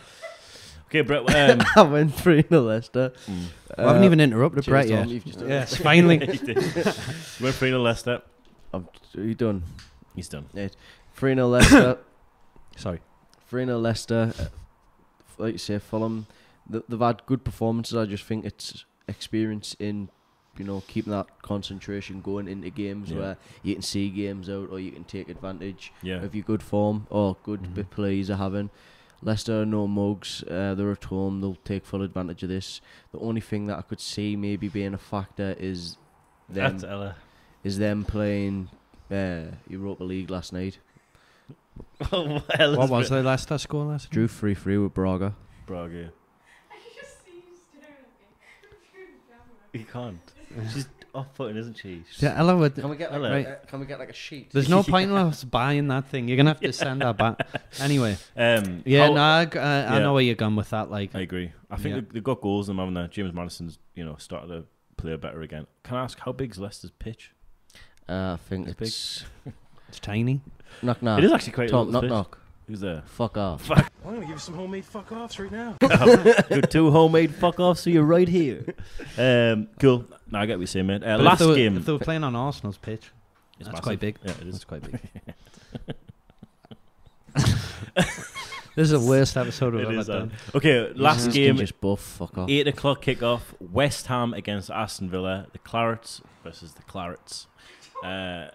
Okay, 0.87 1.03
Brett. 1.03 1.29
Um, 1.51 1.67
I 1.77 1.83
went 1.83 2.15
3 2.15 2.45
0 2.49 2.63
Leicester. 2.63 3.13
mm. 3.27 3.45
I 3.77 3.83
haven't 3.83 4.05
even 4.05 4.21
interrupted 4.21 4.65
cheers, 4.65 4.73
Brett 4.73 4.89
Tom, 4.89 4.97
yet. 4.97 5.09
you've 5.09 5.25
just 5.25 5.39
done 5.39 5.49
Yes, 5.49 5.77
finally. 5.77 6.19
he 6.19 6.39
did. 6.39 6.57
We're 6.57 7.53
3 7.53 7.69
0 7.69 7.81
Leicester. 7.83 8.23
I'm, 8.73 8.89
are 9.17 9.23
you 9.23 9.35
done? 9.35 9.63
He's 10.17 10.29
done. 10.29 10.47
3 11.15 11.35
0 11.35 11.47
Leicester. 11.49 11.99
Sorry. 12.79 13.01
3 13.49 13.65
0 13.67 13.79
Leicester. 13.79 14.33
uh, 14.39 14.45
Like 15.39 15.53
you 15.53 15.59
say, 15.59 15.79
Fulham. 15.79 16.27
th- 16.71 16.85
They've 16.89 16.99
had 17.01 17.25
good 17.27 17.45
performances. 17.45 17.97
I 17.97 18.07
just 18.07 18.25
think 18.25 18.45
it's 18.45 18.85
experience 19.07 19.75
in, 19.79 20.09
you 20.59 20.65
know, 20.65 20.83
keeping 20.87 21.13
that 21.13 21.43
concentration 21.43 22.21
going 22.21 22.49
into 22.49 22.71
games 22.71 23.11
Yeah. 23.11 23.19
where 23.19 23.37
you 23.63 23.75
can 23.75 23.83
see 23.83 24.11
games 24.11 24.49
out 24.51 24.69
or 24.71 24.81
you 24.81 24.91
can 24.93 25.05
take 25.05 25.29
advantage 25.29 25.93
Yeah. 26.03 26.23
of 26.23 26.35
your 26.35 26.45
good 26.45 26.63
form 26.63 27.07
or 27.11 27.37
good 27.43 27.63
Mhm. 27.63 27.75
bit 27.75 27.91
plays 27.91 28.31
are 28.31 28.37
having. 28.37 28.71
Leicester 29.23 29.63
are 29.63 29.67
no 29.67 29.87
mugs. 29.89 30.43
Uh, 30.45 30.75
they're 30.77 30.93
at 30.93 31.05
home. 31.05 31.41
They'll 31.41 31.57
take 31.65 31.85
full 31.85 32.03
advantage 32.03 32.43
of 32.43 32.49
this. 32.49 32.81
The 33.13 33.19
only 33.19 33.41
thing 33.41 33.67
that 33.67 33.79
I 33.79 33.83
could 33.83 34.01
see 34.01 34.37
maybe 34.37 34.69
being 34.69 34.95
a 34.95 34.99
factor 34.99 35.57
is 35.59 35.97
them 36.49 36.79
is 37.65 37.79
them 37.79 38.05
playing 38.05 38.71
uh, 39.11 39.47
Europa 39.69 40.05
League 40.05 40.31
last 40.31 40.53
night. 40.53 40.79
Oh, 42.13 42.43
Ella's 42.59 42.79
What 42.79 42.91
was 42.91 43.11
bit- 43.11 43.17
the 43.17 43.23
Leicester 43.23 43.59
score 43.59 43.85
last? 43.85 44.11
Drew 44.11 44.29
three 44.29 44.55
three 44.55 44.79
with 44.79 44.95
Braga. 44.95 45.35
Braga. 45.67 46.11
He 49.73 49.85
can't. 49.85 50.19
She's 50.73 50.89
off-putting, 51.15 51.57
isn't 51.59 51.77
she? 51.77 52.03
Yeah, 52.19 52.35
Ella 52.39 52.57
would. 52.57 52.75
Can 52.75 52.89
we 52.89 52.97
get 52.97 53.13
like, 53.13 53.21
Hello. 53.21 53.31
right. 53.31 53.47
uh, 53.47 53.55
can 53.67 53.81
we 53.81 53.87
get 53.87 53.99
like 53.99 54.09
a 54.09 54.15
sheet? 54.15 54.51
There's 54.51 54.69
no 54.69 54.83
point 54.95 55.11
in 55.11 55.17
us 55.17 55.45
buying 55.45 55.89
that 55.89 56.09
thing. 56.09 56.27
You're 56.27 56.39
gonna 56.39 56.51
have 56.51 56.61
to 56.61 56.73
send 56.73 57.03
that 57.03 57.19
back. 57.19 57.47
Anyway, 57.81 58.17
Um, 58.37 58.83
yeah, 58.87 59.09
no, 59.11 59.21
I, 59.23 59.45
g- 59.45 59.59
uh, 59.59 59.63
I 59.95 59.99
know 59.99 60.15
where 60.15 60.23
you're 60.23 60.35
going 60.37 60.57
with 60.57 60.71
that. 60.71 60.91
Like, 60.91 61.15
I 61.15 61.21
agree. 61.21 61.53
I 61.71 61.77
think 61.77 61.95
Yeah. 61.95 62.01
they- 62.01 62.07
they've 62.15 62.25
got 62.25 62.41
goals 62.41 62.69
in 62.71 62.77
them, 62.77 62.87
haven't 62.95 63.11
they? 63.11 63.15
James 63.15 63.35
Maddison's, 63.35 63.79
you 63.95 64.05
know, 64.07 64.17
started 64.17 64.49
to 64.49 64.65
play 64.97 65.15
better 65.17 65.43
again. 65.43 65.67
Can 65.83 65.97
I 65.99 66.05
ask 66.05 66.19
how 66.19 66.33
big's 66.33 66.59
Leicester's 66.59 66.93
pitch? 66.93 67.33
Uh, 68.09 68.33
I 68.33 68.37
think 68.49 68.69
It's 68.69 68.77
big. 68.79 68.89
it's 68.89 69.25
it's 69.89 69.99
tiny. 70.01 70.41
knock 70.83 71.03
knock. 71.03 71.19
it 71.19 71.25
is 71.25 71.33
actually 71.33 71.53
quite 71.53 71.69
a 71.69 71.73
Tom, 71.73 71.87
little 71.91 72.03
knock 72.03 72.03
pitch. 72.03 72.11
knock. 72.11 72.39
Who's 72.69 72.81
there? 72.81 73.03
Fuck 73.07 73.39
off. 73.39 73.71
I'm 73.71 73.85
gonna 74.05 74.21
give 74.21 74.29
you 74.31 74.39
some 74.39 74.55
homemade 74.55 74.85
fuck 74.85 75.11
offs 75.11 75.39
right 75.39 75.51
now. 75.51 75.77
Good 76.49 76.71
two 76.71 76.91
homemade 76.91 77.35
fuck 77.35 77.59
offs, 77.59 77.81
so 77.81 77.89
you're 77.91 78.03
right 78.05 78.29
here. 78.29 78.75
Um, 79.17 79.69
cool. 79.81 80.05
No, 80.31 80.39
I 80.41 80.45
get 80.47 80.55
what 80.59 80.61
you're 80.61 80.67
saying, 80.67 80.87
man. 80.87 81.03
Uh, 81.03 81.17
But 81.17 81.25
last 81.25 81.33
if 81.35 81.39
they 81.41 81.47
were, 81.47 81.55
game. 81.57 81.77
if 81.79 81.87
they 81.87 81.93
were 81.93 81.99
playing 81.99 82.25
on 82.25 82.37
Arsenal's 82.37 82.77
pitch, 82.77 83.11
It's 83.59 83.69
that's 83.69 83.69
massive. 83.71 83.83
quite 83.85 84.01
big. 84.01 84.19
Yeah, 84.23 84.33
it 84.33 84.47
is. 84.49 84.53
That's 84.55 84.65
quite 84.65 84.83
big. 84.83 85.01
this 87.95 88.21
is 88.77 88.91
the 88.91 89.01
worst 89.01 89.37
episode 89.37 89.75
we've 89.75 89.85
It 89.85 89.89
ever 89.89 89.99
is, 90.01 90.11
uh, 90.11 90.19
done. 90.21 90.33
Okay, 90.55 90.93
last 90.95 91.27
You 91.27 91.33
game. 91.33 91.57
can 91.57 91.67
just 91.67 91.81
both 91.81 92.01
fuck 92.01 92.37
off. 92.39 92.51
Eight 92.51 92.69
o'clock 92.69 93.03
kickoff. 93.03 93.41
West 93.61 94.07
Ham 94.09 94.35
against 94.35 94.71
Aston 94.71 95.09
Villa. 95.11 95.47
The 95.53 95.59
Clarets 95.59 96.21
versus 96.45 96.73
the 96.75 96.83
Clarets. 96.83 97.47
Uh, 98.05 98.49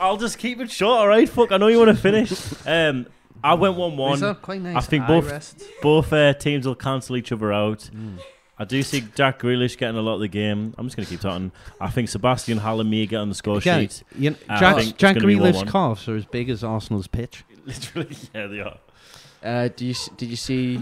I'll 0.00 0.16
just 0.16 0.38
keep 0.38 0.60
it 0.60 0.70
short, 0.70 0.98
all 0.98 1.08
right? 1.08 1.28
Fuck, 1.28 1.52
I 1.52 1.56
know 1.56 1.68
you 1.68 1.78
want 1.78 1.90
to 1.90 1.96
finish. 1.96 2.32
Um, 2.66 3.06
I 3.42 3.52
went 3.54 3.74
one-one. 3.76 4.36
quite 4.36 4.62
nice. 4.62 4.76
I 4.76 4.80
think 4.80 5.06
both- 5.06 5.30
rests. 5.30 5.64
Both 5.82 6.12
uh, 6.14 6.32
teams 6.32 6.66
will 6.66 6.74
cancel 6.74 7.14
each 7.16 7.30
other 7.30 7.52
out. 7.52 7.90
Mm. 7.94 8.18
I 8.58 8.64
do 8.64 8.82
see 8.82 9.02
Jack 9.14 9.40
Grealish 9.40 9.76
getting 9.76 9.96
a 9.98 10.00
lot 10.00 10.14
of 10.14 10.20
the 10.20 10.28
game. 10.28 10.74
I'm 10.78 10.86
just 10.86 10.96
going 10.96 11.04
to 11.04 11.10
keep 11.10 11.20
talking. 11.20 11.52
I 11.80 11.90
think 11.90 12.08
Sebastian 12.08 12.56
Haller 12.58 12.84
may 12.84 13.04
get 13.04 13.16
on 13.18 13.28
the 13.28 13.34
score 13.34 13.60
Yeah, 13.60 13.80
sheet. 13.80 14.02
you 14.16 14.30
know, 14.30 14.36
I 14.48 14.58
Jack, 14.60 14.76
think 14.76 14.88
it's 14.90 14.98
Jack 14.98 15.14
gonna 15.16 15.26
be 15.26 15.34
Grealish's 15.36 15.62
1-1. 15.64 15.70
calves 15.72 16.08
are 16.08 16.16
as 16.16 16.24
big 16.24 16.48
as 16.48 16.64
Arsenal's 16.64 17.06
pitch. 17.06 17.44
Literally, 17.66 18.16
yeah, 18.34 18.46
they 18.46 18.60
are. 18.60 18.78
Uh, 19.42 19.68
do 19.76 19.84
you 19.84 19.90
s- 19.90 20.08
did 20.16 20.30
you 20.30 20.36
see 20.36 20.80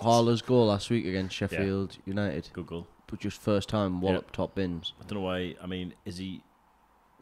Haller's 0.00 0.42
goal 0.42 0.66
last 0.66 0.90
week 0.90 1.06
against 1.06 1.34
Sheffield 1.34 1.96
United? 2.06 2.48
Good 2.52 2.66
goal. 2.68 2.86
But 2.86 2.95
just 3.18 3.40
first 3.40 3.68
time 3.68 4.00
wallop 4.00 4.32
top 4.32 4.54
bins. 4.54 4.92
I 5.00 5.04
don't 5.06 5.18
know 5.20 5.24
why. 5.26 5.54
I 5.62 5.66
mean, 5.66 5.94
is 6.04 6.16
he? 6.18 6.42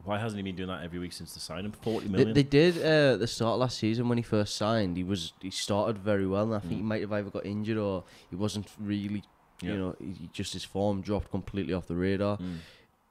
Why 0.02 0.18
hasn't 0.18 0.38
he 0.38 0.42
been 0.42 0.56
doing 0.56 0.68
that 0.68 0.82
every 0.82 0.98
week 0.98 1.12
since 1.12 1.34
the 1.34 1.40
signing? 1.40 1.72
Forty 1.72 2.08
They, 2.08 2.24
they 2.24 2.42
did 2.42 2.78
uh, 2.78 3.14
at 3.14 3.20
the 3.20 3.26
start 3.26 3.58
last 3.58 3.78
season 3.78 4.08
when 4.08 4.18
he 4.18 4.22
first 4.22 4.56
signed. 4.56 4.96
He 4.96 5.04
was 5.04 5.32
he 5.40 5.50
started 5.50 5.98
very 5.98 6.26
well, 6.26 6.44
and 6.44 6.54
I 6.54 6.58
think 6.58 6.72
Mm. 6.74 6.76
he 6.76 6.82
might 6.82 7.00
have 7.02 7.12
either 7.12 7.30
got 7.30 7.46
injured 7.46 7.78
or 7.78 8.04
he 8.30 8.36
wasn't 8.36 8.68
really. 8.80 9.22
Yeah. 9.62 9.70
You 9.72 9.78
know, 9.78 9.96
he, 10.00 10.28
just 10.32 10.52
his 10.52 10.64
form 10.64 11.00
dropped 11.00 11.30
completely 11.30 11.72
off 11.74 11.86
the 11.86 11.94
radar. 11.94 12.38
Mm. 12.38 12.56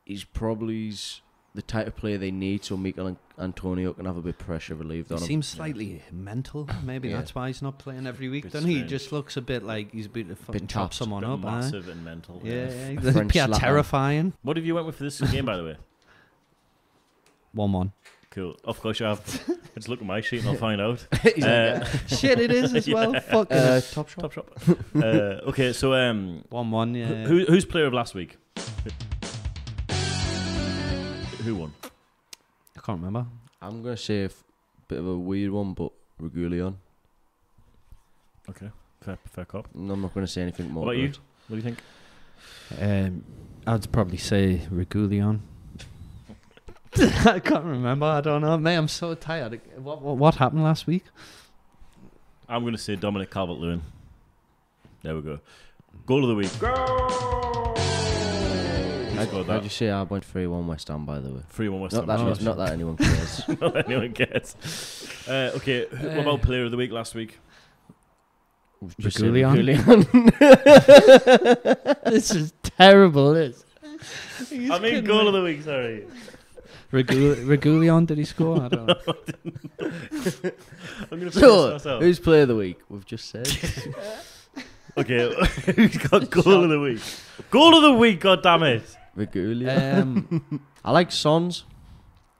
He's 0.04 0.24
probably 0.26 0.92
the 1.56 1.62
type 1.62 1.86
of 1.86 1.96
player 1.96 2.18
they 2.18 2.32
need, 2.32 2.64
so 2.66 2.76
Mikel 2.76 3.06
An- 3.08 3.18
Antonio 3.38 3.94
can 3.94 4.06
have 4.06 4.18
a 4.18 4.22
bit 4.22 4.30
of 4.36 4.40
pressure 4.40 4.74
relieved 4.74 5.10
He 5.10 5.14
on 5.16 5.22
him. 5.22 5.28
seems 5.28 5.48
slightly 5.48 6.02
mental. 6.12 6.68
Maybe 6.84 7.10
Yeah. 7.10 7.18
that's 7.18 7.36
why 7.36 7.48
he's 7.48 7.62
not 7.62 7.78
playing 7.78 8.08
every 8.08 8.28
week. 8.28 8.44
Bit 8.44 8.54
Then 8.54 8.64
he 8.66 8.74
strange. 8.76 8.90
just 8.90 9.12
looks 9.12 9.38
a 9.38 9.42
bit 9.42 9.62
like 9.64 9.92
he's 9.92 10.08
been 10.08 10.30
to 10.30 10.36
fucking 10.36 10.66
chop 10.68 10.86
tapped. 10.92 10.94
someone 10.96 11.22
Bit 11.22 11.30
up. 11.30 11.46
aye. 11.46 11.60
massive 11.62 11.88
and 11.90 12.04
mental. 12.04 12.42
Yeah, 12.44 12.54
A 12.54 12.92
yeah. 12.94 13.12
French 13.12 13.36
yeah 13.36 13.48
terrifying. 13.48 14.34
What 14.42 14.58
have 14.58 14.66
you 14.66 14.74
went 14.76 14.88
with 14.88 14.96
for 14.96 15.04
this 15.04 15.22
game, 15.22 15.46
by 15.46 15.58
the 15.58 15.64
way? 15.64 15.78
One-one. 17.54 17.92
Cool. 18.32 18.56
Of 18.64 18.82
course 18.82 19.00
you 19.00 19.06
have. 19.06 19.24
Just 19.76 19.88
look 19.90 20.00
at 20.00 20.06
my 20.08 20.22
sheet 20.22 20.40
and 20.40 20.50
I'll 20.50 20.56
find 20.56 20.82
out. 20.82 21.06
Uh, 21.44 21.84
Shit, 22.08 22.40
it 22.40 22.52
is 22.52 22.74
as 22.74 22.88
well. 22.90 23.14
Fuck 23.20 23.52
uh, 23.52 23.56
uh, 23.56 23.82
top 23.82 24.10
shot. 24.10 24.22
Top 24.22 24.32
shop. 24.34 24.60
uh, 24.96 25.00
okay, 25.50 25.72
so 25.74 25.94
um, 25.94 26.44
One-one. 26.50 26.96
Yeah. 26.96 27.26
who, 27.26 27.46
who's 27.46 27.64
player 27.66 27.86
of 27.86 27.94
last 27.94 28.16
week? 28.16 28.38
Who 31.44 31.56
won? 31.56 31.74
I 31.84 32.80
can't 32.82 33.00
remember. 33.02 33.26
I'm 33.62 33.84
gonna 33.84 33.98
say 33.98 34.22
a 34.22 34.26
f- 34.26 34.44
bit 34.88 35.00
of 35.00 35.08
a 35.08 35.18
weird 35.18 35.52
one, 35.52 35.74
but 35.74 35.92
Reguilón. 36.22 36.76
Okay, 38.50 38.70
fair, 39.02 39.18
fair 39.32 39.46
cop. 39.46 39.68
No, 39.74 39.94
I'm 39.94 40.02
not 40.02 40.14
gonna 40.14 40.28
say 40.28 40.42
anything 40.42 40.72
more. 40.72 40.86
What 40.86 40.96
about 40.96 41.02
to 41.02 41.08
you? 41.08 41.14
What 41.48 41.50
do 41.50 41.56
you 41.56 41.62
think? 41.62 41.80
Um, 42.82 43.24
I'd 43.68 43.92
probably 43.92 44.18
say 44.18 44.62
Reguilón. 44.72 45.40
I 47.26 47.40
can't 47.40 47.66
remember. 47.66 48.06
I 48.06 48.22
don't 48.22 48.42
know. 48.42 48.58
Mate, 48.58 48.76
I'm 48.76 48.88
so 48.88 49.16
tired. 49.16 49.60
What, 49.78 50.02
what, 50.02 50.18
what 50.18 50.36
happened 50.36 50.64
last 50.64 50.86
week? 50.86 51.04
I'm 52.48 52.62
going 52.62 52.74
to 52.74 52.78
say 52.78 52.96
Dominic 52.96 53.32
Calvert-Lewin. 53.32 53.82
There 55.02 55.16
we 55.16 55.22
go. 55.22 55.40
Goal 56.06 56.24
of 56.24 56.30
the 56.30 56.36
week. 56.36 56.60
Go! 56.60 57.43
Who 59.14 59.20
I'd, 59.20 59.28
scored 59.28 59.50
I'd 59.50 59.56
that? 59.58 59.64
just 59.64 59.78
say 59.78 59.90
I 59.90 60.04
went 60.04 60.24
3 60.26 60.48
1 60.48 60.68
West 60.68 60.88
Ham, 60.88 61.06
by 61.06 61.20
the 61.20 61.30
way. 61.30 61.42
Three 61.50 61.70
one 61.70 61.82
West 61.82 61.96
Not 61.96 62.08
Ham. 62.08 62.26
that, 62.30 62.42
not 62.42 62.58
that 62.58 62.72
anyone 62.74 62.98
cares. 62.98 63.48
Not 63.48 63.74
that 63.74 63.86
anyone 63.88 64.12
gets. 64.12 65.28
Uh, 65.28 65.52
okay, 65.56 65.88
who, 65.88 66.08
what 66.10 66.20
about 66.20 66.42
player 66.42 66.66
of 66.66 66.72
the 66.72 66.78
week 66.78 66.92
last 66.92 67.16
week? 67.16 67.40
Just 69.00 69.18
say 69.20 69.28
Reguilón? 69.28 70.04
Reguilón. 70.04 72.04
this 72.12 72.36
is 72.36 72.54
terrible. 72.64 73.34
This. 73.34 73.64
I 74.52 74.80
mean, 74.80 75.04
goal 75.06 75.28
of 75.28 75.34
the 75.34 75.42
week. 75.44 75.62
Sorry. 75.62 76.06
Regul- 76.92 77.46
Reguilón, 77.46 78.06
did 78.08 78.18
he 78.18 78.26
score? 78.26 78.62
I 78.64 78.68
don't 78.68 78.88
know. 78.88 78.96
I'm 81.12 81.20
going 81.20 81.32
to 81.32 81.34
so, 81.40 81.72
myself. 81.72 82.04
who's 82.04 82.20
player 82.20 82.42
of 82.44 82.50
the 82.50 82.56
week? 82.56 82.80
We've 82.90 83.06
just 83.06 83.30
said. 83.30 83.48
Okay, 84.96 85.34
who's 85.76 85.98
got 85.98 86.30
goal 86.30 86.64
of 86.64 86.70
the 86.70 86.80
week? 86.80 87.02
Goal 87.50 87.76
of 87.76 87.82
the 87.84 87.94
week. 87.94 88.20
God 88.20 88.44
damn 88.44 88.62
it! 88.64 88.84
Reguilón. 89.18 90.02
Um, 90.02 90.62
I 90.86 90.92
like 90.92 91.12
Sons. 91.12 91.66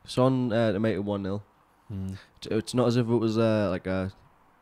Son 0.06 0.52
uh, 0.52 0.72
to 0.74 0.80
make 0.80 0.96
it 0.96 1.04
1 1.04 1.24
0. 1.24 1.44
hmm. 1.88 2.08
It's 2.52 2.74
not 2.74 2.88
as 2.88 2.98
if 2.98 3.08
it 3.08 3.16
was 3.16 3.38
uh, 3.38 3.70
like 3.70 3.88
a 3.88 4.12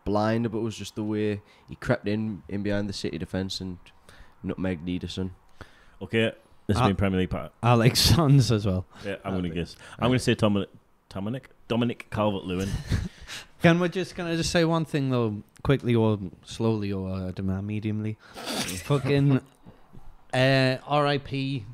blind, 0.06 0.52
but 0.52 0.60
it 0.60 0.62
was 0.62 0.76
just 0.76 0.96
the 0.96 1.04
way 1.04 1.42
he 1.68 1.76
crept 1.76 2.08
in 2.08 2.44
in 2.48 2.64
behind 2.64 2.90
the 2.90 2.94
City 2.94 3.18
defence 3.18 3.62
and 3.62 3.78
nutmegged 4.46 4.86
Ederson. 4.86 5.32
Okay, 6.02 6.32
this 6.68 6.78
has 6.78 6.88
been 6.88 6.96
Premier 6.96 7.20
League 7.20 7.30
part. 7.30 7.52
I 7.62 7.74
like 7.74 7.96
Sons 8.12 8.52
as 8.52 8.66
well. 8.66 8.86
Yeah, 9.06 9.16
I'm 9.24 9.34
going 9.34 9.44
to 9.44 9.50
guess. 9.50 9.76
I'm 10.00 10.10
going 10.10 10.20
to 10.20 10.24
say 10.24 10.36
Dominic. 10.36 10.70
Dominic. 11.10 11.50
Dominic 11.68 12.08
Calvert-Lewin. 12.10 12.70
Can 13.62 13.80
we 13.80 13.90
just 13.90 14.16
can 14.16 14.26
I 14.26 14.36
just 14.36 14.50
say 14.50 14.66
one 14.66 14.86
thing 14.86 15.12
though, 15.12 15.44
quickly 15.62 15.94
or 15.94 16.18
slowly 16.44 16.92
or 16.92 17.08
uh, 17.08 17.28
I 17.28 17.32
don't 17.32 17.46
know, 17.46 17.62
mediumly? 17.62 18.18
Fucking 18.86 19.40
uh, 20.34 20.78
R.I.P. 20.88 21.66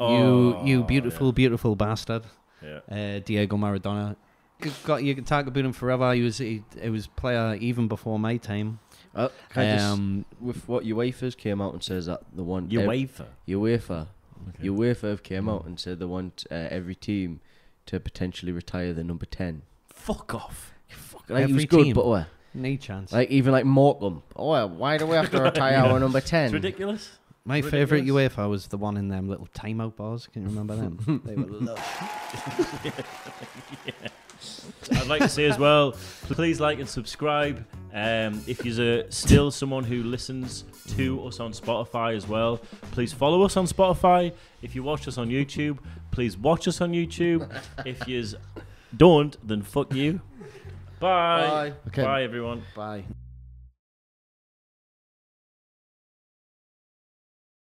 you 0.00 0.58
you 0.64 0.80
Oh, 0.80 0.82
beautiful 0.84 1.32
beautiful 1.32 1.76
bastard, 1.76 2.24
Yeah. 2.62 2.80
uh, 2.90 3.18
Diego 3.24 3.56
Maradona. 3.56 4.16
Got 4.84 5.02
you 5.04 5.14
can 5.14 5.24
talk 5.24 5.46
about 5.46 5.64
him 5.64 5.72
forever. 5.72 6.12
He 6.14 6.22
was 6.22 6.38
he, 6.38 6.62
he 6.80 6.90
was 6.90 7.06
player 7.06 7.54
even 7.60 7.88
before 7.88 8.18
my 8.18 8.36
time. 8.36 8.78
Uh, 9.14 9.28
can 9.48 9.62
I 9.66 9.72
just- 9.76 9.86
Um, 9.92 10.24
with 10.40 10.68
what 10.68 10.84
UEFA's 10.84 11.34
came 11.34 11.60
out 11.60 11.72
and 11.72 11.82
says 11.82 12.06
that 12.06 12.20
the 12.34 12.44
one 12.44 12.70
You 12.70 12.80
ev- 12.82 12.88
wafer. 12.88 13.26
UEFA 13.48 14.06
Okay. 14.50 14.68
UEFA 14.68 15.08
have 15.10 15.22
came 15.22 15.48
out 15.48 15.64
and 15.66 15.78
said 15.80 15.98
they 15.98 16.04
want 16.06 16.46
uh, 16.50 16.54
every 16.70 16.94
team 16.94 17.40
to 17.86 17.98
potentially 18.00 18.52
retire 18.52 18.92
the 18.94 19.02
number 19.04 19.26
ten. 19.26 19.62
Fuck 19.88 20.34
off. 20.34 20.72
Fuck, 20.88 21.28
like 21.28 21.46
he 21.46 21.52
was 21.52 21.64
Every 21.64 21.66
good, 21.66 21.84
team. 21.84 21.94
but 21.94 22.06
what? 22.06 22.26
no 22.54 22.76
chance. 22.76 23.12
Like 23.12 23.30
even 23.30 23.52
like 23.52 23.64
Morecambe. 23.64 24.22
Oh, 24.36 24.50
well, 24.50 24.68
why 24.68 24.96
do 24.98 25.06
we 25.06 25.14
have 25.16 25.30
to 25.30 25.42
retire 25.50 25.72
Yeah. 25.72 25.84
our 25.92 26.00
number 26.00 26.18
It's 26.18 26.30
ten? 26.30 26.52
ridiculous. 26.52 27.18
My 27.44 27.62
favourite 27.62 28.00
ridiculous. 28.00 28.34
UEFA 28.34 28.50
was 28.50 28.66
the 28.68 28.76
one 28.76 28.96
in 28.96 29.08
them 29.08 29.28
little 29.28 29.48
timeout 29.54 29.96
bars. 29.96 30.26
Can 30.26 30.42
you 30.42 30.48
remember 30.48 30.76
them? 30.76 31.22
they 31.24 31.34
were 31.34 31.46
lush. 31.46 31.80
I'd 34.92 35.06
like 35.06 35.22
to 35.22 35.28
say 35.28 35.44
as 35.44 35.58
well, 35.58 35.92
please 36.22 36.60
like 36.60 36.78
and 36.78 36.88
subscribe. 36.88 37.64
Um, 37.92 38.42
if 38.46 38.64
you're 38.64 39.10
still 39.10 39.50
someone 39.50 39.84
who 39.84 40.02
listens 40.02 40.64
to 40.96 41.22
us 41.26 41.40
on 41.40 41.52
Spotify 41.52 42.16
as 42.16 42.26
well, 42.26 42.58
please 42.92 43.12
follow 43.12 43.42
us 43.42 43.56
on 43.56 43.66
Spotify. 43.66 44.32
If 44.62 44.74
you 44.74 44.82
watch 44.82 45.06
us 45.08 45.18
on 45.18 45.28
YouTube, 45.28 45.78
please 46.10 46.38
watch 46.38 46.68
us 46.68 46.80
on 46.80 46.92
YouTube. 46.92 47.50
if 47.86 48.06
you 48.08 48.24
don't, 48.96 49.36
then 49.46 49.62
fuck 49.62 49.94
you. 49.94 50.20
Bye. 51.00 51.48
Bye. 51.48 51.72
Okay. 51.88 52.02
Bye, 52.02 52.22
everyone. 52.22 52.62
Bye. 52.74 53.04